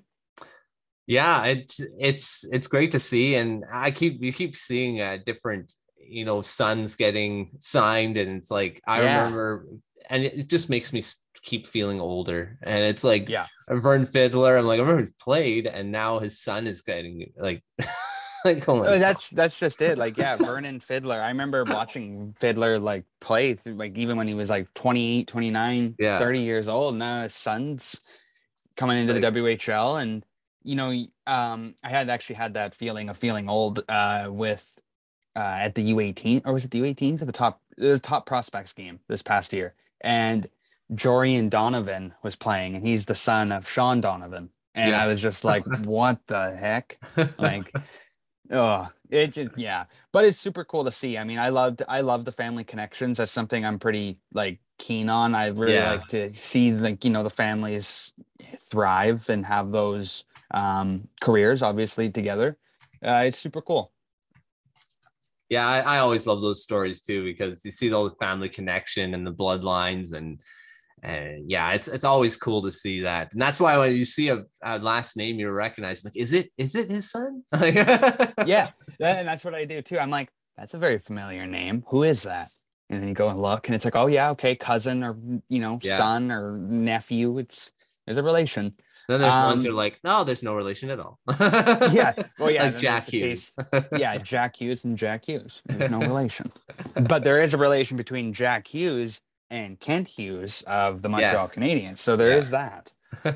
Yeah, 1.06 1.44
it's 1.46 1.80
it's 1.98 2.46
it's 2.52 2.68
great 2.68 2.92
to 2.92 3.00
see, 3.00 3.34
and 3.34 3.64
I 3.72 3.90
keep 3.90 4.22
you 4.22 4.32
keep 4.32 4.54
seeing 4.54 5.00
uh, 5.00 5.18
different 5.26 5.74
you 5.98 6.24
know 6.24 6.40
sons 6.40 6.94
getting 6.94 7.50
signed, 7.58 8.16
and 8.16 8.36
it's 8.36 8.50
like 8.50 8.80
I 8.86 9.02
yeah. 9.02 9.18
remember, 9.18 9.66
and 10.08 10.22
it 10.24 10.48
just 10.48 10.70
makes 10.70 10.92
me 10.92 11.02
keep 11.42 11.66
feeling 11.66 12.00
older. 12.00 12.56
And 12.62 12.84
it's 12.84 13.02
like 13.02 13.28
yeah, 13.28 13.46
Vern 13.68 14.06
Fiddler. 14.06 14.56
I'm 14.56 14.66
like 14.66 14.78
I 14.78 14.82
remember 14.82 15.06
he 15.06 15.12
played, 15.20 15.66
and 15.66 15.90
now 15.90 16.20
his 16.20 16.40
son 16.40 16.66
is 16.66 16.82
getting 16.82 17.32
like. 17.36 17.62
like, 18.44 18.68
oh 18.68 18.82
uh, 18.82 18.98
that's 18.98 19.28
that's 19.30 19.58
just 19.58 19.80
it. 19.82 19.98
Like, 19.98 20.16
yeah, 20.16 20.36
Vernon 20.36 20.80
Fiddler. 20.80 21.20
I 21.20 21.28
remember 21.28 21.64
watching 21.64 22.34
Fiddler 22.38 22.78
like 22.78 23.04
play 23.20 23.54
through, 23.54 23.74
like 23.74 23.96
even 23.96 24.16
when 24.16 24.26
he 24.26 24.34
was 24.34 24.50
like 24.50 24.72
28, 24.74 25.26
29, 25.26 25.96
yeah. 25.98 26.18
30 26.18 26.40
years 26.40 26.68
old. 26.68 26.96
Now 26.96 27.22
his 27.22 27.34
son's 27.34 28.00
coming 28.76 28.98
into 28.98 29.12
the 29.12 29.20
WHL. 29.20 30.00
And, 30.00 30.24
you 30.62 30.76
know, 30.76 30.90
um, 31.26 31.74
I 31.82 31.88
had 31.90 32.08
actually 32.08 32.36
had 32.36 32.54
that 32.54 32.74
feeling 32.74 33.08
of 33.08 33.16
feeling 33.16 33.48
old 33.48 33.84
uh 33.88 34.28
with 34.30 34.78
uh 35.36 35.38
at 35.38 35.74
the 35.74 35.92
U18 35.92 36.42
or 36.44 36.52
was 36.52 36.64
it 36.64 36.70
the 36.70 36.80
U18 36.80 37.20
at 37.20 37.26
the 37.26 37.32
top 37.32 37.60
the 37.76 37.98
top 37.98 38.26
prospects 38.26 38.72
game 38.72 39.00
this 39.08 39.22
past 39.22 39.52
year. 39.52 39.74
And 40.00 40.48
Jorian 40.92 41.50
Donovan 41.50 42.14
was 42.22 42.36
playing, 42.36 42.74
and 42.74 42.86
he's 42.86 43.06
the 43.06 43.14
son 43.14 43.52
of 43.52 43.68
Shean 43.68 44.00
Donovan. 44.00 44.50
And 44.74 44.90
yeah. 44.90 45.02
I 45.02 45.06
was 45.06 45.20
just 45.20 45.44
like, 45.44 45.64
what 45.84 46.18
the 46.26 46.56
heck? 46.56 46.98
Like 47.38 47.72
Oh, 48.52 48.88
it 49.10 49.32
just 49.32 49.56
yeah, 49.56 49.84
but 50.12 50.24
it's 50.24 50.38
super 50.38 50.64
cool 50.64 50.84
to 50.84 50.90
see. 50.90 51.16
I 51.16 51.24
mean, 51.24 51.38
I 51.38 51.50
loved 51.50 51.82
I 51.88 52.00
love 52.00 52.24
the 52.24 52.32
family 52.32 52.64
connections. 52.64 53.18
That's 53.18 53.32
something 53.32 53.64
I'm 53.64 53.78
pretty 53.78 54.18
like 54.32 54.58
keen 54.78 55.08
on. 55.08 55.34
I 55.34 55.48
really 55.48 55.74
yeah. 55.74 55.90
like 55.92 56.06
to 56.08 56.34
see 56.34 56.72
like 56.72 57.04
you 57.04 57.10
know 57.10 57.22
the 57.22 57.30
families 57.30 58.12
thrive 58.58 59.28
and 59.28 59.46
have 59.46 59.70
those 59.70 60.24
um, 60.52 61.08
careers 61.20 61.62
obviously 61.62 62.10
together. 62.10 62.56
Uh, 63.02 63.24
it's 63.26 63.38
super 63.38 63.62
cool. 63.62 63.92
Yeah, 65.48 65.66
I, 65.66 65.80
I 65.80 65.98
always 65.98 66.26
love 66.26 66.42
those 66.42 66.62
stories 66.62 67.02
too 67.02 67.24
because 67.24 67.64
you 67.64 67.70
see 67.70 67.92
all 67.92 68.04
the 68.04 68.14
family 68.16 68.48
connection 68.48 69.14
and 69.14 69.26
the 69.26 69.32
bloodlines 69.32 70.12
and 70.12 70.40
and 71.02 71.50
yeah, 71.50 71.72
it's 71.72 71.88
it's 71.88 72.04
always 72.04 72.36
cool 72.36 72.62
to 72.62 72.70
see 72.70 73.00
that, 73.00 73.32
and 73.32 73.40
that's 73.40 73.60
why 73.60 73.78
when 73.78 73.94
you 73.94 74.04
see 74.04 74.28
a, 74.28 74.44
a 74.62 74.78
last 74.78 75.16
name 75.16 75.38
you 75.38 75.50
recognize, 75.50 76.04
like, 76.04 76.16
is 76.16 76.32
it 76.32 76.50
is 76.58 76.74
it 76.74 76.88
his 76.88 77.10
son? 77.10 77.42
yeah, 78.46 78.70
and 79.00 79.26
that's 79.26 79.44
what 79.44 79.54
I 79.54 79.64
do 79.64 79.80
too. 79.82 79.98
I'm 79.98 80.10
like, 80.10 80.30
that's 80.56 80.74
a 80.74 80.78
very 80.78 80.98
familiar 80.98 81.46
name. 81.46 81.84
Who 81.88 82.02
is 82.02 82.24
that? 82.24 82.50
And 82.90 83.00
then 83.00 83.08
you 83.08 83.14
go 83.14 83.28
and 83.28 83.40
look, 83.40 83.68
and 83.68 83.74
it's 83.74 83.84
like, 83.84 83.96
oh 83.96 84.08
yeah, 84.08 84.30
okay, 84.30 84.54
cousin 84.54 85.02
or 85.02 85.16
you 85.48 85.60
know, 85.60 85.78
yeah. 85.82 85.96
son 85.96 86.30
or 86.30 86.58
nephew. 86.58 87.38
It's 87.38 87.72
there's 88.06 88.18
a 88.18 88.22
relation. 88.22 88.74
Then 89.08 89.22
there's 89.22 89.34
um, 89.34 89.44
ones 89.44 89.64
who 89.64 89.70
are 89.70 89.74
like, 89.74 89.98
no, 90.04 90.22
there's 90.22 90.44
no 90.44 90.54
relation 90.54 90.88
at 90.90 91.00
all. 91.00 91.18
yeah. 91.40 92.12
Well, 92.38 92.48
yeah. 92.48 92.64
Like 92.64 92.78
Jack 92.78 93.08
Hughes. 93.08 93.50
yeah, 93.96 94.18
Jack 94.18 94.60
Hughes 94.60 94.84
and 94.84 94.96
Jack 94.96 95.26
Hughes. 95.26 95.62
There's 95.66 95.90
no 95.90 95.98
relation. 95.98 96.52
but 96.94 97.24
there 97.24 97.42
is 97.42 97.52
a 97.52 97.58
relation 97.58 97.96
between 97.96 98.32
Jack 98.32 98.68
Hughes 98.68 99.20
and 99.50 99.78
Kent 99.78 100.08
Hughes 100.08 100.62
of 100.66 101.02
the 101.02 101.08
Montreal 101.08 101.48
yes. 101.48 101.54
Canadiens. 101.54 101.98
So 101.98 102.16
there 102.16 102.30
yeah. 102.30 102.38
is 102.38 102.50
that. 102.50 102.92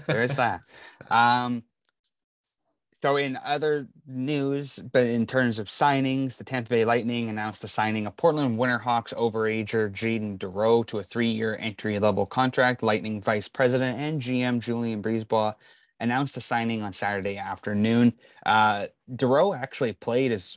There 0.07 0.23
is 0.23 0.37
that. 0.37 0.61
Um, 1.11 1.65
so 3.05 3.17
in 3.19 3.37
other 3.45 3.87
news, 4.07 4.79
but 4.79 5.07
in 5.07 5.27
terms 5.27 5.59
of 5.59 5.67
signings, 5.67 6.39
the 6.39 6.45
Tampa 6.45 6.71
Bay 6.71 6.87
Lightning 6.87 7.29
announced 7.29 7.61
the 7.61 7.69
signing 7.69 8.07
of 8.07 8.17
Portland 8.17 8.59
Winterhawks 8.59 9.13
overager 9.13 9.93
Jaydon 9.93 10.39
Dureau 10.39 10.87
to 10.87 11.01
a 11.01 11.03
three-year 11.03 11.59
entry-level 11.61 12.25
contract. 12.25 12.83
Lightning 12.83 13.21
Vice 13.21 13.47
President 13.47 13.99
and 13.99 14.23
GM 14.23 14.59
Julien 14.59 15.03
BriseBois 15.03 15.55
announced 16.01 16.35
the 16.35 16.41
signing 16.41 16.83
on 16.83 16.95
Saturday 16.95 17.37
afternoon. 17.37 18.15
Uh, 18.47 18.87
Dureau 19.15 19.55
actually 19.55 19.93
played 19.93 20.33
as 20.33 20.57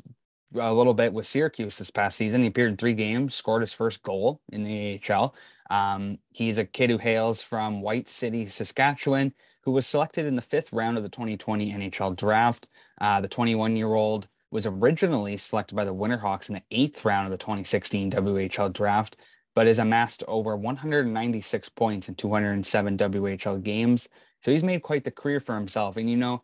a 0.56 0.74
little 0.74 0.94
bit 0.94 1.14
with 1.14 1.28
Syracuse 1.28 1.78
this 1.78 1.92
past 1.92 2.18
season. 2.18 2.42
He 2.42 2.48
appeared 2.48 2.72
in 2.72 2.78
three 2.78 2.94
games, 2.94 3.36
scored 3.36 3.62
his 3.62 3.74
first 3.74 4.02
goal 4.04 4.42
in 4.52 4.64
the 4.64 5.02
AHL. 5.10 5.36
Um, 5.70 6.20
he's 6.32 6.58
a 6.58 6.66
kid 6.66 6.90
who 6.90 6.98
hails 6.98 7.42
from 7.42 7.82
White 7.82 8.08
City, 8.08 8.46
Saskatchewan, 8.48 9.34
who 9.64 9.72
was 9.72 9.86
selected 9.86 10.26
in 10.26 10.36
the 10.36 10.42
fifth 10.42 10.72
round 10.72 10.98
of 10.98 11.04
the 11.04 11.10
2020 11.10 11.74
NHL 11.74 12.16
draft. 12.16 12.68
Uh, 13.02 13.20
the 13.20 13.28
21 13.28 13.76
year 13.76 13.94
old 13.94 14.28
was 14.50 14.66
originally 14.66 15.36
selected 15.36 15.76
by 15.76 15.84
the 15.84 15.94
Winterhawks 15.94 16.48
in 16.48 16.56
the 16.56 16.64
eighth 16.72 17.04
round 17.04 17.26
of 17.26 17.32
the 17.32 17.38
2016 17.38 18.12
WHL 18.12 18.72
draft, 18.72 19.18
but 19.54 19.68
has 19.68 19.80
amassed 19.80 20.24
over 20.28 20.56
196 20.56 21.70
points 21.70 22.08
in 22.08 22.16
207 22.16 22.98
WHL 22.98 23.62
games. 23.62 24.08
So 24.42 24.52
he's 24.52 24.64
made 24.64 24.84
quite 24.84 25.04
the 25.04 25.12
career 25.12 25.42
for 25.42 25.56
himself. 25.56 25.98
And 25.98 26.10
you 26.10 26.16
know, 26.16 26.44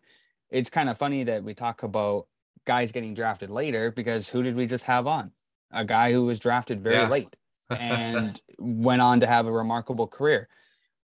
it's 0.49 0.69
kind 0.69 0.89
of 0.89 0.97
funny 0.97 1.23
that 1.23 1.43
we 1.43 1.53
talk 1.53 1.83
about 1.83 2.27
guys 2.65 2.91
getting 2.91 3.13
drafted 3.13 3.49
later 3.49 3.91
because 3.91 4.29
who 4.29 4.43
did 4.43 4.55
we 4.55 4.65
just 4.65 4.85
have 4.85 5.07
on? 5.07 5.31
A 5.71 5.83
guy 5.85 6.11
who 6.11 6.25
was 6.25 6.39
drafted 6.39 6.81
very 6.81 6.95
yeah. 6.95 7.09
late 7.09 7.35
and 7.69 8.39
went 8.59 9.01
on 9.01 9.19
to 9.21 9.27
have 9.27 9.47
a 9.47 9.51
remarkable 9.51 10.07
career. 10.07 10.47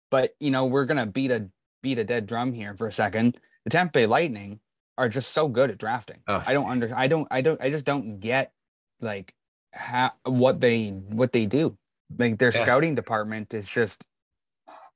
But 0.10 0.36
you 0.40 0.52
know, 0.52 0.66
we're 0.66 0.86
gonna 0.86 1.06
beat 1.06 1.32
a 1.32 1.50
beat 1.82 1.98
a 2.00 2.04
dead 2.04 2.28
drum 2.28 2.54
here 2.54 2.76
for 2.76 2.88
a 2.88 2.92
second. 2.92 3.38
The 3.64 3.70
Tampa 3.70 3.94
Bay 3.94 4.06
Lightning 4.06 4.60
are 4.98 5.10
just 5.10 5.32
so 5.32 5.48
good 5.48 5.72
at 5.72 5.78
drafting. 5.78 6.20
Oh, 6.28 6.44
I 6.46 6.54
don't 6.54 6.70
under 6.70 6.94
I 6.96 7.08
don't 7.08 7.28
I 7.32 7.42
don't 7.42 7.62
I 7.62 7.70
just 7.72 7.86
don't 7.86 8.20
get 8.20 8.52
like 9.00 9.34
how 9.72 10.12
what 10.26 10.60
they 10.60 10.90
what 10.90 11.32
they 11.32 11.46
do. 11.46 11.78
Like 12.18 12.38
their 12.38 12.52
Yeah. 12.54 12.62
scouting 12.62 12.96
department 12.96 13.54
is 13.54 13.68
just 13.68 14.04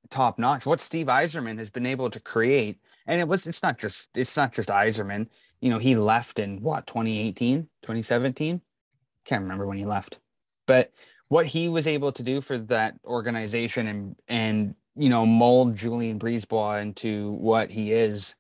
top 0.10 0.39
notch. 0.39 0.66
What 0.66 0.82
Steve 0.82 1.08
Yzerman 1.08 1.58
has 1.60 1.70
been 1.70 1.86
able 1.86 2.10
to 2.10 2.20
create, 2.20 2.80
and 3.08 3.20
it 3.20 3.28
was 3.28 3.47
it's 3.47 3.64
not 3.64 3.78
just 3.78 4.10
it's 4.16 4.36
not 4.38 4.53
just 4.53 4.70
Yzerman. 4.70 5.28
You 5.62 5.70
know, 5.70 5.80
he 5.80 5.95
left 5.95 6.39
in 6.39 6.62
what 6.62 6.88
2018, 6.88 7.64
2017. 7.82 8.62
Can't 9.26 9.41
remember 9.41 9.66
when 9.66 9.78
he 9.78 9.86
left. 9.86 10.20
But 10.68 10.91
what 11.30 11.45
he 11.47 11.70
was 11.70 11.88
able 11.88 12.12
to 12.12 12.24
do 12.24 12.41
for 12.41 12.58
that 12.58 12.95
organization 13.06 13.88
and 13.88 14.16
and 14.28 14.76
you 14.95 15.10
know 15.10 15.26
mold 15.26 15.76
Julien 15.76 16.20
BriseBois 16.20 16.82
into 16.82 17.32
what 17.32 17.72
he 17.72 17.91
is 17.93 18.36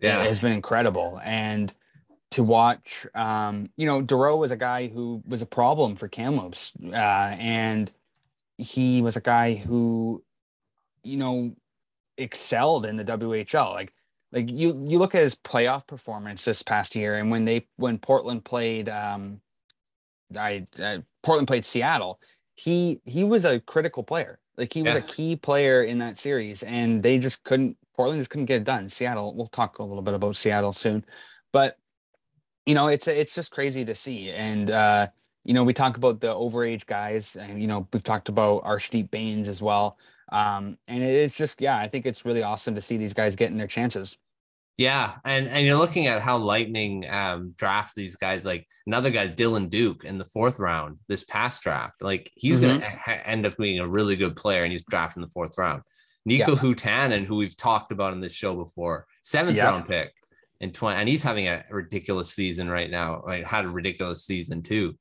Yeah. 0.00 0.22
has 0.24 0.40
been 0.40 0.52
incredible. 0.52 1.20
And 1.24 1.72
to 2.30 2.42
watch, 2.42 3.06
um, 3.14 3.68
you 3.76 3.84
know, 3.86 4.00
Dureau 4.02 4.38
was 4.38 4.50
a 4.50 4.56
guy 4.56 4.88
who 4.88 5.22
was 5.26 5.42
a 5.42 5.46
problem 5.46 5.96
for 5.96 6.08
Kamloops, 6.08 6.72
uh, 6.82 6.96
and 6.96 7.92
he 8.56 9.02
was 9.02 9.16
a 9.16 9.20
guy 9.20 9.54
who, 9.54 10.24
you 11.02 11.16
know, 11.16 11.54
excelled 12.16 12.86
in 12.86 12.96
the 12.96 13.04
WHL. 13.04 13.72
Like, 13.72 13.92
like 14.32 14.50
you 14.50 14.84
you 14.86 14.98
look 14.98 15.14
at 15.14 15.22
his 15.22 15.34
playoff 15.34 15.86
performance 15.86 16.44
this 16.44 16.62
past 16.62 16.94
year, 16.96 17.16
and 17.16 17.30
when 17.30 17.44
they 17.44 17.66
when 17.76 17.98
Portland 17.98 18.44
played, 18.44 18.88
um, 18.88 19.40
I 20.36 20.64
uh, 20.78 20.98
Portland 21.22 21.48
played 21.48 21.64
Seattle, 21.64 22.18
he 22.54 23.00
he 23.04 23.24
was 23.24 23.44
a 23.44 23.60
critical 23.60 24.02
player. 24.02 24.38
Like 24.56 24.72
he 24.72 24.82
was 24.82 24.94
a 24.94 25.02
key 25.02 25.36
player 25.36 25.82
in 25.84 25.98
that 25.98 26.18
series, 26.18 26.62
and 26.62 27.02
they 27.02 27.18
just 27.18 27.42
couldn't. 27.44 27.76
Portland 27.96 28.20
just 28.20 28.30
couldn't 28.30 28.46
get 28.46 28.58
it 28.58 28.64
done. 28.64 28.88
Seattle. 28.88 29.34
We'll 29.34 29.46
talk 29.48 29.78
a 29.78 29.82
little 29.82 30.02
bit 30.02 30.14
about 30.14 30.36
Seattle 30.36 30.72
soon, 30.72 31.04
but 31.52 31.78
you 32.66 32.74
know 32.74 32.88
it's 32.88 33.08
it's 33.08 33.34
just 33.34 33.50
crazy 33.50 33.84
to 33.84 33.94
see. 33.94 34.30
And 34.30 34.70
uh, 34.70 35.08
you 35.44 35.54
know 35.54 35.64
we 35.64 35.72
talk 35.72 35.96
about 35.96 36.20
the 36.20 36.28
overage 36.28 36.86
guys, 36.86 37.36
and 37.36 37.60
you 37.60 37.66
know 37.66 37.88
we've 37.92 38.02
talked 38.02 38.28
about 38.28 38.64
Arshdeep 38.64 39.10
Bains 39.10 39.48
as 39.48 39.62
well. 39.62 39.96
Um, 40.32 40.78
and 40.88 41.02
it's 41.02 41.36
just 41.36 41.60
yeah, 41.60 41.76
I 41.78 41.88
think 41.88 42.06
it's 42.06 42.24
really 42.24 42.42
awesome 42.42 42.74
to 42.74 42.80
see 42.82 42.96
these 42.96 43.12
guys 43.14 43.36
getting 43.36 43.58
their 43.58 43.66
chances. 43.66 44.16
Yeah, 44.78 45.16
and 45.26 45.46
and 45.48 45.66
you're 45.66 45.76
looking 45.76 46.06
at 46.06 46.22
how 46.22 46.38
Lightning 46.38 47.06
um, 47.10 47.52
draft 47.58 47.94
these 47.94 48.16
guys. 48.16 48.44
Like 48.46 48.66
another 48.86 49.10
guy, 49.10 49.28
Dylan 49.28 49.68
Duke 49.68 50.04
in 50.04 50.16
the 50.16 50.24
fourth 50.24 50.58
round 50.58 50.96
this 51.08 51.24
past 51.24 51.62
draft. 51.62 52.02
Like 52.02 52.30
he's 52.34 52.60
Mm-hmm. 52.60 52.80
gonna 52.80 52.88
ha- 52.90 53.20
end 53.26 53.44
up 53.44 53.56
being 53.58 53.80
a 53.80 53.86
really 53.88 54.16
good 54.16 54.34
player, 54.34 54.62
and 54.64 54.72
he's 54.72 54.84
drafted 54.88 55.18
in 55.18 55.22
the 55.22 55.28
fourth 55.28 55.58
round. 55.58 55.82
Niko 56.26 56.38
Yeah. 56.38 56.46
Huuhtanen, 56.54 57.24
who 57.24 57.36
we've 57.36 57.56
talked 57.56 57.92
about 57.92 58.14
in 58.14 58.20
this 58.20 58.32
show 58.32 58.54
before, 58.56 59.06
seventh 59.22 59.58
Yeah. 59.58 59.66
round 59.66 59.86
pick 59.86 60.10
in 60.62 60.72
twenty, 60.72 60.98
and 61.00 61.08
he's 61.08 61.22
having 61.22 61.48
a 61.48 61.64
ridiculous 61.70 62.32
season 62.32 62.70
right 62.70 62.90
now. 62.90 63.20
Right, 63.20 63.46
had 63.46 63.66
a 63.66 63.68
ridiculous 63.68 64.24
season 64.24 64.62
too. 64.62 64.96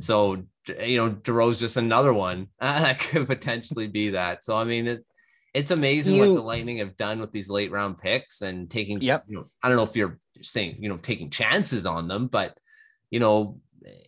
So 0.00 0.42
you 0.68 0.96
know, 0.96 1.08
Dureau's 1.10 1.60
just 1.60 1.76
another 1.76 2.12
one 2.12 2.48
uh, 2.60 2.80
that 2.82 2.98
could 3.00 3.26
potentially 3.26 3.86
be 3.86 4.10
that. 4.10 4.44
So 4.44 4.56
I 4.56 4.64
mean, 4.64 4.86
it, 4.86 5.06
it's 5.54 5.70
amazing 5.70 6.18
what 6.18 6.34
the 6.34 6.42
Lightning 6.42 6.78
have 6.78 6.96
done 6.96 7.18
with 7.20 7.32
these 7.32 7.48
late 7.48 7.70
round 7.70 7.98
picks 7.98 8.42
and 8.42 8.70
taking. 8.70 9.00
Yep. 9.00 9.24
You 9.28 9.36
know, 9.36 9.50
I 9.62 9.68
don't 9.68 9.76
know 9.76 9.84
if 9.84 9.96
you're 9.96 10.18
saying 10.42 10.76
you 10.80 10.88
know 10.88 10.96
taking 10.96 11.30
chances 11.30 11.86
on 11.86 12.08
them, 12.08 12.26
but 12.26 12.58
you 13.10 13.20
know, 13.20 13.60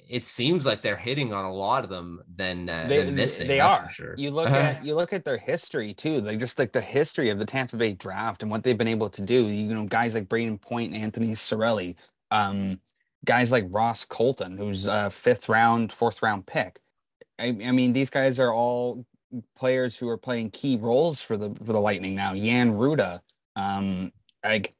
it 0.09 0.25
seems 0.25 0.67
like 0.67 0.83
they're 0.83 0.97
hitting 0.97 1.33
on 1.33 1.45
a 1.45 1.53
lot 1.53 1.85
of 1.85 1.91
them 1.91 2.21
than 2.35 2.69
uh, 2.69 2.87
they, 2.89 3.05
than 3.05 3.15
missing. 3.15 3.47
they 3.47 3.61
are. 3.61 3.89
sure. 3.91 4.15
You 4.17 4.31
look 4.31 4.49
at 4.49 4.85
you 4.85 4.95
look 4.95 5.13
at 5.13 5.25
their 5.25 5.39
history 5.39 5.95
too, 5.95 6.21
like 6.21 6.39
just 6.39 6.59
like 6.59 6.73
the 6.73 6.81
history 6.81 7.31
of 7.31 7.39
the 7.39 7.45
Tampa 7.45 7.77
Bay 7.77 7.93
draft 7.93 8.43
and 8.43 8.51
what 8.51 8.63
they've 8.63 8.79
been 8.79 8.89
able 8.89 9.11
to 9.11 9.23
do. 9.23 9.47
You 9.49 9.75
know, 9.75 9.85
guys 9.85 10.15
like 10.15 10.29
Brayden 10.29 10.61
Point, 10.61 10.95
Anthony 10.95 11.33
Cirelli, 11.33 11.97
um, 12.31 12.81
guys 13.29 13.53
like 13.53 13.67
Ross 13.69 14.07
Colton, 14.07 14.57
who's 14.57 14.87
a 14.87 15.11
fifth 15.11 15.51
round, 15.51 15.93
fourth 15.93 16.23
round 16.23 16.47
pick. 16.47 16.81
I, 17.39 17.49
I 17.49 17.73
mean, 17.73 17.93
these 17.93 18.09
guys 18.09 18.41
are 18.41 18.53
all 18.53 19.05
players 19.55 19.99
who 19.99 20.09
are 20.09 20.17
playing 20.17 20.51
key 20.51 20.77
roles 20.77 21.21
for 21.21 21.37
the 21.37 21.55
for 21.65 21.73
the 21.75 21.81
Lightning 21.81 22.15
now. 22.15 22.35
Jan 22.35 22.73
Rutta, 22.73 23.21
um, 23.55 24.11
like 24.43 24.75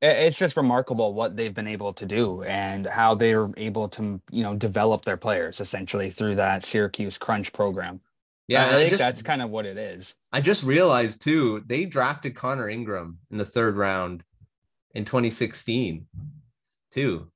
it's 0.00 0.38
just 0.38 0.56
remarkable 0.56 1.12
what 1.12 1.36
they've 1.36 1.54
been 1.54 1.68
able 1.68 1.92
to 1.92 2.06
do 2.06 2.42
and 2.42 2.86
how 2.86 3.14
they're 3.14 3.50
able 3.58 3.88
to 3.90 4.20
you 4.30 4.42
know 4.42 4.56
develop 4.56 5.04
their 5.04 5.18
players 5.18 5.60
essentially 5.60 6.08
through 6.08 6.36
that 6.36 6.64
Syracuse 6.64 7.18
Crunch 7.18 7.52
program. 7.52 8.00
yeah, 8.48 8.62
I 8.62 8.66
and 8.68 8.76
I 8.76 8.78
think 8.78 8.90
just 8.90 9.00
that's 9.00 9.22
kind 9.22 9.42
of 9.42 9.50
what 9.50 9.66
it 9.66 9.76
is. 9.76 10.14
I 10.32 10.40
just 10.40 10.64
realized 10.64 11.20
too 11.20 11.62
they 11.66 11.84
drafted 11.84 12.34
Connor 12.34 12.70
Ingram 12.70 13.18
in 13.30 13.36
the 13.36 13.44
third 13.44 13.76
round 13.76 14.24
in 14.94 15.04
2016 15.04 16.06
too. 16.90 17.28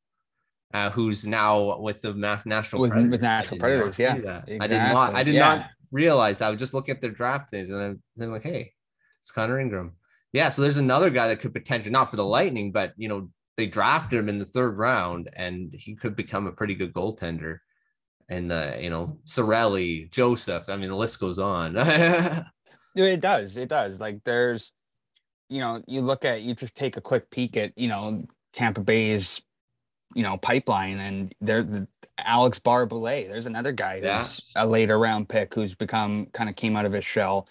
Uh, 0.77 0.91
who's 0.91 1.27
now 1.27 1.79
with 1.79 2.03
the 2.03 2.13
National 2.13 2.83
With- 2.83 2.91
Predators. 2.91 3.11
with 3.11 3.23
Nashville 3.23 3.59
Predators, 3.59 3.99
yeah, 3.99 4.19
that. 4.19 4.45
I 4.61 4.67
did 4.67 4.79
not. 4.79 5.15
I 5.15 5.23
did 5.23 5.35
yeah. 5.35 5.41
not 5.41 5.71
realize. 5.91 6.43
I 6.43 6.51
was 6.51 6.59
just 6.59 6.75
looking 6.75 6.95
at 6.95 7.01
their 7.01 7.13
draft 7.13 7.49
things, 7.49 7.71
and 7.71 7.81
I'm, 7.81 8.03
I'm 8.21 8.31
like, 8.31 8.43
hey, 8.43 8.75
it's 9.23 9.31
Connor 9.31 9.59
Ingram. 9.59 9.93
Yeah, 10.35 10.51
so 10.51 10.61
there's 10.61 10.77
another 10.77 11.09
guy 11.09 11.29
that 11.29 11.41
could 11.41 11.55
potentially 11.55 11.93
not 11.93 12.11
for 12.11 12.17
the 12.17 12.27
Lightning, 12.27 12.73
but 12.73 12.93
you 12.99 13.09
know 13.09 13.31
they 13.57 13.67
drafted 13.67 14.19
him 14.19 14.29
in 14.29 14.39
the 14.39 14.45
third 14.45 14.77
round, 14.77 15.31
and 15.33 15.73
he 15.73 15.95
could 15.95 16.15
become 16.15 16.47
a 16.47 16.53
pretty 16.53 16.75
good 16.75 16.93
goaltender. 16.93 17.61
And 18.29 18.53
uh, 18.53 18.75
you 18.79 18.91
know, 18.91 19.19
Cirelli, 19.25 20.11
Joseph. 20.11 20.69
I 20.69 20.77
mean, 20.77 20.91
the 20.91 20.97
list 20.97 21.21
goes 21.21 21.39
on. 21.39 21.77
It 22.97 23.21
does. 23.21 23.57
It 23.57 23.69
does. 23.69 24.01
Like 24.01 24.25
there's, 24.25 24.73
you 25.51 25.61
know, 25.61 25.83
you 25.87 26.01
look 26.01 26.25
at 26.25 26.41
you 26.41 26.55
just 26.55 26.75
take 26.75 26.97
a 26.97 27.03
quick 27.03 27.31
peek 27.31 27.57
at 27.57 27.73
you 27.77 27.89
know 27.89 28.27
Tampa 28.55 28.81
Bay's, 28.81 29.43
you 30.15 30.23
know, 30.23 30.37
pipeline, 30.37 30.99
and 30.99 31.35
there 31.41 31.63
the 31.63 31.87
Alex 32.19 32.59
Barré-Boulet. 32.59 33.29
There's 33.29 33.47
another 33.47 33.73
guy 33.73 34.01
Yeah. 34.03 34.23
who's 34.25 34.53
a 34.57 34.67
later 34.67 34.99
round 34.99 35.29
pick 35.29 35.55
who's 35.55 35.75
become 35.75 36.27
kind 36.33 36.49
of 36.49 36.57
came 36.57 36.77
out 36.77 36.87
of 36.87 36.93
his 36.93 37.05
shell. 37.05 37.49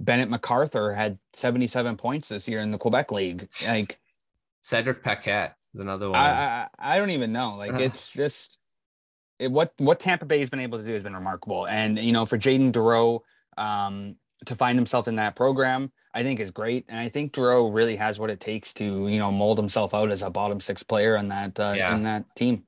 Bennett 0.00 0.28
MacArthur 0.30 0.92
had 0.92 1.18
77 1.32 1.96
points 1.96 2.28
this 2.28 2.46
year 2.48 2.60
in 2.60 2.70
the 2.70 2.78
Quebec 2.78 3.12
League. 3.12 3.48
Like 3.66 3.98
Cedric 4.60 5.02
Paquette 5.02 5.56
is 5.74 5.80
another 5.80 6.10
one. 6.10 6.18
I, 6.18 6.68
I 6.80 6.94
I 6.94 6.98
don't 6.98 7.10
even 7.10 7.32
know. 7.32 7.56
Like 7.56 7.74
it's 7.80 8.12
just 8.12 8.58
it, 9.38 9.50
what 9.50 9.72
what 9.78 10.00
Tampa 10.00 10.24
Bay 10.24 10.40
has 10.40 10.50
been 10.50 10.60
able 10.60 10.78
to 10.78 10.84
do 10.84 10.92
has 10.92 11.02
been 11.02 11.14
remarkable. 11.14 11.66
And 11.66 11.98
you 11.98 12.12
know, 12.12 12.26
for 12.26 12.38
Jaydon 12.38 12.72
Dureau 12.72 13.20
um, 13.56 14.16
to 14.44 14.54
find 14.54 14.78
himself 14.78 15.08
in 15.08 15.16
that 15.16 15.34
program, 15.34 15.90
I 16.14 16.22
think 16.22 16.40
is 16.40 16.50
great. 16.50 16.84
And 16.88 16.98
I 16.98 17.08
think 17.08 17.32
Dureau 17.32 17.72
really 17.74 17.96
has 17.96 18.18
what 18.18 18.30
it 18.30 18.40
takes 18.40 18.74
to 18.74 19.08
you 19.08 19.18
know 19.18 19.32
mold 19.32 19.58
himself 19.58 19.94
out 19.94 20.10
as 20.10 20.22
a 20.22 20.30
bottom 20.30 20.60
six 20.60 20.82
player 20.82 21.16
on 21.16 21.28
that 21.28 21.58
uh, 21.58 21.74
Yeah. 21.76 21.96
in 21.96 22.02
that 22.04 22.24
team. 22.36 22.64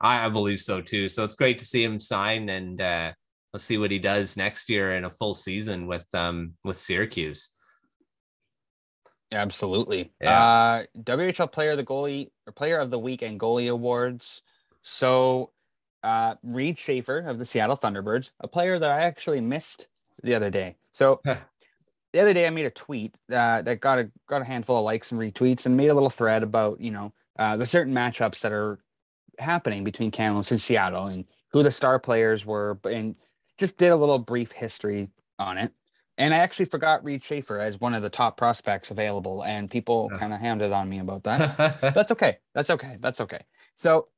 I, 0.00 0.26
I 0.26 0.28
believe 0.30 0.58
so 0.58 0.80
too. 0.80 1.08
So 1.08 1.22
it's 1.24 1.36
great 1.36 1.58
to 1.58 1.64
see 1.64 1.84
him 1.84 2.00
sign, 2.00 2.48
and 2.48 2.80
uh, 2.80 3.12
let's 3.52 3.64
see 3.64 3.78
what 3.78 3.90
he 3.90 3.98
does 3.98 4.36
next 4.36 4.68
year 4.70 4.96
in 4.96 5.04
a 5.04 5.10
full 5.10 5.34
season 5.34 5.86
with 5.86 6.06
um 6.14 6.54
with 6.64 6.76
Syracuse. 6.78 7.50
Absolutely. 9.32 10.12
Yeah. 10.20 10.42
Uh, 10.42 10.84
WHL 11.02 11.50
Player 11.50 11.76
the 11.76 11.84
Goalie 11.84 12.28
or 12.46 12.52
Player 12.52 12.78
of 12.78 12.90
the 12.90 12.98
Week 12.98 13.22
and 13.22 13.40
Goalie 13.40 13.70
Awards. 13.70 14.42
So, 14.82 15.52
uh, 16.02 16.34
Reid 16.42 16.78
Schaefer 16.78 17.20
of 17.20 17.38
the 17.38 17.44
Seattle 17.46 17.76
Thunderbirds, 17.76 18.30
a 18.40 18.48
player 18.48 18.78
that 18.78 18.90
I 18.90 19.02
actually 19.04 19.40
missed 19.40 19.86
the 20.22 20.34
other 20.34 20.50
day. 20.50 20.76
So, 20.92 21.20
the 21.24 22.20
other 22.20 22.34
day 22.34 22.46
I 22.46 22.50
made 22.50 22.66
a 22.66 22.70
tweet 22.70 23.14
uh, 23.30 23.62
that 23.62 23.80
got 23.80 23.98
a 23.98 24.10
got 24.28 24.42
a 24.42 24.44
handful 24.44 24.78
of 24.78 24.84
likes 24.84 25.12
and 25.12 25.20
retweets, 25.20 25.66
and 25.66 25.76
made 25.76 25.88
a 25.88 25.94
little 25.94 26.10
thread 26.10 26.42
about 26.42 26.80
you 26.80 26.90
know 26.90 27.12
uh, 27.38 27.56
the 27.56 27.66
certain 27.66 27.94
matchups 27.94 28.40
that 28.40 28.52
are 28.52 28.78
happening 29.38 29.84
between 29.84 30.10
Kamloops 30.10 30.50
and 30.50 30.60
Seattle, 30.60 31.06
and 31.06 31.24
who 31.52 31.62
the 31.62 31.70
star 31.70 31.98
players 31.98 32.44
were, 32.44 32.78
and 32.84 33.16
just 33.58 33.78
did 33.78 33.92
a 33.92 33.96
little 33.96 34.18
brief 34.18 34.52
history 34.52 35.08
on 35.38 35.58
it. 35.58 35.72
And 36.18 36.34
I 36.34 36.38
actually 36.38 36.66
forgot 36.66 37.02
Reid 37.04 37.24
Schaefer 37.24 37.58
as 37.58 37.80
one 37.80 37.94
of 37.94 38.02
the 38.02 38.10
top 38.10 38.36
prospects 38.36 38.90
available, 38.90 39.42
and 39.44 39.70
people 39.70 40.10
Ugh. 40.12 40.20
kind 40.20 40.32
of 40.32 40.40
hounded 40.40 40.72
on 40.72 40.88
me 40.88 40.98
about 40.98 41.24
that. 41.24 41.80
That's 41.94 42.12
okay. 42.12 42.38
That's 42.54 42.70
okay. 42.70 42.96
That's 43.00 43.20
okay. 43.22 43.40
So 43.74 44.08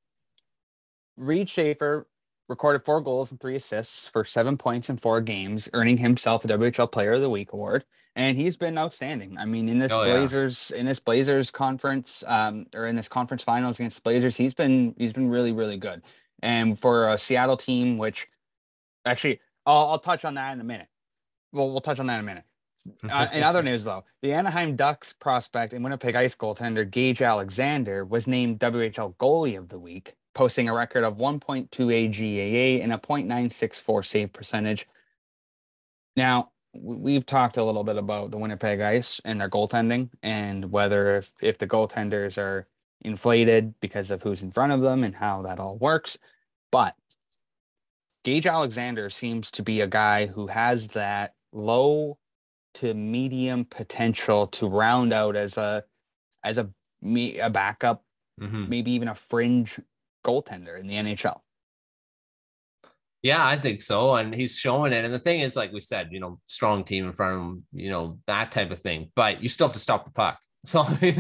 Reid 1.17 1.49
Schaefer 1.49 2.09
recorded 2.49 2.83
four 2.85 3.01
goals 3.01 3.31
and 3.31 3.41
three 3.41 3.57
assists 3.57 4.09
for 4.09 4.25
seven 4.25 4.57
points 4.57 4.91
in 4.91 4.97
four 4.97 5.21
games, 5.21 5.69
earning 5.73 5.99
himself 5.99 6.43
the 6.43 6.49
WHL 6.49 6.91
Player 6.91 7.13
of 7.15 7.21
the 7.21 7.31
Week 7.31 7.53
award. 7.53 7.85
And 8.17 8.37
he's 8.39 8.57
been 8.57 8.79
outstanding. 8.79 9.37
I 9.39 9.45
mean, 9.45 9.69
in 9.69 9.79
this 9.79 9.91
Oh, 9.93 10.05
yeah. 10.05 10.17
Blazers, 10.19 10.71
in 10.71 10.87
this 10.87 11.01
Blazers 11.01 11.51
conference, 11.51 12.23
um, 12.27 12.67
or 12.75 12.87
in 12.87 12.95
this 12.95 13.09
conference 13.09 13.43
finals 13.43 13.81
against 13.81 14.03
Blazers, 14.05 14.37
he's 14.37 14.55
been 14.55 14.95
he's 14.97 15.13
been 15.13 15.29
really, 15.29 15.51
really 15.53 15.77
good. 15.77 16.03
And 16.41 16.79
for 16.79 17.11
a 17.11 17.19
Seattle 17.19 17.57
team, 17.57 17.99
which 17.99 18.29
actually 19.05 19.41
I'll, 19.67 19.89
I'll 19.89 19.99
touch 19.99 20.25
on 20.25 20.35
that 20.35 20.53
in 20.53 20.61
a 20.61 20.65
minute. 20.65 20.87
Well, 21.53 21.71
we'll 21.71 21.81
touch 21.81 21.99
on 21.99 22.07
that 22.07 22.15
in 22.15 22.21
a 22.21 22.23
minute. 22.23 22.45
Uh, 23.09 23.27
in 23.33 23.43
other 23.43 23.63
news, 23.65 23.83
though, 23.83 24.05
the 24.23 24.33
Anaheim 24.33 24.77
Ducks 24.77 25.13
prospect 25.13 25.73
and 25.73 25.83
Winnipeg 25.83 26.15
Ice 26.15 26.37
goaltender 26.37 26.89
Gage 26.89 27.23
Alexander 27.23 28.05
was 28.05 28.27
named 28.27 28.61
WHL 28.61 29.15
Goalie 29.17 29.59
of 29.59 29.71
the 29.71 29.79
Week, 29.79 30.15
posting 30.35 30.69
a 30.69 30.75
record 30.75 31.05
of 31.05 31.17
1.28 31.17 31.71
GAA 32.11 32.83
and 32.83 32.93
a 32.93 32.99
.964 32.99 34.05
save 34.05 34.33
percentage. 34.33 34.87
Now, 36.17 36.51
we've 36.75 37.25
talked 37.27 37.57
a 37.57 37.65
little 37.65 37.85
bit 37.85 37.97
about 37.97 38.31
the 38.31 38.39
Winnipeg 38.39 38.81
Ice 38.81 39.21
and 39.25 39.41
their 39.41 39.49
goaltending 39.49 40.11
and 40.23 40.71
whether 40.71 41.17
if, 41.17 41.31
if 41.41 41.59
the 41.59 41.67
goaltenders 41.67 42.37
are 42.37 42.67
inflated 43.03 43.75
because 43.81 44.11
of 44.11 44.23
who's 44.23 44.43
in 44.43 44.51
front 44.51 44.73
of 44.73 44.81
them 44.81 45.05
and 45.05 45.15
how 45.15 45.43
that 45.43 45.61
all 45.61 45.77
works. 45.77 46.19
But 46.73 46.97
Gage 48.25 48.47
Alexander 48.47 49.11
seems 49.11 49.51
to 49.53 49.63
be 49.63 49.83
a 49.83 49.87
guy 49.87 50.27
who 50.27 50.47
has 50.47 50.89
that 50.89 51.35
low 51.53 52.19
to 52.75 52.95
medium 52.95 53.65
potential 53.67 54.49
to 54.49 54.67
round 54.67 55.13
out 55.13 55.37
as 55.37 55.57
a 55.57 55.85
as 56.43 56.59
a 56.59 56.69
me 57.01 57.39
a 57.39 57.51
backup, 57.51 58.03
Mhm. 58.41 58.69
maybe 58.69 58.91
even 58.93 59.09
a 59.09 59.15
fringe 59.15 59.79
goaltender 60.25 60.79
in 60.81 60.87
the 60.87 60.95
NHL. 60.95 61.41
Yeah, 63.23 63.47
I 63.47 63.57
think 63.57 63.81
so. 63.81 64.15
And 64.17 64.35
he's 64.35 64.59
showing 64.59 64.93
it. 64.93 65.05
And 65.05 65.15
the 65.15 65.19
thing 65.19 65.41
is, 65.41 65.57
like 65.57 65.73
we 65.73 65.81
said, 65.81 66.09
you 66.13 66.21
know, 66.21 66.39
strong 66.45 66.85
team 66.85 67.07
in 67.07 67.13
front 67.15 67.35
of 67.35 67.41
him, 67.41 67.65
you 67.73 67.91
know, 67.91 68.19
that 68.27 68.53
type 68.53 68.71
of 68.71 68.79
thing. 68.81 69.11
But 69.17 69.43
you 69.43 69.49
still 69.49 69.67
have 69.67 69.73
to 69.75 69.81
stop 69.81 70.05
the 70.05 70.13
puck. 70.13 70.39
So, 70.67 70.81
I 70.81 70.99
mean, 71.03 71.17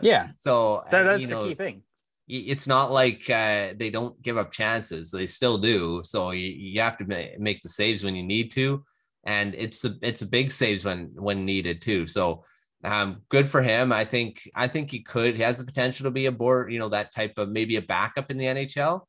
Yeah, 0.00 0.28
so 0.38 0.84
that, 0.90 1.02
that's 1.02 1.20
you 1.20 1.26
the 1.26 1.34
know, 1.34 1.44
key 1.48 1.54
thing. 1.54 1.82
it's 2.28 2.66
not 2.66 2.90
like 2.90 3.28
uh, 3.28 3.74
they 3.76 3.90
don't 3.90 4.20
give 4.22 4.38
up 4.38 4.52
chances. 4.52 5.10
They 5.10 5.26
still 5.26 5.58
do. 5.58 6.00
So 6.02 6.30
you, 6.30 6.48
you 6.48 6.80
have 6.80 6.96
to 6.96 7.04
ma- 7.06 7.36
make 7.38 7.60
the 7.60 7.68
saves 7.68 8.02
when 8.04 8.14
you 8.16 8.22
need 8.22 8.50
to, 8.52 8.82
and 9.26 9.54
it's 9.54 9.82
the 9.82 9.98
it's 10.00 10.22
a 10.22 10.26
big 10.26 10.50
saves 10.50 10.82
when 10.82 11.10
when 11.14 11.44
needed 11.44 11.82
too. 11.82 12.06
So 12.06 12.44
um, 12.84 13.22
good 13.28 13.48
for 13.48 13.62
him. 13.62 13.92
I 13.92 14.04
think 14.04 14.48
I 14.54 14.68
think 14.68 14.90
he 14.90 15.00
could. 15.00 15.36
He 15.36 15.42
has 15.42 15.58
the 15.58 15.64
potential 15.64 16.04
to 16.04 16.10
be 16.10 16.26
a 16.26 16.32
board. 16.32 16.72
You 16.72 16.78
know 16.78 16.88
that 16.90 17.12
type 17.12 17.38
of 17.38 17.48
maybe 17.48 17.76
a 17.76 17.82
backup 17.82 18.30
in 18.30 18.38
the 18.38 18.46
NHL. 18.46 19.02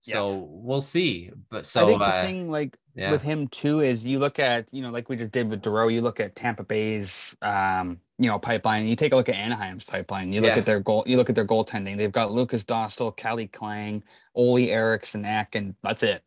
So 0.00 0.46
we'll 0.50 0.82
see. 0.82 1.30
But 1.50 1.66
so 1.66 1.82
I 1.82 1.86
think 1.86 1.98
the 1.98 2.04
uh, 2.04 2.22
thing 2.22 2.50
like 2.50 2.76
yeah. 2.94 3.10
with 3.10 3.22
him 3.22 3.48
too 3.48 3.80
is 3.80 4.04
you 4.04 4.18
look 4.18 4.38
at 4.38 4.68
you 4.72 4.82
know 4.82 4.90
like 4.90 5.08
we 5.08 5.16
just 5.16 5.32
did 5.32 5.50
with 5.50 5.62
Dureau, 5.62 5.92
you 5.92 6.00
look 6.00 6.20
at 6.20 6.36
Tampa 6.36 6.62
Bay's 6.62 7.36
um 7.42 7.98
you 8.18 8.30
know 8.30 8.38
pipeline. 8.38 8.86
You 8.86 8.94
take 8.94 9.12
a 9.12 9.16
look 9.16 9.28
at 9.28 9.34
Anaheim's 9.34 9.84
pipeline. 9.84 10.32
You 10.32 10.40
look 10.40 10.52
Yeah. 10.52 10.58
at 10.58 10.66
their 10.66 10.80
goal. 10.80 11.02
You 11.06 11.16
look 11.16 11.28
at 11.28 11.34
their 11.34 11.46
goaltending. 11.46 11.96
They've 11.96 12.12
got 12.12 12.32
Lukas 12.32 12.64
Dostal, 12.64 13.16
Calle 13.16 13.48
Clang, 13.48 14.04
Olle 14.34 14.70
Eriksson, 14.70 15.24
Ek, 15.24 15.56
and 15.56 15.74
that's 15.82 16.02
it. 16.02 16.22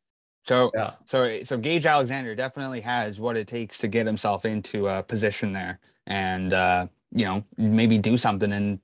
So 0.46 0.72
yeah. 0.74 0.94
so 1.06 1.44
so 1.44 1.58
Gage 1.58 1.86
Alexander 1.86 2.36
definitely 2.36 2.82
has 2.82 3.20
what 3.22 3.38
it 3.38 3.48
takes 3.48 3.78
to 3.80 3.88
get 3.88 4.06
himself 4.06 4.46
into 4.46 4.88
a 4.88 5.04
position 5.04 5.54
there, 5.54 5.80
and 6.10 6.54
uh, 6.54 6.88
you 7.12 7.24
know 7.26 7.46
maybe 7.58 7.98
do 7.98 8.18
something 8.18 8.52
in 8.52 8.82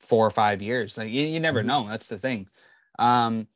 four 0.00 0.26
or 0.26 0.30
five 0.30 0.62
years. 0.62 0.96
Like 0.96 1.10
you, 1.10 1.22
you 1.22 1.38
never 1.40 1.62
Mhm. 1.62 1.66
know. 1.66 1.88
That's 1.88 2.06
the 2.08 2.18
thing. 2.18 2.48
Um, 2.98 3.48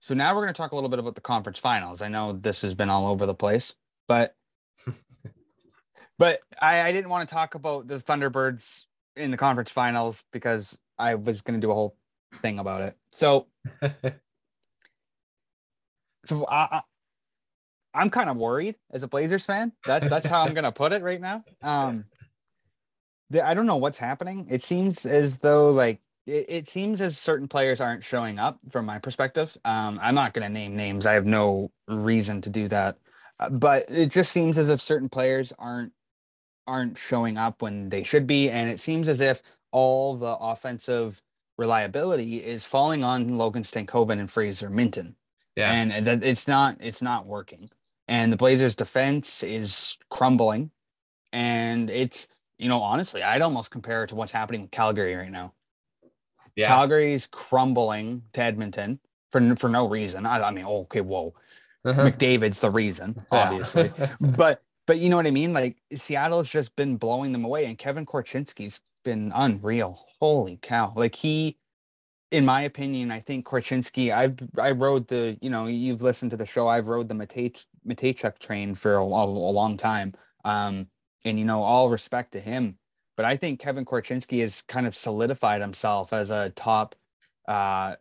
so 0.00 0.14
now 0.14 0.34
we're 0.34 0.42
going 0.42 0.54
to 0.54 0.58
talk 0.58 0.72
a 0.72 0.74
little 0.74 0.90
bit 0.90 0.98
about 0.98 1.14
the 1.14 1.20
conference 1.20 1.58
finals. 1.58 2.02
I 2.02 2.08
know 2.08 2.32
this 2.32 2.62
has 2.62 2.74
been 2.74 2.90
all 2.90 3.06
over 3.06 3.26
the 3.26 3.34
place, 3.34 3.74
but 4.08 4.34
but 6.18 6.40
I, 6.60 6.80
I 6.82 6.92
didn't 6.92 7.10
want 7.10 7.28
to 7.28 7.34
talk 7.34 7.54
about 7.54 7.86
the 7.86 7.96
Thunderbirds 7.96 8.82
in 9.16 9.30
the 9.30 9.36
conference 9.36 9.70
finals 9.70 10.24
because 10.32 10.78
I 10.98 11.14
was 11.14 11.42
going 11.42 11.60
to 11.60 11.64
do 11.64 11.70
a 11.70 11.74
whole 11.74 11.96
thing 12.36 12.58
about 12.58 12.82
it. 12.82 12.96
So 13.12 13.46
so 16.24 16.44
I, 16.46 16.68
I 16.70 16.82
I'm 17.94 18.10
kind 18.10 18.30
of 18.30 18.36
worried 18.36 18.76
as 18.90 19.02
a 19.02 19.08
Blazers 19.08 19.44
fan. 19.44 19.72
That 19.86 20.08
that's 20.08 20.26
how 20.26 20.42
I'm 20.42 20.54
gonna 20.54 20.72
put 20.72 20.92
it 20.92 21.02
right 21.02 21.20
now. 21.20 21.44
Um, 21.62 22.06
the, 23.32 23.46
I 23.46 23.54
don't 23.54 23.66
know 23.66 23.76
what's 23.76 23.98
happening. 23.98 24.46
It 24.50 24.62
seems 24.64 25.06
as 25.06 25.38
though 25.38 25.68
like 25.68 26.00
it, 26.26 26.46
it 26.48 26.68
seems 26.68 27.00
as 27.00 27.18
certain 27.18 27.48
players 27.48 27.80
aren't 27.80 28.04
showing 28.04 28.38
up 28.38 28.58
from 28.70 28.86
my 28.86 28.98
perspective. 28.98 29.56
Um, 29.64 29.98
I'm 30.02 30.14
not 30.14 30.34
gonna 30.34 30.48
name 30.48 30.76
names. 30.76 31.06
I 31.06 31.14
have 31.14 31.26
no 31.26 31.70
reason 31.88 32.40
to 32.42 32.50
do 32.50 32.68
that, 32.68 32.98
Uh, 33.40 33.50
but 33.50 33.90
it 33.90 34.10
just 34.10 34.32
seems 34.32 34.58
as 34.58 34.68
if 34.68 34.80
certain 34.80 35.08
players 35.08 35.52
aren't 35.58 35.92
aren't 36.66 36.98
showing 36.98 37.38
up 37.38 37.62
when 37.62 37.88
they 37.90 38.04
should 38.04 38.26
be, 38.26 38.50
and 38.50 38.70
it 38.70 38.80
seems 38.80 39.08
as 39.08 39.20
if 39.20 39.42
all 39.72 40.16
the 40.16 40.36
offensive 40.40 41.20
reliability 41.58 42.38
is 42.38 42.64
falling 42.64 43.04
on 43.04 43.36
Logan 43.38 43.62
Stankoven 43.64 44.20
and 44.20 44.30
Fraser 44.30 44.70
Minten 44.70 45.14
yeah. 45.56 45.72
and 45.72 46.06
that 46.06 46.22
it's 46.24 46.48
not 46.48 46.76
it's 46.80 47.02
not 47.02 47.26
working 47.26 47.68
and 48.08 48.32
the 48.32 48.36
blazers 48.36 48.74
defense 48.74 49.42
is 49.42 49.96
crumbling 50.10 50.70
and 51.32 51.90
it's 51.90 52.28
you 52.62 52.68
know 52.68 52.80
honestly 52.80 53.22
i'd 53.22 53.42
almost 53.42 53.70
compare 53.70 54.04
it 54.04 54.08
to 54.08 54.14
what's 54.14 54.32
happening 54.32 54.62
with 54.62 54.70
calgary 54.70 55.14
right 55.14 55.30
now. 55.30 55.52
Yeah. 56.54 56.68
calgary's 56.68 57.26
crumbling 57.26 58.22
to 58.34 58.42
edmonton 58.42 59.00
for 59.30 59.56
for 59.56 59.68
no 59.68 59.88
reason. 59.88 60.26
I, 60.26 60.42
I 60.42 60.50
mean 60.50 60.64
okay 60.64 61.00
whoa 61.00 61.34
mcdavid's 61.84 62.60
the 62.60 62.70
reason 62.70 63.24
obviously. 63.30 63.90
But 64.20 64.62
but 64.86 64.98
you 64.98 65.08
know 65.10 65.16
what 65.16 65.26
i 65.26 65.30
mean? 65.30 65.52
Like 65.52 65.78
seattle's 65.94 66.50
just 66.50 66.76
been 66.76 66.96
blowing 66.96 67.32
them 67.32 67.44
away 67.44 67.64
and 67.66 67.76
kevin 67.76 68.06
korchinski's 68.06 68.80
been 69.04 69.32
unreal. 69.34 70.06
Holy 70.20 70.58
cow. 70.62 70.92
Like 70.94 71.16
he 71.16 71.58
in 72.30 72.46
my 72.46 72.62
opinion, 72.62 73.10
I 73.10 73.20
think 73.20 73.44
Korchinski, 73.44 74.10
I've 74.14 74.38
I 74.58 74.70
rode 74.70 75.06
the, 75.06 75.36
you 75.42 75.50
know, 75.50 75.66
you've 75.66 76.00
listened 76.00 76.30
to 76.30 76.36
the 76.38 76.46
show. 76.46 76.66
I've 76.66 76.88
rode 76.88 77.08
the 77.08 77.14
Matej 77.14 77.66
Mateychuk 77.86 78.38
train 78.38 78.74
for 78.74 78.94
a, 78.94 79.04
a, 79.04 79.24
a 79.24 79.52
long 79.52 79.76
time. 79.76 80.14
Um, 80.42 80.86
and 81.24 81.38
you 81.38 81.44
know, 81.44 81.62
all 81.62 81.90
respect 81.90 82.32
to 82.32 82.40
him. 82.40 82.78
But 83.16 83.26
I 83.26 83.36
think 83.36 83.60
Kevin 83.60 83.84
Korchinski 83.84 84.40
has 84.40 84.62
kind 84.62 84.86
of 84.86 84.96
solidified 84.96 85.60
himself 85.60 86.12
as 86.12 86.30
a 86.30 86.50
top 86.56 86.94
uh 87.46 87.96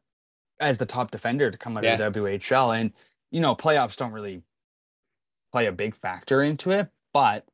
as 0.59 0.78
the 0.78 0.86
top 0.86 1.11
defender 1.11 1.49
to 1.49 1.57
come 1.57 1.76
out 1.78 1.84
Yeah. 1.84 1.93
of 1.99 2.13
the 2.13 2.19
WHL. 2.19 2.78
And, 2.80 2.93
you 3.32 3.41
know, 3.41 3.55
playoffs 3.55 3.97
don't 3.97 4.11
really 4.11 4.43
play 5.51 5.65
a 5.65 5.72
big 5.72 5.95
factor 5.95 6.43
into 6.43 6.69
it, 6.72 6.88
but 7.13 7.45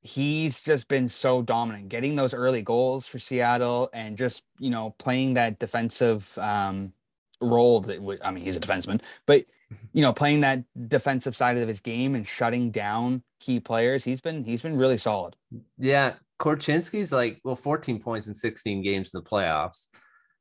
he's 0.00 0.62
just 0.62 0.86
been 0.88 1.08
so 1.08 1.42
dominant 1.42 1.88
getting 1.88 2.14
those 2.14 2.32
early 2.32 2.62
goals 2.62 3.08
for 3.08 3.18
Seattle 3.18 3.90
and 3.92 4.16
just 4.16 4.44
you 4.58 4.70
know 4.70 4.94
playing 4.98 5.34
that 5.34 5.58
defensive 5.58 6.36
um 6.38 6.92
role 7.40 7.80
that 7.80 8.18
I 8.22 8.30
mean 8.30 8.44
he's 8.44 8.56
a 8.56 8.60
defenseman 8.60 9.00
but 9.26 9.44
you 9.92 10.02
know 10.02 10.12
playing 10.12 10.42
that 10.42 10.62
defensive 10.88 11.34
side 11.36 11.56
of 11.58 11.66
his 11.66 11.80
game 11.80 12.14
and 12.14 12.24
shutting 12.26 12.70
down 12.70 13.22
key 13.40 13.60
players 13.60 14.04
he's 14.04 14.20
been 14.20 14.44
he's 14.44 14.62
been 14.62 14.76
really 14.76 14.98
solid 14.98 15.36
Yeah, 15.78 16.14
Korchinski's 16.38 17.12
like 17.12 17.40
well, 17.44 17.56
14 17.56 18.00
points 18.00 18.28
in 18.28 18.34
16 18.34 18.82
games 18.82 19.12
in 19.14 19.22
the 19.22 19.28
playoffs. 19.28 19.88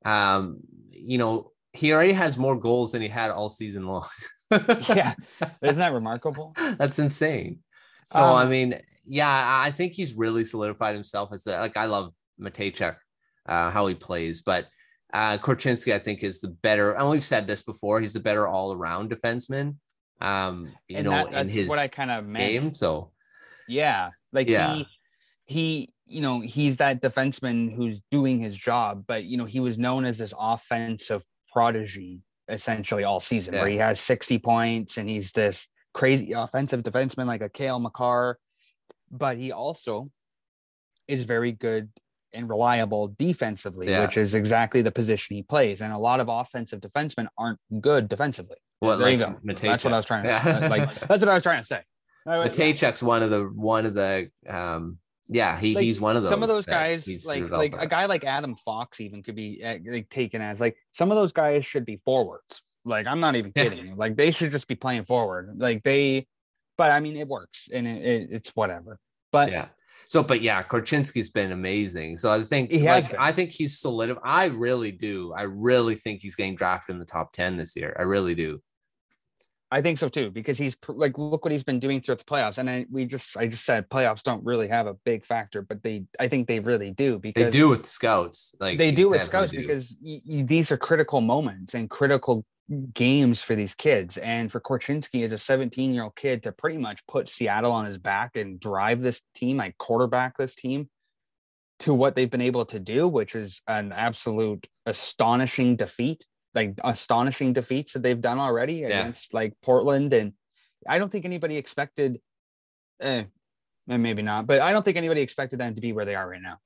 Um, 0.04 0.60
you 0.92 1.18
know, 1.18 1.52
he 1.74 1.94
already 1.94 2.14
has 2.14 2.38
more 2.38 2.58
goals 2.60 2.92
than 2.92 3.02
he 3.02 3.08
had 3.08 3.32
all 3.32 3.50
season 3.50 3.86
long. 3.88 4.06
yeah 4.90 5.14
isn't 5.62 5.78
that 5.80 5.94
remarkable 5.94 6.54
That's 6.78 7.00
insane. 7.00 7.60
So 8.06 8.20
I 8.20 8.44
Um, 8.44 8.50
mean, 8.50 8.76
yeah, 9.04 9.28
I 9.30 9.68
I 9.68 9.72
think 9.72 9.94
he's 9.94 10.14
really 10.16 10.46
solidified 10.46 10.94
himself 10.96 11.30
as 11.34 11.44
that. 11.46 11.60
Like 11.60 11.78
I 11.78 11.86
love 11.86 12.14
Mateychuk, 12.40 12.96
uh, 13.48 13.72
how 13.72 13.88
he 13.88 13.96
plays, 13.96 14.42
but 14.42 14.68
uh, 15.14 15.38
Korchinski, 15.38 15.94
I 15.94 16.00
think, 16.00 16.24
is 16.24 16.42
the 16.42 16.50
better. 16.50 16.94
And 16.98 17.10
we've 17.10 17.24
said 17.24 17.48
this 17.48 17.64
before. 17.64 18.02
He's 18.02 18.14
the 18.14 18.20
better 18.20 18.48
all-around 18.48 19.10
defenseman. 19.10 19.78
Um, 20.22 20.72
you 20.88 20.98
and 20.98 21.06
know, 21.06 21.12
that, 21.12 21.34
in 21.34 21.50
his 21.50 21.68
what 21.68 21.80
I 21.80 21.88
kind 21.88 22.10
of 22.12 22.32
game. 22.34 22.74
So 22.74 23.12
Yeah, 23.68 24.12
like 24.32 24.48
Yeah. 24.48 24.74
he 24.76 24.88
he 25.46 25.94
you 26.06 26.22
know 26.22 26.40
he's 26.40 26.78
that 26.78 27.02
defenseman 27.02 27.76
who's 27.76 28.02
doing 28.12 28.40
his 28.40 28.56
job, 28.56 29.06
but 29.08 29.26
you 29.26 29.38
know 29.38 29.46
he 29.46 29.60
was 29.60 29.78
known 29.78 30.06
as 30.06 30.18
this 30.18 30.34
offensive 30.40 31.24
prodigy 31.52 32.22
essentially 32.48 33.04
all 33.04 33.20
season, 33.20 33.56
where 33.56 33.68
he 33.68 33.78
has 33.78 34.00
sixty 34.00 34.38
points 34.38 34.98
and 34.98 35.10
he's 35.10 35.32
this 35.32 35.68
crazy 35.94 36.32
offensive 36.34 36.84
defenseman 36.84 37.26
like 37.26 37.42
a 37.42 37.50
Cale 37.50 37.80
Makar, 37.80 38.38
but 39.12 39.38
he 39.38 39.52
also 39.52 40.12
is 41.08 41.24
very 41.24 41.52
good 41.52 41.90
and 42.34 42.50
reliable 42.50 43.16
defensively, 43.18 43.90
Yeah. 43.90 44.02
which 44.02 44.18
is 44.18 44.36
exactly 44.36 44.82
the 44.82 44.92
position 44.92 45.36
he 45.36 45.44
plays. 45.44 45.82
And 45.82 45.94
a 45.94 45.98
lot 45.98 46.20
of 46.20 46.28
offensive 46.28 46.82
defensemen 46.82 47.28
aren't 47.38 47.60
good 47.80 48.10
defensively. 48.10 48.58
What 48.86 48.98
there 48.98 49.08
like 49.08 49.20
you 49.20 49.26
go. 49.26 49.40
That's 49.62 49.84
what 49.84 49.94
I 49.94 49.98
was 49.98 50.06
trying 50.06 50.24
to 50.24 50.30
Yeah. 50.30 50.44
say. 50.44 50.70
Like 50.70 51.00
that's 51.08 51.20
what 51.22 51.30
I 51.30 51.34
was 51.36 51.44
trying 51.44 51.62
to 51.62 51.68
say. 51.68 51.82
Mateychuk's 52.28 53.04
one 53.04 53.22
of 53.24 53.30
the 53.30 53.44
one 53.44 53.86
of 53.86 53.94
the 53.94 54.30
um 54.48 54.98
yeah 55.28 55.58
he, 55.58 55.74
Like, 55.76 55.84
he's 55.84 56.00
one 56.02 56.16
of 56.16 56.24
those 56.24 56.30
Some 56.30 56.44
of 56.44 56.50
those 56.50 56.66
guys, 56.66 57.26
like 57.26 57.50
like 57.50 57.76
a 57.78 57.88
guy 57.88 58.06
like 58.06 58.24
Adam 58.24 58.56
Fox, 58.56 59.00
even 59.02 59.24
could 59.24 59.36
be 59.36 59.64
uh, 59.64 59.78
like 59.88 60.10
taken 60.10 60.42
as 60.42 60.60
like 60.62 60.76
some 60.92 61.12
of 61.12 61.18
those 61.18 61.32
guys 61.32 61.66
should 61.66 61.86
be 61.86 62.00
forwards. 62.06 62.62
Like 62.84 63.08
I'm 63.08 63.20
not 63.20 63.36
even 63.36 63.52
kidding. 63.52 63.96
Like 63.96 64.16
they 64.16 64.32
should 64.32 64.52
just 64.52 64.68
be 64.68 64.76
playing 64.76 65.06
forward. 65.06 65.56
Like 65.58 65.84
they, 65.84 66.28
but 66.78 66.92
I 66.92 67.00
mean 67.00 67.16
it 67.16 67.28
works 67.28 67.70
and 67.74 67.88
it, 67.88 68.06
it, 68.06 68.28
it's 68.32 68.50
whatever. 68.56 69.00
But 69.32 69.52
yeah 69.52 69.68
so 70.08 70.24
but 70.24 70.42
yeah 70.42 70.62
korchinski's 70.62 71.30
been 71.30 71.52
amazing 71.52 72.18
so 72.18 72.32
i 72.32 72.42
think 72.42 72.70
He 72.70 72.84
like 72.86 73.10
been. 73.10 73.18
i 73.20 73.32
think 73.32 73.52
he's 73.52 73.80
solid 73.80 74.16
i 74.24 74.46
really 74.46 74.92
do 74.92 75.34
i 75.36 75.44
really 75.44 75.96
think 75.96 76.22
he's 76.22 76.36
getting 76.36 76.56
drafted 76.56 76.94
in 76.94 77.00
the 77.00 77.06
top 77.06 77.32
10 77.34 77.58
this 77.58 77.76
year 77.76 77.96
i 77.98 78.04
really 78.04 78.36
do 78.36 78.62
I 79.72 79.82
think 79.82 79.98
so 79.98 80.10
too 80.10 80.32
because 80.32 80.58
he's 80.58 80.78
like 80.88 81.18
look 81.18 81.44
what 81.44 81.52
he's 81.52 81.64
been 81.64 81.80
doing 81.80 82.00
throughout 82.00 82.20
the 82.20 82.26
playoffs. 82.26 82.58
And 82.58 82.70
I, 82.70 82.86
we 82.90 83.06
just 83.06 83.36
I 83.36 83.48
just 83.48 83.66
said 83.66 83.90
playoffs 83.90 84.24
don't 84.24 84.44
really 84.46 84.68
have 84.68 84.88
a 84.88 84.94
big 85.06 85.26
factor, 85.26 85.62
but 85.62 85.84
they 85.84 86.04
I 86.20 86.28
think 86.28 86.48
they 86.48 86.60
really 86.60 86.92
do 86.92 87.20
because 87.20 87.46
they 87.46 87.50
do 87.50 87.70
with 87.70 87.86
scouts 87.86 88.56
like 88.60 88.78
they 88.78 88.92
do 88.92 89.10
with 89.10 89.24
scouts 89.24 89.52
do. 89.52 89.58
because 89.58 89.98
y- 90.02 90.22
y- 90.26 90.44
these 90.44 90.72
are 90.72 90.78
critical 90.78 91.20
moments 91.20 91.74
and 91.74 91.90
critical 91.90 92.46
games 92.94 93.42
for 93.42 93.56
these 93.56 93.76
kids. 93.76 94.18
And 94.18 94.52
for 94.52 94.60
Korchinski 94.60 95.24
as 95.24 95.32
a 95.32 95.38
17 95.38 95.94
year 95.94 96.04
old 96.04 96.16
kid 96.16 96.44
to 96.44 96.52
pretty 96.52 96.78
much 96.78 97.06
put 97.08 97.30
Seattle 97.30 97.72
on 97.72 97.86
his 97.86 97.98
back 97.98 98.36
and 98.36 98.60
drive 98.60 99.02
this 99.02 99.22
team, 99.34 99.58
like 99.58 99.78
quarterback 99.78 100.38
this 100.38 100.56
team 100.56 100.90
to 101.80 101.94
what 101.94 102.16
they've 102.16 102.30
been 102.30 102.42
able 102.42 102.66
to 102.66 102.80
do, 102.80 103.08
which 103.08 103.36
is 103.36 103.62
an 103.68 103.92
absolute 103.92 104.68
astonishing 104.86 105.76
defeat. 105.76 106.26
Like 106.56 106.80
astonishing 106.84 107.54
defeats 107.54 107.94
that 107.94 108.02
they've 108.04 108.20
done 108.20 108.40
already 108.40 108.76
Yeah. 108.76 108.88
against 108.88 109.34
like 109.34 109.54
Portland, 109.62 110.14
and 110.14 110.34
I 110.88 110.98
don't 111.00 111.12
think 111.12 111.26
anybody 111.26 111.58
expected. 111.58 112.22
Eh, 113.02 113.26
eh, 113.90 113.98
maybe 113.98 114.22
not, 114.22 114.48
but 114.48 114.62
I 114.62 114.72
don't 114.72 114.84
think 114.84 114.96
anybody 114.98 115.20
expected 115.22 115.60
them 115.60 115.76
to 115.76 115.82
be 115.82 115.92
where 115.92 116.06
they 116.06 116.16
are 116.16 116.28
right 116.30 116.42
now. 116.42 116.60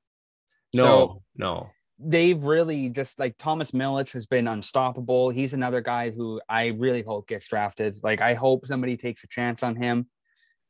No, 0.76 0.84
So- 0.84 1.24
no. 1.36 1.70
they've 1.98 2.42
really 2.44 2.90
just 2.90 3.18
like 3.18 3.36
Thomas 3.38 3.72
Milic 3.72 4.14
has 4.14 4.28
been 4.28 4.48
unstoppable. 4.48 5.32
He's 5.32 5.54
another 5.54 5.82
guy 5.82 6.12
who 6.12 6.40
I 6.48 6.68
really 6.68 7.02
hope 7.02 7.28
gets 7.28 7.48
drafted. 7.48 7.98
Like 8.04 8.22
I 8.22 8.36
hope 8.36 8.68
somebody 8.68 8.96
takes 8.96 9.24
a 9.24 9.28
chance 9.28 9.64
on 9.64 9.76
him. 9.76 10.08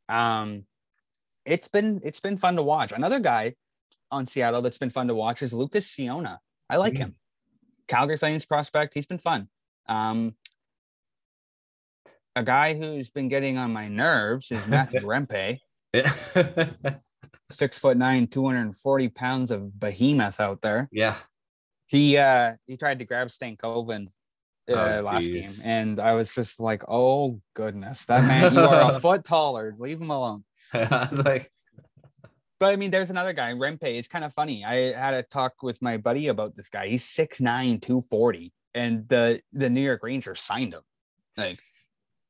Um 0.08 0.66
it's 1.46 1.68
been 1.68 2.00
it's 2.04 2.20
been 2.22 2.38
fun 2.38 2.56
to 2.56 2.64
watch. 2.64 2.94
Another 2.94 3.20
guy 3.20 3.56
on 4.12 4.26
Seattle 4.26 4.62
that's 4.62 4.78
been 4.78 4.90
fun 4.90 5.08
to 5.10 5.16
watch 5.16 5.42
is 5.44 5.54
Lucas 5.54 5.94
Ciona. 5.94 6.40
I 6.70 6.78
like 6.78 6.94
Mm. 6.94 6.98
him. 7.00 7.16
Calgary 7.90 8.16
Flames 8.18 8.46
prospect. 8.46 8.94
He's 8.94 9.06
been 9.06 9.18
fun. 9.18 9.50
Um 9.88 10.36
a 12.36 12.44
guy 12.44 12.74
who's 12.76 13.10
been 13.10 13.28
getting 13.28 13.58
on 13.58 13.74
my 13.74 13.88
nerves 13.90 14.52
is 14.52 14.66
Matthew 14.68 15.02
Rempe, 15.04 15.60
six 17.50 17.78
foot 17.78 17.98
nine, 17.98 18.28
240 18.28 19.10
pounds 19.10 19.52
of 19.52 19.78
behemoth 19.78 20.40
out 20.40 20.62
there. 20.62 20.88
yeah. 20.92 21.16
he 21.88 22.18
uh 22.18 22.54
he 22.68 22.78
tried 22.78 23.00
to 23.00 23.06
grab 23.06 23.28
Stankoven 23.30 24.08
uh, 24.72 25.00
Oh, 25.00 25.02
last 25.02 25.28
game, 25.28 25.50
and 25.66 26.00
I 26.00 26.14
was 26.14 26.34
just 26.34 26.60
like, 26.60 26.84
"Oh 26.88 27.42
goodness, 27.56 28.06
that 28.06 28.22
man! 28.28 28.54
You 28.54 28.60
are 28.60 28.96
a 28.96 29.00
foot 29.02 29.26
taller. 29.26 29.74
Leave 29.80 30.00
him 30.00 30.12
alone." 30.12 30.44
like 30.74 31.50
But 32.60 32.74
I 32.74 32.76
mean, 32.76 32.92
there's 32.92 33.10
another 33.10 33.34
guy, 33.34 33.54
Rempe. 33.54 33.84
It's 33.84 34.08
kind 34.08 34.26
of 34.26 34.34
funny. 34.34 34.66
I 34.66 34.92
had 34.92 35.14
a 35.14 35.24
talk 35.24 35.64
with 35.64 35.82
my 35.82 35.98
buddy 35.98 36.28
about 36.28 36.56
this 36.56 36.68
guy. 36.70 36.88
He's 36.90 37.06
6'9", 37.06 37.82
240, 37.82 38.52
and 38.74 39.08
the 39.08 39.42
the 39.54 39.70
New 39.70 39.82
York 39.82 40.04
Rangers 40.04 40.42
signed 40.42 40.74
him. 40.74 40.82
Like, 41.38 41.60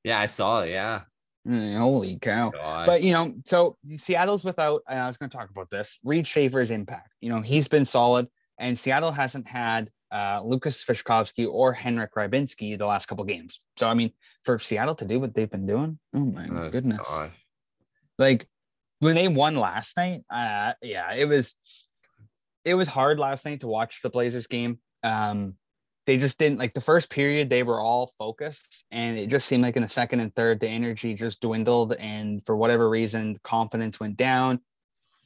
yeah, 0.04 0.20
I 0.20 0.28
saw 0.28 0.62
it. 0.62 0.70
Yeah. 0.70 1.02
mm, 1.48 1.78
holy 1.78 2.18
cow! 2.20 2.52
Gosh. 2.52 2.86
But 2.86 3.02
you 3.02 3.14
know, 3.14 3.34
so 3.46 3.78
Seattle's 3.98 4.46
without. 4.46 4.82
And 4.88 5.00
I 5.00 5.08
was 5.08 5.18
going 5.18 5.30
to 5.32 5.36
talk 5.38 5.50
about 5.50 5.70
this. 5.72 5.98
Reid 6.04 6.28
Schaefer's 6.28 6.70
impact. 6.70 7.10
You 7.22 7.30
know, 7.30 7.42
he's 7.42 7.68
been 7.68 7.86
solid, 7.86 8.28
and 8.60 8.78
Seattle 8.78 9.12
hasn't 9.12 9.48
had 9.48 9.90
uh, 10.12 10.42
Lukas 10.44 10.84
Svejkovsky 10.84 11.48
or 11.52 11.74
Henrik 11.74 12.14
Rybinski 12.14 12.78
the 12.78 12.86
last 12.86 13.08
couple 13.08 13.24
games. 13.26 13.58
So 13.78 13.88
I 13.88 13.96
mean, 13.96 14.12
for 14.44 14.60
Seattle 14.60 14.96
to 14.96 15.06
do 15.06 15.20
what 15.20 15.34
they've 15.34 15.50
been 15.50 15.66
doing, 15.66 15.98
oh 16.14 16.20
my 16.20 16.48
Oh, 16.52 16.70
goodness! 16.70 17.08
gosh. 17.08 17.32
Like 18.20 18.48
when 19.00 19.16
they 19.16 19.28
won 19.28 19.56
last 19.56 19.98
night, 19.98 20.24
uh, 20.30 20.74
yeah, 20.82 21.14
it 21.14 21.28
was 21.28 21.56
it 22.66 22.76
was 22.76 22.88
hard 22.88 23.20
last 23.20 23.46
night 23.46 23.62
to 23.62 23.68
watch 23.68 24.02
the 24.02 24.10
Blazers 24.10 24.48
game. 24.48 24.80
Um, 25.04 25.56
they 26.06 26.18
just 26.18 26.38
didn't 26.40 26.60
like 26.60 26.74
the 26.74 26.82
first 26.82 27.10
period. 27.10 27.50
They 27.50 27.64
were 27.64 27.80
all 27.80 28.12
focused, 28.18 28.84
and 28.92 29.18
it 29.18 29.28
just 29.28 29.48
seemed 29.48 29.64
like 29.64 29.76
in 29.76 29.82
the 29.82 29.88
second 29.88 30.20
and 30.20 30.34
third, 30.36 30.60
the 30.60 30.68
energy 30.68 31.14
just 31.14 31.42
dwindled, 31.42 31.94
and 31.94 32.46
for 32.46 32.56
whatever 32.56 32.90
reason, 32.90 33.38
confidence 33.44 34.00
went 34.00 34.18
down, 34.18 34.60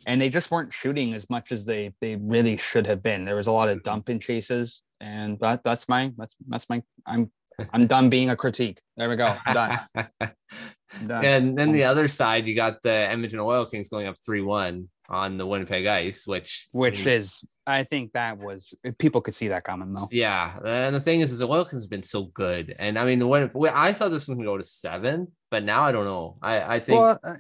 and 0.06 0.22
they 0.22 0.30
just 0.30 0.52
weren't 0.52 0.74
shooting 0.74 1.14
as 1.14 1.30
much 1.30 1.52
as 1.52 1.66
they 1.66 1.94
they 2.02 2.16
really 2.18 2.58
should 2.58 2.86
have 2.86 3.02
been. 3.02 3.26
There 3.26 3.36
was 3.36 3.48
a 3.48 3.52
lot 3.52 3.70
of 3.70 3.82
dump 3.84 4.10
and 4.10 4.22
chases, 4.22 4.82
and 5.00 5.40
that 5.40 5.64
that's 5.64 5.88
my 5.88 6.12
that's 6.18 6.36
that's 6.48 6.70
my 6.70 6.84
I'm 7.06 7.32
I'm 7.74 7.88
done 7.88 8.10
being 8.10 8.30
a 8.30 8.36
critique. 8.36 8.80
There 8.98 9.10
we 9.10 9.16
go. 9.16 9.36
I'm 9.46 9.54
done. 9.54 9.80
I'm 9.96 11.08
done. 11.08 11.26
and 11.26 11.58
then 11.58 11.72
the 11.72 11.84
other 11.86 12.08
side, 12.08 12.48
you 12.48 12.56
got 12.56 12.82
the 12.82 12.92
Edmonton 12.92 13.40
Oil 13.40 13.66
Kings 13.66 13.90
going 13.90 14.08
up 14.08 14.16
3 14.26 14.42
1 14.42 14.90
on 15.10 15.38
the 15.38 15.46
Winnipeg 15.46 15.86
Ice, 15.86 16.26
which, 16.26 16.68
which 16.72 17.06
is 17.06 17.42
I 17.68 17.84
think 17.84 18.14
that 18.14 18.38
was 18.38 18.74
people 18.98 19.22
could 19.22 19.36
see 19.36 19.50
that 19.50 19.64
coming 19.64 19.92
though. 19.92 20.08
yeah. 20.12 20.58
And 20.66 20.96
the 20.96 21.00
thing 21.00 21.22
is, 21.22 21.32
is 21.32 21.40
the 21.40 21.48
Oil 21.48 21.66
Kings 21.66 21.84
have 21.84 21.90
been 21.90 22.04
so 22.04 22.26
good. 22.26 22.76
And 22.80 22.98
I 22.98 23.06
mean, 23.06 23.28
when, 23.28 23.48
when 23.50 23.74
I 23.74 23.94
thought 23.94 24.10
this 24.10 24.28
was 24.28 24.36
going 24.36 24.40
to 24.40 24.46
go 24.46 24.58
to 24.58 24.64
seven, 24.64 25.28
but 25.52 25.64
now 25.64 25.84
I 25.84 25.92
don't 25.92 26.06
know. 26.06 26.38
I, 26.42 26.76
I 26.76 26.80
think 26.80 27.00
Well, 27.00 27.20
uh, 27.24 27.36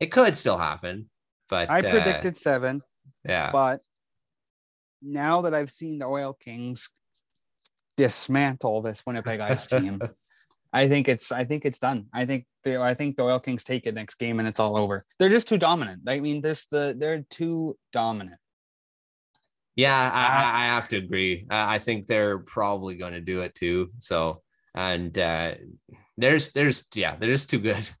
it 0.00 0.06
could 0.06 0.36
still 0.36 0.58
happen. 0.58 1.10
But 1.48 1.70
I 1.70 1.78
uh, 1.78 1.90
predicted 1.90 2.36
seven, 2.36 2.82
yeah. 3.24 3.52
but 3.52 3.80
now 5.00 5.42
that 5.42 5.54
I've 5.54 5.70
seen 5.70 5.98
the 5.98 6.06
Oil 6.06 6.32
Kings 6.32 6.88
dismantle 7.96 8.82
this 8.82 9.02
Winnipeg 9.06 9.40
Ice 9.50 9.66
team, 9.66 10.00
I 10.72 10.88
think 10.88 11.08
it's 11.08 11.32
I 11.32 11.44
think 11.44 11.64
it's 11.64 11.78
done. 11.78 12.06
I 12.12 12.26
think 12.26 12.44
the 12.64 12.80
I 12.80 12.94
think 12.94 13.16
the 13.16 13.22
Oil 13.24 13.40
Kings 13.40 13.64
take 13.64 13.86
it 13.86 13.94
next 13.94 14.16
game 14.16 14.38
and 14.38 14.48
it's 14.48 14.60
all 14.60 14.76
over. 14.76 15.02
They're 15.18 15.28
just 15.30 15.48
too 15.48 15.58
dominant. 15.58 16.02
I 16.06 16.20
mean, 16.20 16.40
there's 16.42 16.66
the 16.66 16.94
they're 16.98 17.22
too 17.30 17.76
dominant. 17.92 18.38
Yeah, 19.76 19.94
I, 19.94 20.24
uh, 20.24 20.46
I- 20.46 20.62
I 20.62 20.64
have 20.66 20.88
to 20.88 20.96
agree. 20.96 21.46
I 21.50 21.78
think 21.78 22.06
they're 22.06 22.38
probably 22.38 22.96
going 22.96 23.12
to 23.12 23.20
do 23.20 23.42
it 23.42 23.54
too. 23.54 23.90
So, 23.98 24.42
and 24.76 25.18
uh, 25.18 25.54
there's, 26.18 26.52
there's, 26.52 26.86
yeah, 26.94 27.16
they're 27.16 27.32
just 27.32 27.50
too 27.50 27.58
good. 27.58 27.90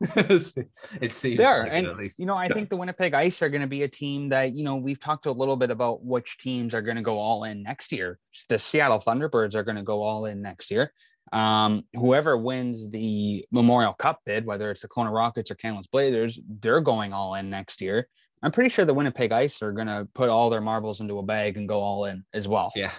it 1.00 1.12
seems 1.12 1.36
They 1.36 1.44
are, 1.44 1.64
like 1.64 1.72
and 1.72 1.86
at 1.86 1.96
least. 1.96 2.18
you 2.18 2.26
know, 2.26 2.36
I 2.36 2.48
think 2.48 2.70
the 2.70 2.76
Winnipeg 2.76 3.12
Ice 3.14 3.42
are 3.42 3.48
going 3.48 3.62
to 3.62 3.66
be 3.66 3.82
a 3.82 3.88
team 3.88 4.28
that 4.30 4.54
you 4.54 4.64
know 4.64 4.76
we've 4.76 5.00
talked 5.00 5.26
a 5.26 5.32
little 5.32 5.56
bit 5.56 5.70
about 5.70 6.04
which 6.04 6.38
teams 6.38 6.74
are 6.74 6.82
going 6.82 6.96
to 6.96 7.02
go 7.02 7.18
all 7.18 7.44
in 7.44 7.62
next 7.62 7.92
year. 7.92 8.18
The 8.48 8.58
Seattle 8.58 8.98
Thunderbirds 8.98 9.54
are 9.54 9.64
going 9.64 9.76
to 9.76 9.82
go 9.82 10.02
all 10.02 10.26
in 10.26 10.40
next 10.42 10.70
year. 10.70 10.92
Um, 11.32 11.82
whoever 11.94 12.36
wins 12.36 12.88
the 12.88 13.44
Memorial 13.50 13.92
Cup 13.92 14.20
bid, 14.24 14.46
whether 14.46 14.70
it's 14.70 14.82
the 14.82 14.88
Kelowna 14.88 15.12
Rockets 15.12 15.50
or 15.50 15.56
Kamloops 15.56 15.88
Blazers, 15.88 16.40
they're 16.60 16.80
going 16.80 17.12
all 17.12 17.34
in 17.34 17.50
next 17.50 17.80
year. 17.80 18.08
I'm 18.42 18.52
pretty 18.52 18.70
sure 18.70 18.84
the 18.84 18.94
Winnipeg 18.94 19.32
Ice 19.32 19.60
are 19.62 19.72
going 19.72 19.88
to 19.88 20.06
put 20.14 20.28
all 20.28 20.50
their 20.50 20.60
marbles 20.60 21.00
into 21.00 21.18
a 21.18 21.22
bag 21.22 21.56
and 21.56 21.68
go 21.68 21.80
all 21.80 22.04
in 22.04 22.24
as 22.32 22.46
well. 22.46 22.72
yeah, 22.76 22.92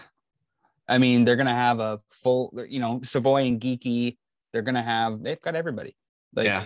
I 0.88 0.98
mean, 0.98 1.26
they're 1.26 1.36
going 1.36 1.48
to 1.48 1.54
have 1.54 1.80
a 1.80 2.00
full, 2.10 2.54
you 2.68 2.80
know, 2.80 3.02
Savoie 3.04 3.44
and 3.44 3.60
Geekie. 3.60 4.18
They're 4.54 4.62
going 4.62 4.76
to 4.76 4.82
have, 4.82 5.22
they've 5.22 5.42
got 5.42 5.56
everybody. 5.56 5.96
Like, 6.34 6.46
yeah, 6.46 6.66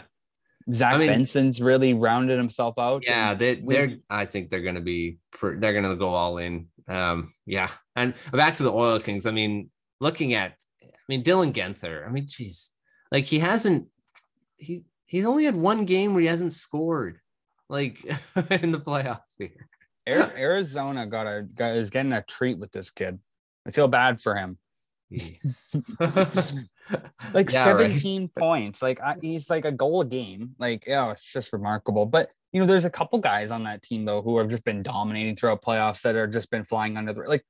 Zach 0.74 0.96
I 0.96 0.98
mean- 1.00 1.08
Benson's 1.10 1.62
really 1.62 1.94
rounded 1.94 2.38
himself 2.38 2.76
out. 2.78 3.04
yeah. 3.06 3.34
they, 3.34 3.56
they're. 3.56 3.98
I 4.10 4.26
think 4.26 4.50
they're 4.50 4.62
going 4.62 4.76
to 4.76 4.82
be, 4.82 5.18
they're 5.42 5.74
going 5.74 5.90
to 5.90 5.96
go 5.96 6.10
all 6.10 6.38
in. 6.38 6.68
Um, 6.88 7.32
yeah. 7.46 7.70
And 7.96 8.14
back 8.32 8.58
to 8.58 8.64
the 8.64 8.72
Oil 8.72 9.00
Kings. 9.00 9.26
I 9.26 9.32
mean, 9.32 9.70
looking 10.00 10.34
at, 10.34 10.54
I 10.84 10.88
mean, 11.08 11.24
Dylan 11.24 11.54
Guenther. 11.54 12.08
I 12.08 12.12
mean, 12.12 12.26
geez, 12.28 12.72
like 13.12 13.26
he 13.26 13.40
hasn't, 13.40 13.88
he, 14.58 14.84
he's 15.06 15.26
only 15.26 15.46
had 15.46 15.56
one 15.56 15.86
game 15.86 16.14
where 16.14 16.22
he 16.22 16.28
hasn't 16.28 16.54
scored, 16.54 17.20
like 17.70 18.04
in 18.62 18.72
the 18.72 18.80
playoffs 18.80 19.20
here. 19.38 19.68
Arizona 20.08 21.06
got 21.06 21.28
a 21.28 21.44
got, 21.44 21.76
is 21.76 21.90
getting 21.90 22.14
a 22.14 22.24
treat 22.24 22.58
with 22.58 22.72
this 22.72 22.92
kid. 22.92 23.20
I 23.68 23.72
feel 23.72 23.88
bad 23.88 24.22
for 24.22 24.36
him. 24.36 24.57
Like 27.34 27.49
Yeah, 27.51 27.72
right. 27.72 27.78
17 27.97 28.30
points. 28.38 28.82
Like 28.82 28.99
I, 29.01 29.16
he's 29.22 29.49
like 29.49 29.66
a 29.66 29.72
goal 29.72 30.01
a 30.01 30.05
game. 30.05 30.55
Like, 30.59 30.86
oh, 30.89 31.12
it's 31.12 31.32
just 31.32 31.53
remarkable. 31.53 32.05
But 32.05 32.30
you 32.51 32.59
know, 32.59 32.66
there's 32.68 32.86
a 32.86 32.89
couple 32.89 33.20
guys 33.20 33.51
on 33.51 33.64
that 33.64 33.82
team 33.82 34.03
though 34.03 34.22
who 34.22 34.38
have 34.39 34.49
just 34.49 34.66
been 34.66 34.84
dominating 34.84 35.36
throughout 35.36 35.62
playoffs 35.62 36.01
that 36.01 36.16
are 36.16 36.28
just 36.28 36.49
been 36.49 36.64
flying 36.66 36.97
under 36.97 37.14
the 37.14 37.22
like 37.22 37.45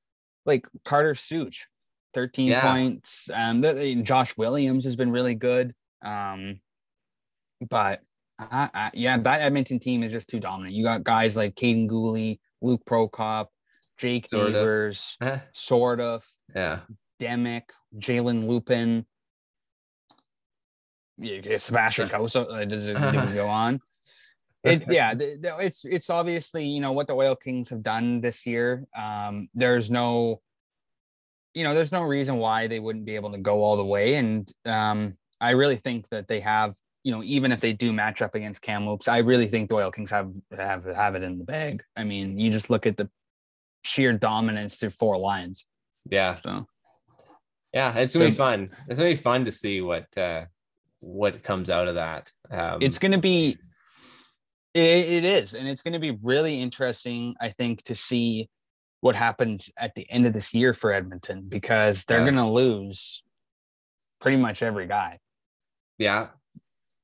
like 0.45 0.67
Carter 0.85 1.15
Souch, 1.15 1.67
13 2.13 2.49
Yeah. 2.49 2.71
points. 2.71 3.29
Um 3.33 3.63
Josh 4.03 4.37
Williams 4.37 4.83
has 4.83 4.95
been 4.95 5.11
really 5.11 5.35
good. 5.35 5.73
Um 6.03 6.59
but 7.67 8.01
I, 8.39 8.69
I, 8.73 8.91
yeah, 8.93 9.17
that 9.17 9.41
Edmonton 9.41 9.79
team 9.79 10.01
is 10.03 10.11
just 10.11 10.27
too 10.27 10.39
dominant. 10.39 10.73
You 10.75 10.83
got 10.83 11.03
guys 11.03 11.37
like 11.37 11.55
Kaiden 11.55 11.87
Guhle, 11.87 12.39
Luke 12.61 12.81
Prokop, 12.85 13.47
Jake 14.01 14.27
Sort 14.29 14.47
of. 14.47 14.53
Neighbours, 14.53 15.17
Eh, 15.21 15.39
sort 15.53 16.01
of, 16.01 16.25
yeah. 16.55 16.79
Demick, 17.21 17.69
Jalen 17.97 18.45
Luypen, 18.47 19.05
yeah, 21.19 21.57
Sebastian 21.57 22.09
Cossa. 22.09 22.47
Uh, 22.51 22.65
does 22.65 22.87
it, 22.87 22.95
does 22.95 23.31
it 23.31 23.35
go 23.35 23.47
on? 23.63 23.79
It, 24.63 24.83
yeah, 24.89 25.13
it's 25.17 25.83
it's 25.85 26.09
obviously 26.09 26.65
you 26.67 26.81
know 26.81 26.91
what 26.91 27.07
the 27.07 27.13
Oil 27.13 27.35
Kings 27.35 27.69
have 27.69 27.83
done 27.83 28.21
this 28.21 28.45
year. 28.45 28.85
Um, 28.95 29.49
there's 29.53 29.89
no, 29.89 30.41
you 31.53 31.63
know, 31.63 31.73
there's 31.73 31.91
no 31.91 32.03
reason 32.03 32.37
why 32.37 32.67
they 32.67 32.79
wouldn't 32.79 33.05
be 33.05 33.15
able 33.15 33.31
to 33.31 33.37
go 33.39 33.63
all 33.63 33.77
the 33.77 33.85
way, 33.85 34.15
and 34.15 34.51
um, 34.65 35.17
I 35.39 35.51
really 35.51 35.77
think 35.77 36.07
that 36.09 36.27
they 36.27 36.39
have. 36.41 36.75
You 37.03 37.11
know, 37.11 37.23
even 37.23 37.51
if 37.51 37.59
they 37.61 37.73
do 37.73 37.91
match 37.91 38.21
up 38.21 38.35
against 38.35 38.61
Kamloops, 38.61 39.07
I 39.07 39.17
really 39.19 39.47
think 39.47 39.69
the 39.69 39.75
Oil 39.75 39.89
Kings 39.89 40.11
have 40.11 40.31
have 40.55 40.85
have 40.85 41.15
it 41.15 41.23
in 41.23 41.39
the 41.39 41.43
bag. 41.43 41.81
I 41.95 42.03
mean, 42.03 42.37
you 42.37 42.51
just 42.51 42.69
look 42.69 42.85
at 42.85 42.97
the 42.97 43.09
sheer 43.83 44.13
dominance 44.13 44.77
through 44.77 44.91
four 44.91 45.17
lines. 45.17 45.65
Yeah. 46.09 46.33
So 46.33 46.67
Yeah. 47.73 47.93
It's 47.97 48.15
gonna 48.15 48.29
be 48.29 48.35
fun. 48.35 48.69
It's 48.87 48.99
gonna 48.99 49.11
be 49.11 49.15
fun 49.15 49.45
to 49.45 49.51
see 49.51 49.81
what 49.81 50.15
uh 50.17 50.45
what 50.99 51.41
comes 51.43 51.69
out 51.69 51.87
of 51.87 51.95
that. 51.95 52.31
Um 52.51 52.79
it's 52.81 52.97
to 53.13 53.17
be 53.17 53.57
it, 54.73 54.79
it 54.81 55.25
is 55.25 55.53
and 55.53 55.67
it's 55.67 55.81
to 55.93 55.99
be 55.99 56.17
really 56.23 56.61
interesting 56.61 57.35
i 57.41 57.49
think 57.49 57.83
to 57.83 57.93
see 57.93 58.49
what 59.01 59.15
happens 59.17 59.69
at 59.77 59.93
the 59.95 60.09
end 60.09 60.25
of 60.25 60.31
this 60.31 60.53
year 60.53 60.73
for 60.73 60.93
edmonton 60.93 61.43
because 61.49 62.05
they're 62.05 62.19
Yeah. 62.19 62.25
to 62.37 62.47
lose 62.49 63.23
pretty 64.21 64.37
much 64.37 64.63
every 64.63 64.87
guy 64.87 65.19
yeah. 65.97 66.29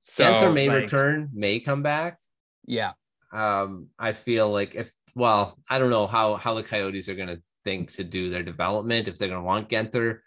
so 0.01 0.23
Guenther 0.23 0.53
may 0.53 0.69
like, 0.69 0.83
return, 0.83 1.29
may 1.33 1.59
come 1.59 1.83
back. 1.83 2.19
yeah 2.65 2.93
Um, 3.33 3.87
I 3.99 4.13
feel 4.13 4.49
like 4.49 4.73
if 4.75 4.91
well, 5.17 5.57
I 5.69 5.79
don't 5.79 5.89
know 5.89 6.07
how 6.07 6.35
how 6.35 6.53
the 6.53 6.63
Coyotes 6.63 7.09
are 7.09 7.15
gonna 7.15 7.39
think 7.63 7.91
to 7.91 8.03
do 8.03 8.29
their 8.29 8.43
development, 8.43 9.07
if 9.07 9.17
they're 9.17 9.27
gonna 9.27 9.43
want 9.43 9.69
Guenther 9.69 10.19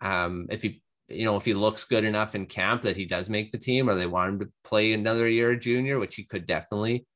um, 0.00 0.46
if 0.50 0.62
he 0.62 0.82
you 1.08 1.24
know 1.24 1.36
if 1.36 1.44
he 1.44 1.54
looks 1.54 1.84
good 1.84 2.04
enough 2.04 2.34
in 2.34 2.46
camp 2.46 2.82
that 2.82 2.96
he 2.96 3.04
does 3.04 3.30
make 3.30 3.52
the 3.52 3.58
team, 3.58 3.88
or 3.88 3.94
they 3.94 4.06
want 4.06 4.34
him 4.34 4.38
to 4.40 4.52
play 4.64 4.92
another 4.92 5.28
year 5.28 5.56
junior, 5.56 5.98
which 5.98 6.16
he 6.16 6.24
could 6.24 6.46
definitely. 6.46 7.06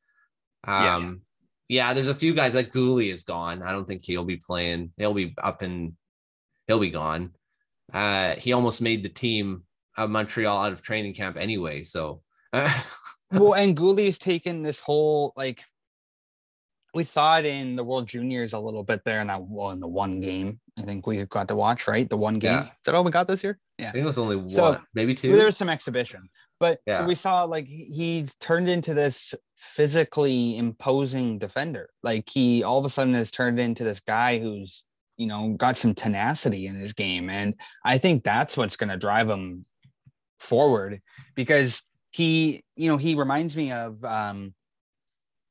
Um, 0.64 1.22
yeah, 1.68 1.86
yeah 1.88 1.94
there's 1.94 2.08
a 2.08 2.14
few 2.14 2.34
guys 2.34 2.54
like 2.54 2.72
Guhle 2.72 3.12
is 3.12 3.24
gone. 3.24 3.62
I 3.62 3.72
don't 3.72 3.86
think 3.86 4.02
he'll 4.04 4.24
be 4.24 4.36
playing. 4.36 4.92
He'll 4.96 5.14
be 5.14 5.34
up 5.42 5.62
and 5.62 5.94
he'll 6.66 6.78
be 6.78 6.90
gone. 6.90 7.32
Uh, 7.92 8.36
he 8.36 8.52
almost 8.52 8.80
made 8.80 9.02
the 9.02 9.08
team 9.08 9.64
of 9.96 10.10
Montreal 10.10 10.64
out 10.64 10.72
of 10.72 10.82
training 10.82 11.14
camp 11.14 11.36
anyway. 11.36 11.82
So, 11.82 12.22
well, 12.52 13.54
and 13.54 13.76
Guhle's 13.76 14.18
taken 14.18 14.62
this 14.62 14.80
whole 14.80 15.32
like 15.36 15.64
we 16.94 17.04
saw 17.04 17.38
it 17.38 17.44
in 17.44 17.76
the 17.76 17.84
World 17.84 18.06
Juniors 18.06 18.52
a 18.52 18.58
little 18.58 18.82
bit 18.82 19.02
there 19.04 19.20
in 19.20 19.28
that 19.28 19.42
well 19.42 19.70
in 19.70 19.80
the 19.80 19.88
one 19.88 20.20
game. 20.20 20.60
I 20.78 20.82
think 20.82 21.06
we 21.06 21.24
got 21.24 21.48
to 21.48 21.54
watch 21.54 21.86
right 21.86 22.08
the 22.08 22.16
one 22.16 22.38
game. 22.38 22.52
Yeah. 22.52 22.68
That 22.84 22.94
all 22.94 23.04
we 23.04 23.10
got 23.10 23.26
this 23.26 23.44
year? 23.44 23.58
Yeah, 23.78 23.88
I 23.88 23.92
think 23.92 24.02
it 24.02 24.06
was 24.06 24.18
only 24.18 24.36
one, 24.36 24.48
so, 24.48 24.78
maybe 24.94 25.14
two. 25.14 25.34
There 25.36 25.46
was 25.46 25.56
some 25.56 25.68
exhibition, 25.68 26.28
but 26.58 26.80
yeah. 26.86 27.06
we 27.06 27.14
saw 27.14 27.44
like 27.44 27.66
he 27.66 28.26
turned 28.40 28.68
into 28.68 28.94
this 28.94 29.34
physically 29.56 30.56
imposing 30.56 31.38
defender. 31.38 31.90
Like 32.02 32.28
he 32.28 32.62
all 32.62 32.78
of 32.78 32.84
a 32.84 32.90
sudden 32.90 33.14
has 33.14 33.30
turned 33.30 33.60
into 33.60 33.84
this 33.84 34.00
guy 34.00 34.38
who's 34.38 34.84
you 35.16 35.26
know 35.26 35.50
got 35.50 35.78
some 35.78 35.94
tenacity 35.94 36.66
in 36.66 36.74
his 36.74 36.92
game, 36.92 37.30
and 37.30 37.54
I 37.84 37.98
think 37.98 38.24
that's 38.24 38.56
what's 38.56 38.76
going 38.76 38.90
to 38.90 38.96
drive 38.96 39.28
him 39.28 39.64
forward 40.38 41.00
because 41.34 41.82
he 42.10 42.64
you 42.76 42.88
know 42.90 42.96
he 42.96 43.14
reminds 43.14 43.56
me 43.56 43.70
of 43.72 44.02
um 44.04 44.54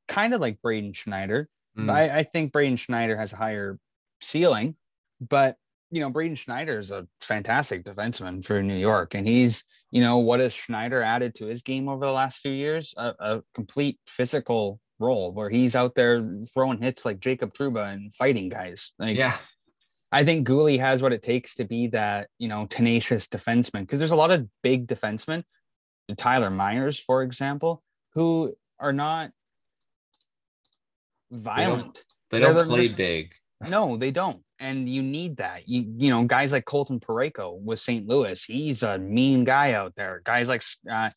kind 0.10 0.34
of 0.34 0.41
like 0.41 0.62
Braden 0.62 0.91
Schneider. 0.91 1.47
Mm. 1.78 1.89
I, 1.89 2.18
I 2.18 2.24
think 2.24 2.51
Braden 2.51 2.76
Schneider 2.76 3.16
has 3.16 3.32
a 3.32 3.38
higher 3.38 3.80
ceiling, 4.20 4.76
but 5.22 5.55
you 5.91 6.01
know, 6.01 6.10
Braden 6.10 6.36
Schneider 6.36 6.78
is 6.78 6.91
a 6.91 7.07
fantastic 7.22 7.84
defenseman 7.84 8.43
for 8.43 8.62
New 8.62 8.78
York. 8.78 9.16
And 9.16 9.28
he's, 9.28 9.64
you 9.91 10.01
know, 10.01 10.18
what 10.18 10.39
has 10.39 10.53
Schneider 10.53 11.01
added 11.01 11.36
to 11.36 11.47
his 11.47 11.64
game 11.64 11.89
over 11.89 12.05
the 12.05 12.12
last 12.12 12.41
few 12.41 12.51
years? 12.51 12.93
A, 12.97 13.16
a 13.20 13.41
complete 13.55 13.99
physical 14.05 14.80
role 14.99 15.32
where 15.32 15.49
he's 15.49 15.76
out 15.76 15.95
there 15.95 16.24
throwing 16.53 16.80
hits 16.82 17.05
like 17.05 17.20
Jacob 17.20 17.53
Trouba 17.53 17.91
and 17.91 18.14
fighting 18.14 18.49
guys. 18.49 18.91
Like, 18.99 19.18
yeah. 19.18 19.34
I 20.12 20.26
think 20.26 20.47
Guhle 20.47 20.80
has 20.80 21.01
what 21.01 21.14
it 21.14 21.22
takes 21.22 21.55
to 21.55 21.66
be 21.66 21.88
that, 21.88 22.30
you 22.38 22.47
know, 22.47 22.68
tenacious 22.68 23.28
defenseman 23.28 23.82
because 23.82 23.99
there's 23.99 24.12
a 24.12 24.16
lot 24.16 24.32
of 24.32 24.47
big 24.62 24.88
defensemen, 24.88 25.43
Tyler 26.18 26.49
Myers, 26.49 26.99
for 26.99 27.24
example, 27.24 27.84
who 28.14 28.53
are 28.80 28.93
not 28.93 29.32
violent. 31.32 32.00
They 32.32 32.40
don't, 32.40 32.54
they 32.54 32.60
don't 32.60 32.68
play 32.68 32.88
big. 32.90 33.34
No, 33.68 33.98
they 33.98 34.12
don't. 34.12 34.42
And 34.60 34.88
you 34.88 35.02
need 35.02 35.38
that. 35.38 35.68
You 35.68 35.94
you 35.98 36.10
know, 36.10 36.24
guys 36.26 36.52
like 36.52 36.66
Colton 36.66 37.00
Parayko 37.00 37.60
with 37.60 37.80
St. 37.80 38.08
Louis, 38.08 38.42
he's 38.44 38.84
a 38.84 38.98
mean 38.98 39.44
guy 39.44 39.74
out 39.74 39.94
there. 39.96 40.22
Guys 40.24 40.48
like 40.48 40.64
uh, 40.90 41.10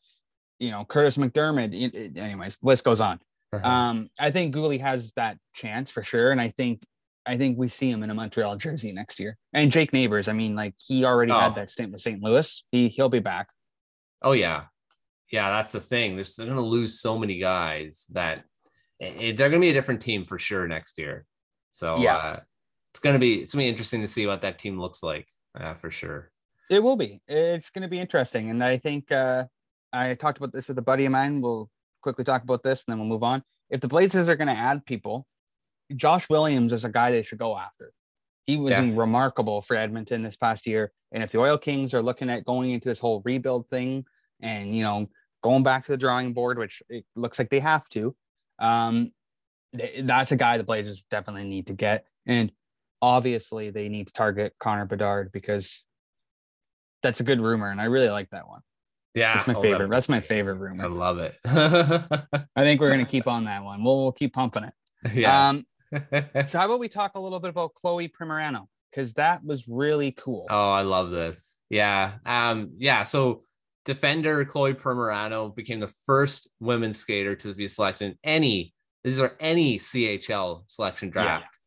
you 0.59 0.71
know, 0.71 0.85
Kurtis 0.85 1.19
MacDermid. 1.19 1.75
It, 1.75 1.95
it, 1.95 2.19
anyways, 2.19 2.59
list 2.63 2.85
goes 2.85 3.01
on. 3.01 3.19
Uh-huh. 3.53 3.69
Um, 3.69 4.09
I 4.19 4.31
think 4.31 4.55
Guhle 4.55 4.81
has 4.81 5.13
that 5.17 5.37
chance 5.55 5.91
for 5.91 6.03
sure, 6.03 6.31
and 6.31 6.41
I 6.41 6.49
think 6.49 6.83
I 7.27 7.37
think 7.37 7.59
we 7.59 7.69
see 7.69 7.91
him 7.91 8.03
in 8.03 8.11
a 8.11 8.15
Montreal 8.15 8.57
jersey 8.57 8.93
next 8.93 9.21
year. 9.21 9.37
And 9.53 9.71
Jake 9.71 9.93
Neighbours, 9.93 10.29
I 10.29 10.33
mean, 10.33 10.57
like 10.57 10.75
he 10.85 11.05
already 11.05 11.33
oh. 11.33 11.39
had 11.39 11.55
that 11.57 11.71
stint 11.71 11.93
with 11.93 12.01
St. 12.01 12.23
Louis. 12.23 12.63
He 12.71 12.89
he'll 12.89 13.09
be 13.09 13.21
back. 13.21 13.49
Oh 14.23 14.33
yeah, 14.33 14.65
yeah. 15.31 15.51
That's 15.51 15.73
the 15.73 15.81
thing. 15.81 16.17
They're, 16.17 16.25
they're 16.37 16.47
going 16.47 16.57
to 16.57 16.63
lose 16.63 17.01
so 17.01 17.19
many 17.19 17.39
guys 17.39 18.07
that 18.13 18.43
it, 19.03 19.37
they're 19.37 19.51
going 19.51 19.61
to 19.61 19.65
be 19.65 19.71
a 19.71 19.75
different 19.75 20.01
team 20.01 20.25
for 20.25 20.39
sure 20.39 20.67
next 20.67 20.99
year. 20.99 21.27
So 21.71 21.99
yeah, 21.99 22.17
uh, 22.17 22.41
it's 22.93 23.01
going 23.01 23.15
to 23.15 23.21
be 23.21 23.41
it's 23.41 23.55
going 23.55 23.63
to 23.63 23.67
be 23.67 23.71
interesting 23.71 24.01
to 24.01 24.07
see 24.07 24.27
what 24.27 24.43
that 24.43 24.59
team 24.59 24.79
looks 24.79 25.03
like 25.03 25.29
uh, 25.59 25.75
for 25.75 25.91
sure. 25.91 26.31
It 26.71 26.83
will 26.83 26.97
be. 26.97 27.21
It's 27.27 27.71
going 27.71 27.83
to 27.83 27.89
be 27.89 28.01
interesting, 28.01 28.51
and 28.51 28.63
I 28.63 28.77
think 28.79 29.11
uh, 29.11 29.45
I 29.93 30.15
talked 30.15 30.39
about 30.39 30.53
this 30.53 30.69
with 30.69 30.79
a 30.79 30.83
buddy 30.83 31.05
of 31.07 31.13
mine. 31.13 31.41
We'll 31.41 31.69
quickly 32.03 32.25
talk 32.25 32.43
about 32.43 32.63
this, 32.63 32.85
and 32.87 32.93
then 32.93 32.99
we'll 32.99 33.09
move 33.09 33.23
on. 33.23 33.43
If 33.71 33.81
the 33.81 33.89
Blazers 33.89 34.29
are 34.29 34.37
going 34.37 34.49
to 34.49 34.61
add 34.61 34.85
people, 34.85 35.27
Josh 35.97 36.29
Williams 36.29 36.73
is 36.73 36.85
a 36.85 36.89
guy 36.89 37.11
they 37.11 37.23
should 37.23 37.39
go 37.39 37.57
after. 37.57 37.93
He 38.47 38.57
was 38.57 38.73
yeah. 38.73 38.91
remarkable 38.95 39.63
for 39.63 39.77
Edmonton 39.77 40.23
this 40.23 40.37
past 40.37 40.67
year. 40.67 40.93
And 41.13 41.23
if 41.23 41.31
the 41.31 41.39
Oil 41.39 41.59
Kings 41.59 41.95
are 41.95 42.03
looking 42.03 42.29
at 42.29 42.45
going 42.45 42.71
into 42.71 42.89
this 42.89 42.99
whole 42.99 43.23
rebuild 43.25 43.69
thing 43.69 44.05
and, 44.41 44.75
you 44.75 44.83
know, 44.83 45.09
going 45.43 45.63
back 45.63 45.85
to 45.85 45.93
the 45.93 45.97
drawing 45.97 46.33
board, 46.33 46.59
which 46.59 46.83
it 46.89 47.05
looks 47.15 47.39
like 47.39 47.51
they 47.51 47.61
have 47.61 47.89
to, 47.91 48.17
um, 48.63 49.13
that's 50.03 50.33
a 50.33 50.37
guy 50.37 50.59
the 50.59 50.65
Blazers 50.65 51.03
definitely 51.11 51.45
need 51.45 51.67
to 51.67 51.75
get. 51.75 52.07
And 52.27 52.53
obviously, 53.01 53.71
they 53.71 53.89
need 53.89 54.07
to 54.07 54.13
target 54.13 54.55
Connor 54.59 54.87
Bedard 54.87 55.33
because 55.33 55.85
that's 57.03 57.21
a 57.21 57.25
good 57.25 57.41
rumor, 57.41 57.71
and 57.71 57.81
I 57.81 57.85
really 57.85 58.11
like 58.11 58.31
that 58.31 58.49
one. 58.49 58.61
Yeah, 59.15 59.35
that's 59.35 59.49
my 59.49 59.55
oh, 59.55 59.61
favorite. 59.63 59.91
That's 59.91 60.09
my 60.09 60.21
favorite 60.21 60.55
rumor. 60.55 60.85
I 60.85 60.87
love 60.87 61.19
it. 61.19 61.37
I 61.45 62.63
think 62.63 62.81
we're 62.81 62.91
gonna 62.91 63.05
keep 63.05 63.27
on 63.27 63.45
that 63.45 63.63
one. 63.63 63.85
We'll, 63.85 64.03
we'll 64.03 64.13
keep 64.13 64.33
pumping 64.33 64.65
it. 64.65 64.75
Yeah. 65.13 65.49
Um, 65.49 65.67
so 66.47 66.59
how 66.59 66.67
about 66.67 66.79
we 66.79 66.89
talk 66.89 67.17
a 67.17 67.21
little 67.21 67.41
bit 67.41 67.51
about 67.51 67.75
Chloe 67.75 68.09
Primerano 68.09 68.69
because 68.89 69.15
that 69.15 69.45
was 69.45 69.67
really 69.67 70.13
cool. 70.13 70.47
Oh, 70.49 70.71
I 70.71 70.83
love 70.83 71.11
this. 71.11 71.59
Yeah. 71.71 72.13
Um. 72.25 72.75
Yeah. 72.79 73.03
So 73.03 73.43
defender 73.85 74.45
Chloe 74.45 74.75
Primerano 74.75 75.55
became 75.55 75.81
the 75.81 75.93
first 76.07 76.51
women's 76.61 76.99
skater 76.99 77.35
to 77.37 77.55
be 77.55 77.69
selected 77.69 78.13
in 78.13 78.19
any 78.23 78.73
these 79.05 79.21
are 79.21 79.37
any 79.41 79.79
CHL 79.79 80.63
selection 80.69 81.11
draft 81.11 81.59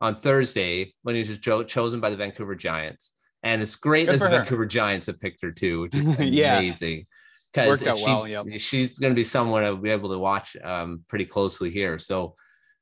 yeah. 0.00 0.08
on 0.08 0.16
Thursday 0.16 0.94
when 1.02 1.14
he 1.14 1.20
was 1.20 1.38
cho- 1.38 1.64
chosen 1.64 2.00
by 2.00 2.10
the 2.10 2.16
Vancouver 2.16 2.54
Giants. 2.54 3.14
And 3.42 3.62
it's 3.62 3.76
great 3.76 4.06
that 4.06 4.18
the 4.18 4.28
Vancouver 4.28 4.66
Giants 4.66 5.06
have 5.06 5.20
picked 5.20 5.42
her 5.42 5.52
too, 5.52 5.82
which 5.82 5.94
is 5.94 6.08
amazing. 6.18 7.04
Because 7.52 7.80
she, 7.80 8.04
well, 8.04 8.26
yep. 8.26 8.46
she's 8.58 8.98
going 8.98 9.12
to 9.12 9.16
be 9.16 9.24
someone 9.24 9.64
I'll 9.64 9.76
be 9.76 9.90
able 9.90 10.10
to 10.10 10.18
watch 10.18 10.56
um, 10.62 11.04
pretty 11.08 11.24
closely 11.24 11.70
here. 11.70 11.98
So, 11.98 12.34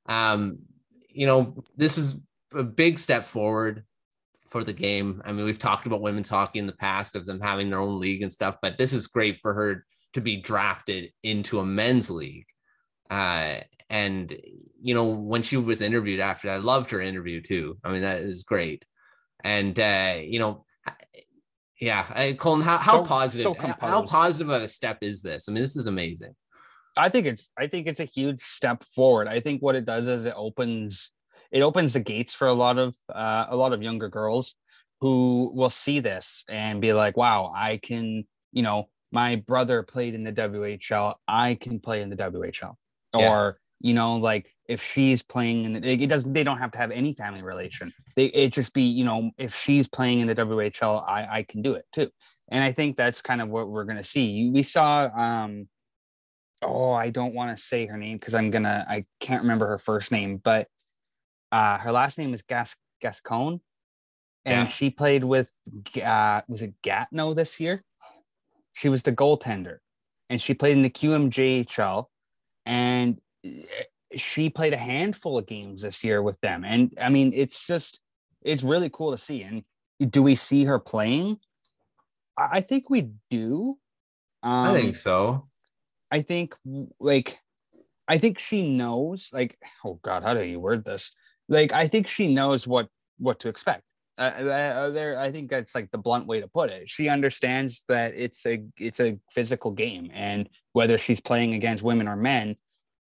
um, 0.06 0.58
you 1.08 1.26
know, 1.26 1.62
this 1.76 1.98
is 1.98 2.20
a 2.52 2.64
big 2.64 2.98
step 2.98 3.24
forward 3.24 3.84
for 4.56 4.64
the 4.64 4.72
game. 4.72 5.20
I 5.22 5.32
mean, 5.32 5.44
we've 5.44 5.58
talked 5.58 5.84
about 5.84 6.00
women's 6.00 6.30
hockey 6.30 6.58
in 6.58 6.66
the 6.66 6.72
past 6.72 7.14
of 7.14 7.26
them 7.26 7.42
having 7.42 7.68
their 7.68 7.78
own 7.78 8.00
league 8.00 8.22
and 8.22 8.32
stuff, 8.32 8.56
but 8.62 8.78
this 8.78 8.94
is 8.94 9.06
great 9.06 9.38
for 9.42 9.52
her 9.52 9.84
to 10.14 10.22
be 10.22 10.38
drafted 10.38 11.12
into 11.22 11.58
a 11.60 11.64
men's 11.64 12.10
league. 12.10 12.46
Uh, 13.10 13.56
and 13.90 14.34
you 14.80 14.94
know, 14.94 15.04
when 15.04 15.42
she 15.42 15.58
was 15.58 15.82
interviewed 15.82 16.20
after 16.20 16.48
that, 16.48 16.54
I 16.54 16.58
loved 16.58 16.90
her 16.90 17.02
interview 17.02 17.42
too. 17.42 17.76
I 17.84 17.92
mean, 17.92 18.00
that 18.00 18.22
is 18.22 18.44
great. 18.44 18.86
And 19.44 19.78
uh, 19.78 20.20
you 20.22 20.38
know, 20.38 20.64
yeah, 21.78 22.06
I, 22.08 22.32
Colton, 22.32 22.64
how, 22.64 22.78
how 22.78 23.02
so, 23.02 23.08
positive, 23.08 23.56
so 23.60 23.74
how 23.78 24.06
positive 24.06 24.48
of 24.48 24.62
a 24.62 24.68
step 24.68 24.98
is 25.02 25.20
this? 25.20 25.50
I 25.50 25.52
mean, 25.52 25.62
this 25.62 25.76
is 25.76 25.86
amazing. 25.86 26.34
I 26.96 27.10
think 27.10 27.26
it's 27.26 27.50
I 27.58 27.66
think 27.66 27.88
it's 27.88 28.00
a 28.00 28.04
huge 28.06 28.40
step 28.40 28.84
forward. 28.84 29.28
I 29.28 29.40
think 29.40 29.60
what 29.60 29.74
it 29.74 29.84
does 29.84 30.06
is 30.06 30.24
it 30.24 30.32
opens 30.34 31.10
it 31.56 31.62
opens 31.62 31.94
the 31.94 32.00
gates 32.00 32.34
for 32.34 32.48
a 32.48 32.52
lot 32.52 32.76
of 32.76 32.94
uh, 33.12 33.46
a 33.48 33.56
lot 33.56 33.72
of 33.72 33.82
younger 33.82 34.10
girls 34.10 34.54
who 35.00 35.50
will 35.54 35.70
see 35.70 36.00
this 36.00 36.44
and 36.50 36.82
be 36.82 36.92
like, 36.92 37.16
wow, 37.16 37.50
I 37.56 37.78
can, 37.78 38.24
you 38.52 38.62
know, 38.62 38.90
my 39.10 39.36
brother 39.36 39.82
played 39.82 40.14
in 40.14 40.22
the 40.22 40.32
WHL, 40.32 41.14
I 41.26 41.54
can 41.54 41.80
play 41.80 42.02
in 42.02 42.10
the 42.10 42.16
WHL. 42.16 42.74
Yeah. 43.14 43.30
Or, 43.30 43.58
you 43.80 43.94
know, 43.94 44.16
like 44.16 44.52
if 44.68 44.82
she's 44.82 45.22
playing 45.22 45.64
in 45.64 45.72
the, 45.80 45.88
it 45.88 46.08
doesn't, 46.08 46.34
they 46.34 46.44
don't 46.44 46.58
have 46.58 46.72
to 46.72 46.78
have 46.78 46.90
any 46.90 47.14
family 47.14 47.42
relation. 47.42 47.90
They, 48.16 48.26
it 48.26 48.52
just 48.52 48.74
be, 48.74 48.82
you 48.82 49.06
know, 49.06 49.30
if 49.38 49.54
she's 49.54 49.88
playing 49.88 50.20
in 50.20 50.26
the 50.26 50.34
WHL, 50.34 51.08
I, 51.08 51.38
I 51.38 51.42
can 51.42 51.62
do 51.62 51.74
it 51.74 51.84
too. 51.94 52.10
And 52.48 52.62
I 52.62 52.72
think 52.72 52.98
that's 52.98 53.22
kind 53.22 53.40
of 53.40 53.48
what 53.48 53.68
we're 53.70 53.84
going 53.84 53.96
to 53.96 54.04
see. 54.04 54.50
We 54.52 54.62
saw, 54.62 55.08
um, 55.16 55.68
oh, 56.62 56.92
I 56.92 57.08
don't 57.08 57.34
want 57.34 57.56
to 57.56 57.62
say 57.62 57.86
her 57.86 57.96
name 57.96 58.18
because 58.18 58.34
I'm 58.34 58.50
going 58.50 58.64
to, 58.64 58.84
I 58.86 59.06
can't 59.20 59.42
remember 59.42 59.68
her 59.68 59.78
first 59.78 60.12
name, 60.12 60.36
but 60.36 60.68
uh, 61.52 61.78
her 61.78 61.92
last 61.92 62.18
name 62.18 62.34
is 62.34 62.42
Gas 62.42 62.76
Gascon, 63.00 63.60
and 64.44 64.66
yeah. 64.68 64.72
she 64.72 64.90
played 64.90 65.24
with 65.24 65.50
uh, 66.04 66.42
was 66.48 66.62
it 66.62 66.74
Gatineau 66.82 67.34
this 67.34 67.60
year? 67.60 67.84
She 68.72 68.88
was 68.88 69.02
the 69.02 69.12
goaltender, 69.12 69.78
and 70.28 70.40
she 70.40 70.54
played 70.54 70.76
in 70.76 70.82
the 70.82 70.90
QMJHL, 70.90 72.06
and 72.64 73.18
eh, 73.44 73.62
she 74.16 74.50
played 74.50 74.72
a 74.72 74.78
handful 74.78 75.38
of 75.38 75.46
games 75.46 75.82
this 75.82 76.04
year 76.04 76.22
with 76.22 76.40
them. 76.40 76.64
And 76.64 76.92
I 77.00 77.08
mean, 77.08 77.32
it's 77.34 77.66
just 77.66 78.00
it's 78.42 78.62
really 78.62 78.90
cool 78.90 79.10
to 79.10 79.18
see. 79.18 79.42
And 79.42 79.64
do 80.12 80.22
we 80.22 80.34
see 80.34 80.64
her 80.64 80.78
playing? 80.78 81.38
I 82.38 82.60
think 82.60 82.90
we 82.90 83.10
do. 83.30 83.78
Um, 84.42 84.68
I 84.68 84.74
think 84.74 84.88
um, 84.88 84.94
so. 84.94 85.48
I 86.10 86.20
think 86.20 86.54
like 87.00 87.38
I 88.06 88.18
think 88.18 88.38
she 88.38 88.70
knows 88.70 89.30
like 89.32 89.58
oh 89.84 89.98
god, 90.02 90.22
how 90.22 90.34
do 90.34 90.42
you 90.42 90.60
word 90.60 90.84
this? 90.84 91.12
Like 91.48 91.72
I 91.72 91.88
think 91.88 92.06
she 92.06 92.32
knows 92.32 92.66
what 92.66 92.88
what 93.18 93.40
to 93.40 93.48
expect. 93.48 93.82
Uh, 94.18 94.22
uh, 94.22 94.90
there, 94.90 95.18
I 95.18 95.30
think 95.30 95.50
that's 95.50 95.74
like 95.74 95.90
the 95.90 95.98
blunt 95.98 96.26
way 96.26 96.40
to 96.40 96.48
put 96.48 96.70
it. 96.70 96.88
She 96.88 97.08
understands 97.08 97.84
that 97.88 98.14
it's 98.16 98.46
a 98.46 98.62
it's 98.78 99.00
a 99.00 99.18
physical 99.30 99.70
game, 99.70 100.10
and 100.14 100.48
whether 100.72 100.96
she's 100.96 101.20
playing 101.20 101.54
against 101.54 101.82
women 101.82 102.08
or 102.08 102.16
men, 102.16 102.56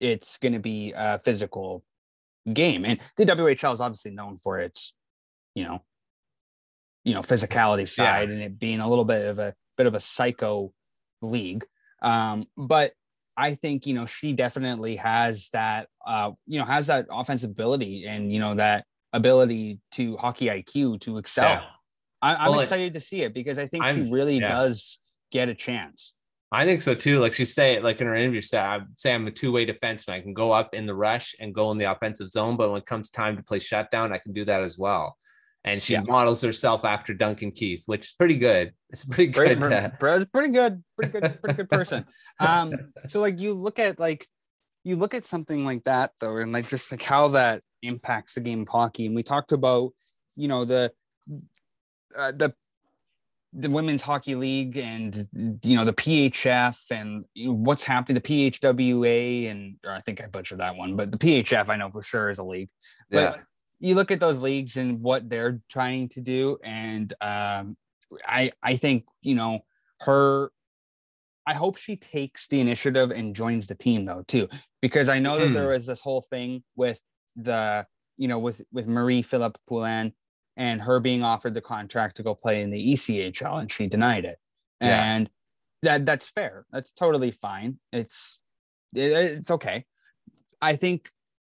it's 0.01 0.39
going 0.39 0.53
to 0.53 0.59
be 0.59 0.93
a 0.95 1.18
physical 1.18 1.82
game. 2.53 2.84
And 2.84 3.01
the 3.16 3.24
WHL 3.24 3.72
is 3.72 3.80
obviously 3.80 4.11
known 4.11 4.36
for 4.39 4.59
its, 4.59 4.95
you 5.55 5.64
know, 5.64 5.82
you 7.05 7.14
know 7.14 7.22
physicality 7.22 7.89
side 7.89 8.28
yeah. 8.28 8.34
and 8.34 8.43
it 8.43 8.59
being 8.59 8.80
a 8.80 8.89
little 8.89 9.05
bit 9.05 9.24
of 9.26 9.39
a 9.39 9.55
bit 9.78 9.86
of 9.86 9.95
a 9.95 10.01
psycho 10.01 10.72
league. 11.22 11.64
Um, 12.03 12.45
but 12.57 12.93
I 13.39 13.55
think 13.55 13.86
you 13.86 13.95
know 13.95 14.05
she 14.05 14.32
definitely 14.32 14.97
has 14.97 15.49
that 15.53 15.89
uh, 16.05 16.32
you 16.47 16.59
know 16.59 16.64
has 16.64 16.89
that 16.89 17.07
offensive 17.11 17.51
ability 17.51 18.05
and 18.07 18.32
you 18.32 18.41
know 18.41 18.57
that 18.57 18.84
ability 19.12 19.78
to 19.93 20.16
hockey 20.16 20.47
IQ 20.47 21.01
to 21.03 21.18
excel. 21.18 21.45
Yeah. 21.45 21.62
I, 22.20 22.47
am 22.47 22.51
well, 22.51 22.61
excited 22.61 22.95
to 22.95 23.01
see 23.01 23.22
it 23.22 23.32
because 23.32 23.57
I 23.59 23.68
think 23.68 23.84
I'm, 23.84 24.03
she 24.03 24.12
really 24.12 24.41
yeah. 24.41 24.49
does 24.49 24.99
get 25.30 25.49
a 25.49 25.55
chance. 25.55 26.14
I 26.51 26.64
think 26.64 26.80
so 26.80 26.95
too. 26.95 27.20
Like 27.20 27.32
she 27.34 27.45
say, 27.45 27.78
like 27.78 28.01
in 28.01 28.09
her 28.09 28.16
interview, 28.16 28.41
said, 28.41 28.64
I 28.64 28.80
say 28.97 29.14
I'm 29.14 29.26
a 29.28 29.30
two 29.30 29.53
way 29.53 29.64
defenseman. 29.64 30.14
I 30.14 30.20
can 30.20 30.34
go 30.34 30.51
up 30.51 30.74
in 30.74 30.86
the 30.86 30.95
rush 30.95 31.36
and 31.39 31.55
go 31.55 31.70
in 31.70 31.78
the 31.78 31.84
offensive 31.84 32.30
zone, 32.30 32.57
but 32.57 32.70
when 32.70 32.78
it 32.78 32.86
comes 32.86 33.11
time 33.11 33.36
to 33.36 33.43
play 33.43 33.61
shutdown, 33.61 34.12
I 34.12 34.18
can 34.18 34.32
do 34.32 34.45
that 34.47 34.62
as 34.62 34.76
well. 34.76 35.16
And 35.69 35.83
she 35.83 35.93
yeah. 35.93 36.01
models 36.01 36.41
herself 36.43 36.85
after 36.85 37.12
Duncan 37.12 37.51
Keith, 37.53 37.83
which 37.87 38.07
is 38.07 38.12
pretty 38.14 38.37
good. 38.37 38.73
It's 38.91 39.05
pretty 39.05 39.27
good. 39.27 39.61
Pretty, 39.61 39.75
uh, 39.75 39.91
pretty 40.33 40.53
good. 40.53 40.83
Pretty 40.97 41.12
good. 41.12 41.41
Pretty 41.43 41.57
good 41.57 41.71
person. 41.71 42.07
Um, 42.41 42.75
so 43.07 43.21
like 43.21 43.39
you 43.39 43.53
look 43.53 43.79
at 43.79 43.99
like 43.99 44.27
you 44.85 44.97
look 44.97 45.12
at 45.12 45.27
something 45.27 45.64
like 45.64 45.85
that 45.85 46.12
though, 46.21 46.39
and 46.39 46.53
like 46.53 46.69
just 46.69 46.91
like 46.91 47.03
how 47.03 47.29
that 47.29 47.62
impacts 47.83 48.35
the 48.35 48.41
game 48.41 48.62
of 48.62 48.69
hockey. 48.69 49.07
And 49.07 49.14
we 49.14 49.23
talked 49.23 49.53
about, 49.53 49.93
you 50.37 50.49
know, 50.49 50.64
the 50.64 50.91
uh, 52.16 52.33
the 52.33 52.55
the 53.53 53.71
women's 53.71 54.03
hockey 54.03 54.35
league 54.35 54.77
and 54.77 55.27
you 55.64 55.77
know 55.77 55.85
the 55.85 55.93
PHF 55.93 56.77
and 56.91 57.25
what's 57.37 57.83
happening 57.83 58.21
the 58.23 58.51
PHWA 58.51 59.51
and 59.51 59.77
I 59.89 60.01
think 60.03 60.23
I 60.23 60.27
butchered 60.27 60.61
that 60.61 60.77
one 60.77 60.97
but 60.97 61.11
the 61.11 61.16
PHF 61.16 61.71
I 61.71 61.77
know 61.77 61.91
for 61.91 62.03
sure 62.03 62.29
is 62.29 62.39
a 62.39 62.45
league 62.45 62.69
but 63.11 63.19
yeah. 63.19 63.43
You 63.81 63.95
look 63.95 64.11
at 64.11 64.20
those 64.20 64.39
leagues 64.39 64.76
and 64.76 65.01
what 65.01 65.29
they're 65.29 65.61
trying 65.68 66.09
to 66.11 66.20
do 66.20 66.59
and 66.64 67.12
um, 67.20 67.76
I 68.26 68.53
I 68.62 68.76
think 68.76 69.05
you 69.22 69.35
know 69.35 69.61
her 70.01 70.51
I 71.47 71.55
hope 71.55 71.79
she 71.79 71.97
takes 71.97 72.47
the 72.49 72.61
initiative 72.61 73.11
and 73.11 73.35
joins 73.35 73.66
the 73.66 73.74
team 73.74 74.05
though 74.05 74.24
too 74.29 74.49
because 74.83 75.09
I 75.09 75.18
know 75.18 75.39
that 75.39 75.53
there 75.53 75.64
hmm. 75.64 75.70
was 75.70 75.87
this 75.87 76.01
whole 76.01 76.22
thing 76.22 76.62
with 76.76 77.01
the 77.37 77.87
you 78.16 78.29
know 78.29 78.39
with 78.39 78.62
with 78.72 78.87
Marie 78.87 79.22
Philip 79.22 79.59
Poulin 79.66 80.12
and 80.59 80.83
her 80.83 81.01
being 81.01 81.22
offered 81.22 81.55
the 81.55 81.61
contract 81.61 82.16
to 82.16 82.22
go 82.22 82.35
play 82.35 82.62
in 82.62 82.70
the 82.70 82.93
ECHL 82.95 83.61
and 83.61 83.70
she 83.70 83.87
denied 83.87 84.24
it. 84.24 84.39
Yeah. 84.81 85.14
And 85.14 85.31
that 85.83 86.05
that's 86.05 86.29
fair. 86.29 86.66
That's 86.72 86.93
totally 86.93 87.31
fine. 87.31 87.79
It's 87.93 88.41
it, 88.95 89.12
it's 89.12 89.51
okay. 89.53 89.85
I 90.61 90.76
think 90.76 91.11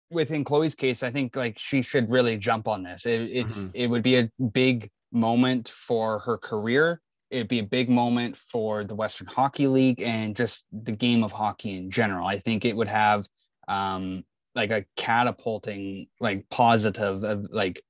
within 0.10 0.44
Chloe's 0.44 0.76
case, 0.76 1.04
I 1.04 1.12
think 1.12 1.36
like 1.36 1.58
she 1.58 1.82
should 1.82 2.10
really 2.10 2.38
jump 2.38 2.68
on 2.68 2.84
this. 2.84 3.06
It, 3.06 3.22
it's 3.22 3.58
mm-hmm. 3.58 3.82
it 3.82 3.88
would 3.88 4.04
be 4.04 4.18
a 4.18 4.30
big 4.52 4.90
moment 5.12 5.70
for 5.70 6.20
her 6.20 6.38
career. 6.38 7.02
It'd 7.30 7.48
be 7.50 7.60
a 7.60 7.64
big 7.64 7.90
moment 7.90 8.38
for 8.38 8.84
the 8.84 8.96
Western 8.96 9.28
Hockey 9.28 9.68
League 9.68 10.02
and 10.02 10.36
just 10.36 10.66
the 10.72 10.94
game 10.94 11.24
of 11.24 11.32
hockey 11.32 11.76
in 11.76 11.92
general. 11.92 12.28
I 12.28 12.40
think 12.40 12.66
it 12.66 12.76
would 12.76 12.88
have 12.88 13.28
um 13.68 14.24
like 14.56 14.72
a 14.72 14.86
catapulting 14.96 16.08
like 16.20 16.50
positive 16.50 17.24
of 17.24 17.48
like 17.52 17.84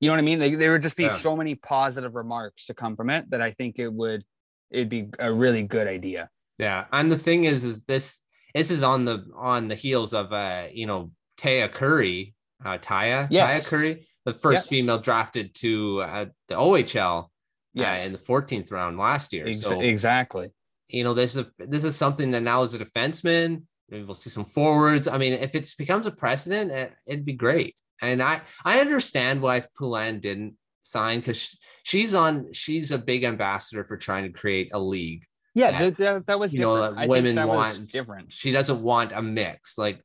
you 0.00 0.06
know 0.06 0.12
what 0.12 0.20
I 0.20 0.22
mean? 0.22 0.38
Like, 0.38 0.58
there 0.58 0.70
would 0.70 0.82
just 0.82 0.96
be 0.96 1.04
yeah. 1.04 1.16
so 1.16 1.36
many 1.36 1.56
positive 1.56 2.14
remarks 2.14 2.66
to 2.66 2.74
come 2.74 2.94
from 2.94 3.10
it 3.10 3.28
that 3.30 3.42
I 3.42 3.50
think 3.50 3.80
it 3.80 3.92
would 3.92 4.24
it'd 4.70 4.88
be 4.88 5.08
a 5.18 5.32
really 5.32 5.62
good 5.62 5.88
idea. 5.88 6.30
Yeah, 6.58 6.84
and 6.92 7.10
the 7.10 7.16
thing 7.16 7.44
is, 7.44 7.64
is 7.64 7.82
this 7.84 8.22
this 8.54 8.70
is 8.70 8.82
on 8.82 9.04
the 9.04 9.24
on 9.36 9.68
the 9.68 9.74
heels 9.74 10.14
of 10.14 10.32
uh 10.32 10.66
you 10.72 10.86
know 10.86 11.10
Taya 11.38 11.70
Currie, 11.70 12.34
uh, 12.64 12.78
Taya 12.78 13.28
yes. 13.30 13.64
Taya 13.64 13.68
Currie, 13.68 14.06
the 14.24 14.34
first 14.34 14.66
yep. 14.66 14.70
female 14.70 14.98
drafted 14.98 15.54
to 15.56 16.02
uh, 16.02 16.26
the 16.48 16.54
OHL. 16.54 17.28
Yes. 17.74 18.02
Uh, 18.02 18.06
in 18.06 18.12
the 18.12 18.18
14th 18.18 18.72
round 18.72 18.98
last 18.98 19.32
year. 19.32 19.46
Ex- 19.46 19.60
so 19.60 19.80
exactly. 19.80 20.50
You 20.88 21.04
know, 21.04 21.14
this 21.14 21.36
is 21.36 21.46
a, 21.46 21.52
this 21.58 21.84
is 21.84 21.94
something 21.94 22.30
that 22.32 22.42
now 22.42 22.62
is 22.62 22.74
a 22.74 22.78
defenseman, 22.78 23.62
maybe 23.88 24.04
we'll 24.04 24.14
see 24.14 24.30
some 24.30 24.44
forwards. 24.44 25.08
I 25.08 25.18
mean, 25.18 25.32
if 25.34 25.54
it 25.54 25.72
becomes 25.78 26.06
a 26.06 26.10
precedent, 26.10 26.70
it, 26.70 26.92
it'd 27.06 27.24
be 27.24 27.34
great. 27.34 27.76
And 28.00 28.22
I 28.22 28.40
I 28.64 28.80
understand 28.80 29.42
why 29.42 29.62
Poulin 29.76 30.20
didn't 30.20 30.56
sign 30.80 31.18
because 31.18 31.58
she's 31.82 32.14
on 32.14 32.52
she's 32.52 32.90
a 32.90 32.98
big 32.98 33.24
ambassador 33.24 33.84
for 33.84 33.96
trying 33.96 34.24
to 34.24 34.30
create 34.30 34.70
a 34.72 34.78
league. 34.78 35.24
Yeah, 35.54 35.76
that, 35.78 35.96
that, 35.96 36.26
that 36.26 36.38
was 36.38 36.52
you 36.52 36.60
different. 36.60 36.96
know 36.96 37.06
women 37.06 37.46
want 37.46 37.90
different. 37.90 38.32
She 38.32 38.52
doesn't 38.52 38.80
want 38.80 39.12
a 39.12 39.20
mix 39.20 39.76
like 39.76 39.98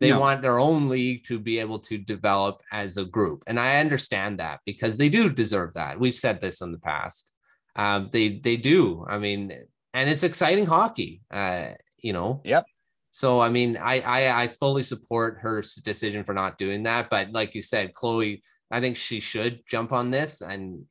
they 0.00 0.10
no. 0.10 0.20
want 0.20 0.42
their 0.42 0.58
own 0.58 0.88
league 0.88 1.22
to 1.24 1.38
be 1.38 1.58
able 1.58 1.78
to 1.78 1.98
develop 1.98 2.62
as 2.72 2.96
a 2.96 3.04
group 3.04 3.42
and 3.46 3.58
i 3.60 3.78
understand 3.80 4.38
that 4.38 4.60
because 4.66 4.96
they 4.96 5.08
do 5.08 5.30
deserve 5.30 5.72
that 5.74 5.98
we've 5.98 6.14
said 6.14 6.40
this 6.40 6.60
in 6.60 6.72
the 6.72 6.78
past 6.78 7.32
um, 7.76 8.08
they 8.12 8.38
they 8.38 8.56
do 8.56 9.04
i 9.08 9.18
mean 9.18 9.52
and 9.94 10.10
it's 10.10 10.22
exciting 10.22 10.66
hockey 10.66 11.20
uh, 11.30 11.68
you 12.02 12.12
know 12.12 12.40
yep 12.44 12.64
so 13.10 13.40
I 13.40 13.48
mean, 13.48 13.76
I, 13.76 14.00
I 14.00 14.42
I 14.42 14.48
fully 14.48 14.82
support 14.82 15.38
her 15.40 15.62
decision 15.84 16.24
for 16.24 16.32
not 16.32 16.58
doing 16.58 16.84
that. 16.84 17.10
But 17.10 17.32
like 17.32 17.54
you 17.54 17.62
said, 17.62 17.92
Chloe, 17.92 18.42
I 18.70 18.80
think 18.80 18.96
she 18.96 19.20
should 19.20 19.60
jump 19.66 19.92
on 19.92 20.10
this, 20.10 20.42
and 20.42 20.84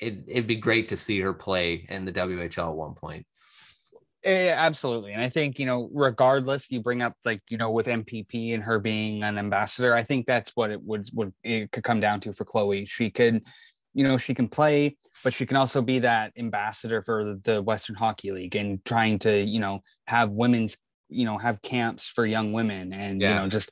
it 0.00 0.18
it'd 0.26 0.46
be 0.46 0.56
great 0.56 0.88
to 0.88 0.96
see 0.96 1.20
her 1.20 1.34
play 1.34 1.86
in 1.88 2.04
the 2.04 2.12
WHL 2.12 2.70
at 2.70 2.76
one 2.76 2.94
point. 2.94 3.26
Yeah, 4.24 4.54
absolutely. 4.56 5.12
And 5.12 5.22
I 5.22 5.28
think, 5.28 5.58
you 5.58 5.66
know, 5.66 5.90
regardless, 5.92 6.70
you 6.70 6.80
bring 6.80 7.02
up 7.02 7.14
like, 7.24 7.42
you 7.50 7.58
know, 7.58 7.70
with 7.70 7.86
MPP 7.86 8.54
and 8.54 8.62
her 8.62 8.78
being 8.78 9.22
an 9.22 9.36
ambassador, 9.36 9.94
I 9.94 10.02
think 10.02 10.26
that's 10.26 10.52
what 10.54 10.70
it 10.70 10.82
would 10.82 11.08
would 11.12 11.32
it 11.42 11.70
could 11.72 11.84
come 11.84 12.00
down 12.00 12.20
to 12.20 12.32
for 12.32 12.44
Chloe. 12.44 12.86
She 12.86 13.10
could, 13.10 13.42
you 13.92 14.02
know, 14.02 14.16
she 14.16 14.32
can 14.32 14.48
play, 14.48 14.96
but 15.22 15.34
she 15.34 15.44
can 15.44 15.58
also 15.58 15.82
be 15.82 15.98
that 16.00 16.32
ambassador 16.38 17.02
for 17.02 17.36
the 17.42 17.60
Western 17.60 17.96
Hockey 17.96 18.32
League 18.32 18.56
and 18.56 18.82
trying 18.84 19.18
to, 19.20 19.42
you 19.42 19.60
know, 19.60 19.80
have 20.06 20.30
women's 20.30 20.78
you 21.08 21.24
know 21.24 21.38
have 21.38 21.62
camps 21.62 22.08
for 22.08 22.26
young 22.26 22.52
women 22.52 22.92
and 22.92 23.20
yeah. 23.20 23.28
you 23.28 23.34
know 23.36 23.48
just 23.48 23.70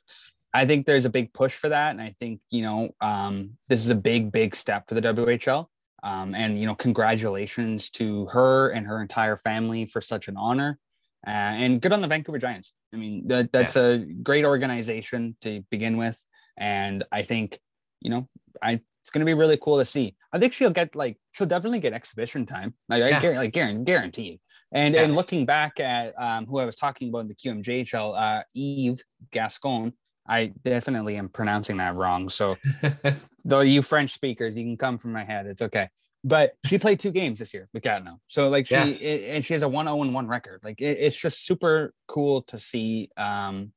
i 0.53 0.65
think 0.65 0.85
there's 0.85 1.05
a 1.05 1.09
big 1.09 1.33
push 1.33 1.53
for 1.55 1.69
that 1.69 1.91
and 1.91 2.01
i 2.01 2.15
think 2.19 2.39
you 2.49 2.61
know 2.61 2.89
um, 3.01 3.51
this 3.69 3.79
is 3.79 3.89
a 3.89 3.95
big 3.95 4.31
big 4.31 4.55
step 4.55 4.87
for 4.87 4.95
the 4.95 5.01
whl 5.01 5.65
um, 6.03 6.35
and 6.35 6.59
you 6.59 6.65
know 6.65 6.75
congratulations 6.75 7.89
to 7.89 8.25
her 8.27 8.69
and 8.69 8.85
her 8.85 9.01
entire 9.01 9.37
family 9.37 9.85
for 9.85 10.01
such 10.01 10.27
an 10.27 10.37
honor 10.37 10.77
uh, 11.25 11.29
and 11.29 11.81
good 11.81 11.93
on 11.93 12.01
the 12.01 12.07
vancouver 12.07 12.37
giants 12.37 12.73
i 12.93 12.97
mean 12.97 13.27
that, 13.27 13.51
that's 13.51 13.75
yeah. 13.75 13.83
a 13.83 13.97
great 13.97 14.45
organization 14.45 15.35
to 15.41 15.63
begin 15.71 15.97
with 15.97 16.23
and 16.57 17.03
i 17.11 17.21
think 17.21 17.59
you 18.01 18.09
know 18.09 18.27
i 18.61 18.79
it's 19.01 19.09
going 19.09 19.19
to 19.19 19.25
be 19.25 19.33
really 19.33 19.57
cool 19.57 19.77
to 19.77 19.85
see 19.85 20.15
i 20.31 20.39
think 20.39 20.53
she'll 20.53 20.69
get 20.69 20.95
like 20.95 21.17
she'll 21.31 21.47
definitely 21.47 21.79
get 21.79 21.93
exhibition 21.93 22.45
time 22.45 22.73
like 22.89 23.01
yeah. 23.01 23.29
i 23.29 23.33
like 23.33 23.53
guaranteed 23.53 24.39
and 24.73 24.95
yeah. 24.95 25.03
and 25.03 25.15
looking 25.15 25.45
back 25.45 25.79
at 25.79 26.19
um, 26.19 26.47
who 26.47 26.57
I 26.57 26.65
was 26.65 26.75
talking 26.75 27.09
about 27.09 27.19
in 27.19 27.27
the 27.27 27.35
QMJHL, 27.35 28.13
uh, 28.17 28.43
Eve 28.55 29.01
Gascon, 29.31 29.93
I 30.27 30.51
definitely 30.65 31.15
am 31.15 31.29
pronouncing 31.29 31.77
that 31.77 31.95
wrong. 31.95 32.29
So, 32.29 32.57
though 33.45 33.61
you 33.61 33.81
French 33.81 34.13
speakers, 34.13 34.55
you 34.55 34.63
can 34.63 34.77
come 34.77 34.97
from 34.97 35.11
my 35.11 35.23
head. 35.23 35.45
It's 35.45 35.61
okay. 35.61 35.89
But 36.23 36.53
she 36.65 36.77
played 36.77 36.99
two 36.99 37.11
games 37.11 37.39
this 37.39 37.53
year 37.53 37.67
with 37.73 37.83
Gatineau. 37.83 38.19
So 38.27 38.47
like 38.47 38.67
she 38.67 38.75
yeah. 38.75 38.85
it, 38.85 39.35
and 39.35 39.45
she 39.45 39.53
has 39.53 39.61
a 39.61 39.67
1 39.67 39.85
0 39.85 39.95
1 39.97 40.27
record. 40.27 40.61
Like 40.63 40.79
it, 40.79 40.97
it's 40.99 41.17
just 41.17 41.45
super 41.45 41.93
cool 42.07 42.43
to 42.43 42.59
see 42.59 43.09
um 43.17 43.73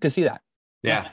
to 0.00 0.10
see 0.10 0.22
that. 0.22 0.40
Yeah. 0.82 1.02
yeah. 1.02 1.10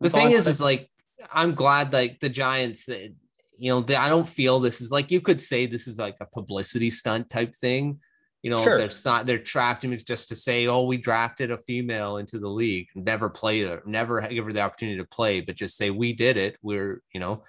The 0.00 0.10
thing 0.10 0.30
is, 0.30 0.46
is 0.46 0.60
like 0.60 0.90
I'm 1.32 1.54
glad 1.54 1.92
like 1.92 2.20
the 2.20 2.30
Giants 2.30 2.86
that 2.86 3.14
you 3.58 3.70
know, 3.70 3.80
they, 3.80 3.96
I 3.96 4.08
don't 4.08 4.28
feel 4.28 4.58
this 4.60 4.80
is 4.80 4.90
like 4.90 5.10
you 5.10 5.20
could 5.20 5.40
say 5.40 5.66
this 5.66 5.86
is 5.86 5.98
like 5.98 6.16
a 6.20 6.26
publicity 6.26 6.90
stunt 6.90 7.28
type 7.30 7.54
thing 7.54 8.00
you 8.44 8.50
know, 8.50 8.62
sure. 8.62 8.76
they're 8.76 8.90
not 9.06 9.24
they're 9.24 9.38
drafting 9.38 9.96
just 10.06 10.28
to 10.28 10.36
say, 10.36 10.66
oh, 10.66 10.84
we 10.84 10.98
drafted 10.98 11.50
a 11.50 11.56
female 11.56 12.18
into 12.18 12.38
the 12.38 12.48
league, 12.48 12.88
never 12.94 13.30
play 13.30 13.62
her, 13.62 13.82
never 13.86 14.20
give 14.28 14.44
her 14.44 14.52
the 14.52 14.60
opportunity 14.60 14.98
to 14.98 15.06
play, 15.06 15.40
but 15.40 15.56
just 15.56 15.78
say 15.78 15.88
we 15.88 16.12
did 16.12 16.36
it. 16.36 16.58
We're, 16.60 17.00
you 17.14 17.20
know, 17.20 17.44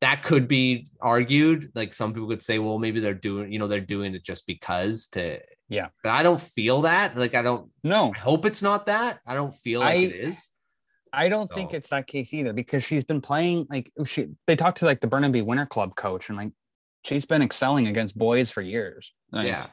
that 0.00 0.22
could 0.22 0.46
be 0.46 0.86
argued. 1.00 1.66
Like 1.74 1.92
some 1.92 2.12
people 2.14 2.28
could 2.28 2.40
say, 2.40 2.60
well, 2.60 2.78
maybe 2.78 3.00
they're 3.00 3.14
doing, 3.14 3.52
you 3.52 3.58
know, 3.58 3.66
they're 3.66 3.80
doing 3.80 4.14
it 4.14 4.22
just 4.22 4.46
because 4.46 5.08
to 5.08 5.40
yeah. 5.68 5.88
But 6.04 6.10
I 6.10 6.22
don't 6.22 6.40
feel 6.40 6.82
that. 6.82 7.16
Like 7.16 7.34
I 7.34 7.42
don't 7.42 7.68
no 7.82 8.12
I 8.14 8.18
hope 8.18 8.46
it's 8.46 8.62
not 8.62 8.86
that. 8.86 9.18
I 9.26 9.34
don't 9.34 9.52
feel 9.52 9.80
like 9.80 9.96
I, 9.96 10.00
it 10.02 10.14
is. 10.14 10.46
I 11.12 11.28
don't 11.28 11.48
so. 11.48 11.54
think 11.56 11.74
it's 11.74 11.90
that 11.90 12.06
case 12.06 12.32
either 12.32 12.52
because 12.52 12.84
she's 12.84 13.02
been 13.02 13.20
playing 13.20 13.66
like 13.68 13.90
oh, 13.98 14.04
she 14.04 14.28
they 14.46 14.54
talked 14.54 14.78
to 14.78 14.84
like 14.84 15.00
the 15.00 15.08
Burnaby 15.08 15.42
Winter 15.42 15.66
Club 15.66 15.96
coach 15.96 16.28
and 16.28 16.38
like 16.38 16.52
she's 17.04 17.26
been 17.26 17.42
excelling 17.42 17.88
against 17.88 18.16
boys 18.16 18.52
for 18.52 18.62
years. 18.62 19.12
Like, 19.32 19.48
yeah. 19.48 19.66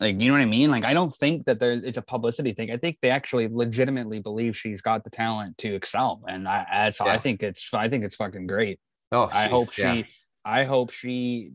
Like, 0.00 0.20
you 0.20 0.28
know 0.28 0.34
what 0.34 0.40
I 0.40 0.46
mean? 0.46 0.70
Like, 0.70 0.84
I 0.84 0.94
don't 0.94 1.14
think 1.14 1.44
that 1.44 1.60
there 1.60 1.72
it's 1.72 1.98
a 1.98 2.02
publicity 2.02 2.52
thing. 2.52 2.70
I 2.70 2.76
think 2.76 2.98
they 3.02 3.10
actually 3.10 3.48
legitimately 3.48 4.20
believe 4.20 4.56
she's 4.56 4.82
got 4.82 5.04
the 5.04 5.10
talent 5.10 5.58
to 5.58 5.74
excel, 5.74 6.22
and 6.26 6.48
I, 6.48 6.66
I, 6.70 6.86
yeah. 6.86 7.12
I 7.12 7.18
think 7.18 7.42
it's, 7.42 7.72
I 7.72 7.88
think 7.88 8.04
it's 8.04 8.16
fucking 8.16 8.46
great. 8.46 8.80
Oh, 9.12 9.28
I 9.32 9.48
hope 9.48 9.72
she. 9.72 10.06
I 10.44 10.64
hope 10.64 10.90
she 10.90 11.52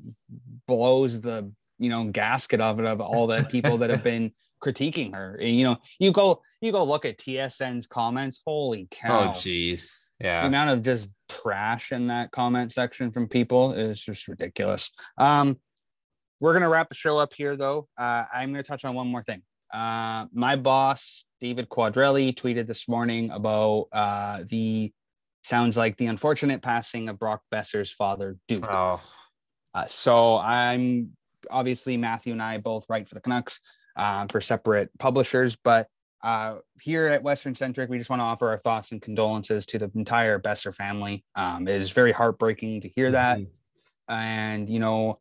blows 0.66 1.20
the, 1.20 1.52
you 1.78 1.90
know, 1.90 2.06
gasket 2.06 2.62
of 2.62 2.80
it 2.80 2.86
of 2.86 3.02
all 3.02 3.28
the 3.28 3.44
people 3.44 3.80
that 3.80 3.90
have 3.90 4.04
been 4.04 4.32
critiquing 4.64 5.14
her. 5.14 5.36
And, 5.36 5.56
you 5.56 5.66
know, 5.66 5.78
you 6.00 6.12
go, 6.12 6.42
you 6.62 6.72
go 6.72 6.84
look 6.84 7.06
at 7.06 7.18
TSN's 7.18 7.86
comments. 7.86 8.42
Holy 8.46 8.88
cow! 8.90 9.34
Oh, 9.34 9.38
jeez, 9.38 10.04
yeah. 10.20 10.42
The 10.42 10.48
amount 10.48 10.70
of 10.72 10.84
just 10.84 11.10
trash 11.30 11.92
in 11.92 12.08
that 12.08 12.32
comment 12.32 12.72
section 12.72 13.12
from 13.12 13.28
people 13.28 13.74
is 13.74 14.00
just 14.00 14.28
ridiculous. 14.28 14.92
Um, 15.18 15.58
we're 16.40 16.54
gonna 16.54 16.70
wrap 16.70 16.90
the 16.90 16.96
show 16.96 17.18
up 17.18 17.34
here, 17.36 17.56
though. 17.56 17.88
Uh, 17.98 18.26
I'm 18.34 18.52
gonna 18.52 18.64
touch 18.64 18.86
on 18.86 18.96
one 18.96 19.08
more 19.08 19.24
thing. 19.24 19.42
Uh, 19.74 20.26
my 20.34 20.56
boss, 20.56 21.26
David 21.42 21.70
Quadrelli, 21.70 22.34
tweeted 22.34 22.68
this 22.68 22.88
morning 22.88 23.32
about 23.32 23.88
uh, 23.92 24.44
the 24.48 24.92
sounds 25.44 25.78
like 25.78 25.98
the 25.98 26.08
unfortunate 26.08 26.62
passing 26.62 27.10
of 27.10 27.20
Brock 27.20 27.42
Boeser's 27.54 27.92
father, 27.92 28.38
Duke. 28.48 28.66
Oh, 28.70 29.00
Uh, 29.74 29.86
so 29.88 30.38
I'm 30.38 31.12
obviously 31.52 31.98
Matthew 31.98 32.34
and 32.34 32.42
I 32.42 32.58
both 32.58 32.86
write 32.90 33.08
for 33.08 33.16
the 33.16 33.22
Canucks 33.22 33.60
uh, 33.96 34.26
for 34.30 34.42
separate 34.42 34.90
publishers, 35.00 35.56
but 35.56 35.88
uh, 36.24 36.56
here 36.82 37.08
at 37.08 37.22
Western 37.24 37.54
Centric, 37.56 37.90
we 37.90 37.98
just 37.98 38.10
want 38.10 38.20
to 38.20 38.24
offer 38.26 38.50
our 38.50 38.58
thoughts 38.58 38.92
and 38.92 39.02
condolences 39.02 39.66
to 39.68 39.78
the 39.78 39.90
entire 39.96 40.40
Besser 40.40 40.72
family. 40.74 41.24
Um, 41.36 41.68
it 41.68 41.80
is 41.82 41.92
very 41.92 42.12
heartbreaking 42.12 42.82
to 42.82 42.90
hear 42.90 43.12
that, 43.12 43.38
Mhm. 43.38 43.48
and 44.10 44.70
you 44.70 44.80
know, 44.80 45.20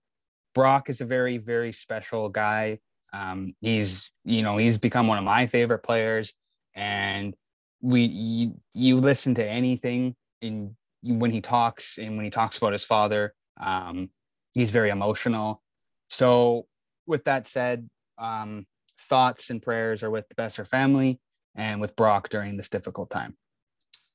Brock 0.57 0.89
is 0.89 1.03
a 1.03 1.05
very 1.05 1.37
very 1.37 1.71
special 1.75 2.31
guy. 2.31 2.79
Um, 3.13 3.55
he's 3.61 4.11
you 4.25 4.41
know 4.43 4.57
he's 4.57 4.79
become 4.79 5.07
one 5.07 5.19
of 5.19 5.25
my 5.25 5.47
favorite 5.47 5.81
players, 5.81 6.33
and 6.75 7.37
we 7.83 8.05
you, 8.05 8.55
you 8.73 8.97
listen 8.97 9.35
to 9.35 9.47
anything 9.47 10.17
in 10.41 10.75
when 11.03 11.31
he 11.31 11.43
talks 11.43 11.99
and 11.99 12.17
when 12.17 12.25
he 12.25 12.31
talks 12.31 12.57
about 12.57 12.73
his 12.73 12.85
father. 12.85 13.35
Um, 13.61 14.09
he's 14.55 14.71
very 14.71 14.89
emotional. 14.89 15.63
So, 16.09 16.67
with 17.07 17.25
that 17.25 17.47
said, 17.47 17.91
um, 18.17 18.65
thoughts 18.99 19.51
and 19.51 19.61
prayers 19.61 20.03
are 20.03 20.11
with 20.11 20.27
the 20.31 20.37
Boeser 20.37 20.67
family 20.67 21.21
and 21.55 21.83
with 21.83 21.95
Brock 21.97 22.31
during 22.31 22.57
this 22.57 22.71
difficult 22.71 23.11
time. 23.11 23.37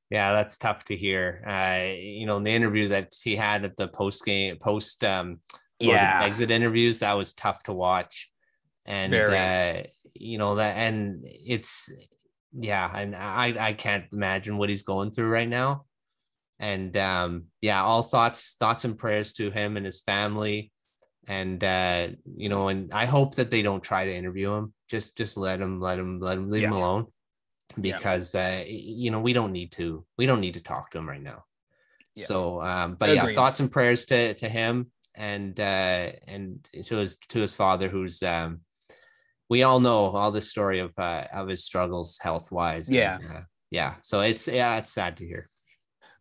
Yeah, 0.09 0.33
that's 0.33 0.57
tough 0.57 0.85
to 0.85 0.97
hear. 0.97 1.43
Uh, 1.47 1.93
you 1.95 2.25
know, 2.25 2.37
in 2.37 2.43
the 2.43 2.51
interview 2.51 2.87
that 2.87 3.13
he 3.23 3.35
had 3.35 3.63
at 3.63 3.77
the 3.77 3.87
post 3.87 4.25
game, 4.25 4.57
post 4.57 5.03
um, 5.03 5.39
Yeah. 5.89 6.23
exit 6.23 6.51
interviews, 6.51 6.99
that 6.99 7.13
was 7.13 7.34
tough 7.34 7.63
to 7.63 7.73
watch. 7.73 8.29
And 8.86 9.13
uh, 9.13 9.84
you 10.13 10.38
know 10.38 10.55
that, 10.55 10.75
and 10.77 11.21
it's 11.25 11.91
yeah, 12.53 12.91
and 12.93 13.15
I 13.15 13.69
I 13.69 13.73
can't 13.73 14.05
imagine 14.11 14.57
what 14.57 14.69
he's 14.69 14.84
going 14.84 15.11
through 15.11 15.29
right 15.29 15.47
now. 15.47 15.86
And 16.59 16.95
um, 16.97 17.45
yeah, 17.61 17.84
all 17.84 18.01
thoughts 18.01 18.55
thoughts 18.59 18.84
and 18.86 18.97
prayers 18.97 19.34
to 19.34 19.51
him 19.51 19.77
and 19.77 19.86
his 19.86 20.01
family. 20.01 20.71
And 21.27 21.63
uh, 21.63 22.09
you 22.36 22.49
know, 22.49 22.67
and 22.69 22.91
I 22.93 23.05
hope 23.05 23.36
that 23.36 23.51
they 23.51 23.61
don't 23.61 23.84
try 23.84 24.05
to 24.05 24.13
interview 24.13 24.53
him. 24.53 24.73
Just 24.89 25.15
just 25.17 25.38
let 25.38 25.61
him 25.61 25.79
let 25.79 25.99
him 25.99 26.19
let 26.19 26.38
him 26.38 26.49
leave 26.49 26.63
him 26.63 26.71
Yeah. 26.73 26.77
alone 26.77 27.05
Yeah. 27.77 27.82
because 27.82 28.36
uh, 28.36 28.63
you 28.67 29.11
know 29.11 29.21
we 29.21 29.34
don't 29.34 29.51
need 29.51 29.71
to 29.73 30.05
we 30.17 30.25
don't 30.25 30.41
need 30.41 30.55
to 30.55 30.63
talk 30.63 30.89
to 30.91 30.97
him 30.97 31.07
right 31.07 31.21
now. 31.21 31.45
Yeah. 32.15 32.25
So, 32.25 32.61
um, 32.61 32.95
but 32.95 33.15
yeah, 33.15 33.34
thoughts 33.34 33.59
and 33.59 33.71
prayers 33.71 34.05
to 34.05 34.34
to 34.34 34.49
him 34.49 34.91
and 35.16 35.59
uh, 35.59 36.12
and 36.28 36.68
to 36.86 36.97
his 36.97 37.18
to 37.30 37.39
his 37.39 37.53
father, 37.55 37.89
who's 37.89 38.22
um, 38.24 38.62
we 39.49 39.64
all 39.64 39.80
know 39.80 40.05
all 40.05 40.32
the 40.32 40.41
story 40.41 40.80
of 40.80 40.93
uh, 40.97 41.26
of 41.34 41.47
his 41.47 41.64
struggles 41.64 42.20
health 42.22 42.51
wise. 42.51 42.91
Yeah. 42.91 43.18
uh, 43.30 43.41
yeah. 43.70 43.95
So 44.01 44.22
it's 44.22 44.47
yeah, 44.47 44.78
it's 44.78 44.93
sad 44.93 45.18
to 45.18 45.26
hear. 45.26 45.45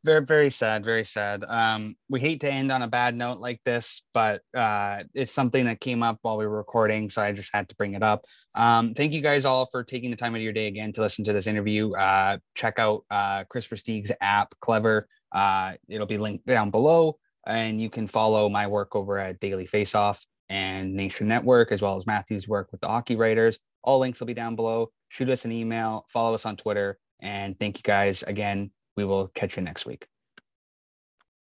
Very, 0.02 0.24
very 0.24 0.50
sad, 0.50 0.82
very 0.82 1.04
sad. 1.04 1.44
Um, 1.46 1.94
we 2.08 2.20
hate 2.20 2.40
to 2.40 2.50
end 2.50 2.72
on 2.72 2.80
a 2.80 2.88
bad 2.88 3.14
note 3.14 3.38
like 3.38 3.60
this, 3.66 4.02
but 4.14 4.40
uh, 4.54 5.02
it's 5.12 5.30
something 5.30 5.66
that 5.66 5.78
came 5.78 6.02
up 6.02 6.18
while 6.22 6.38
we 6.38 6.46
were 6.46 6.56
recording, 6.56 7.10
so 7.10 7.20
I 7.20 7.32
just 7.32 7.50
had 7.52 7.68
to 7.68 7.74
bring 7.76 7.92
it 7.92 8.02
up. 8.02 8.24
Um, 8.54 8.94
thank 8.94 9.12
you 9.12 9.20
guys 9.20 9.44
all 9.44 9.68
for 9.70 9.84
taking 9.84 10.10
the 10.10 10.16
time 10.16 10.34
of 10.34 10.40
your 10.40 10.54
day 10.54 10.68
again 10.68 10.94
to 10.94 11.02
listen 11.02 11.22
to 11.26 11.34
this 11.34 11.46
interview. 11.46 11.92
Uh, 11.92 12.38
check 12.54 12.78
out 12.78 13.04
uh, 13.10 13.44
Kris 13.44 13.66
Versteeg's 13.66 14.10
app, 14.22 14.54
KLEVR. 14.62 15.02
Uh, 15.32 15.74
it'll 15.86 16.06
be 16.06 16.18
linked 16.18 16.46
down 16.46 16.70
below, 16.70 17.18
and 17.46 17.80
you 17.80 17.90
can 17.90 18.06
follow 18.06 18.48
my 18.48 18.66
work 18.66 18.94
over 18.94 19.18
at 19.18 19.40
Daily 19.40 19.66
Face 19.66 19.94
Off 19.94 20.24
and 20.48 20.94
Nation 20.94 21.28
Network, 21.28 21.72
as 21.72 21.80
well 21.80 21.96
as 21.96 22.06
Matthew's 22.06 22.48
work 22.48 22.70
with 22.72 22.80
the 22.80 22.88
Hockey 22.88 23.16
Writers. 23.16 23.58
All 23.82 23.98
links 23.98 24.20
will 24.20 24.26
be 24.26 24.34
down 24.34 24.56
below. 24.56 24.90
Shoot 25.08 25.30
us 25.30 25.44
an 25.44 25.52
email, 25.52 26.06
follow 26.08 26.34
us 26.34 26.44
on 26.44 26.56
Twitter, 26.56 26.98
and 27.20 27.58
thank 27.58 27.78
you 27.78 27.82
guys 27.82 28.22
again. 28.24 28.70
We 28.96 29.04
will 29.04 29.28
catch 29.28 29.56
you 29.56 29.62
next 29.62 29.86
week. 29.86 30.09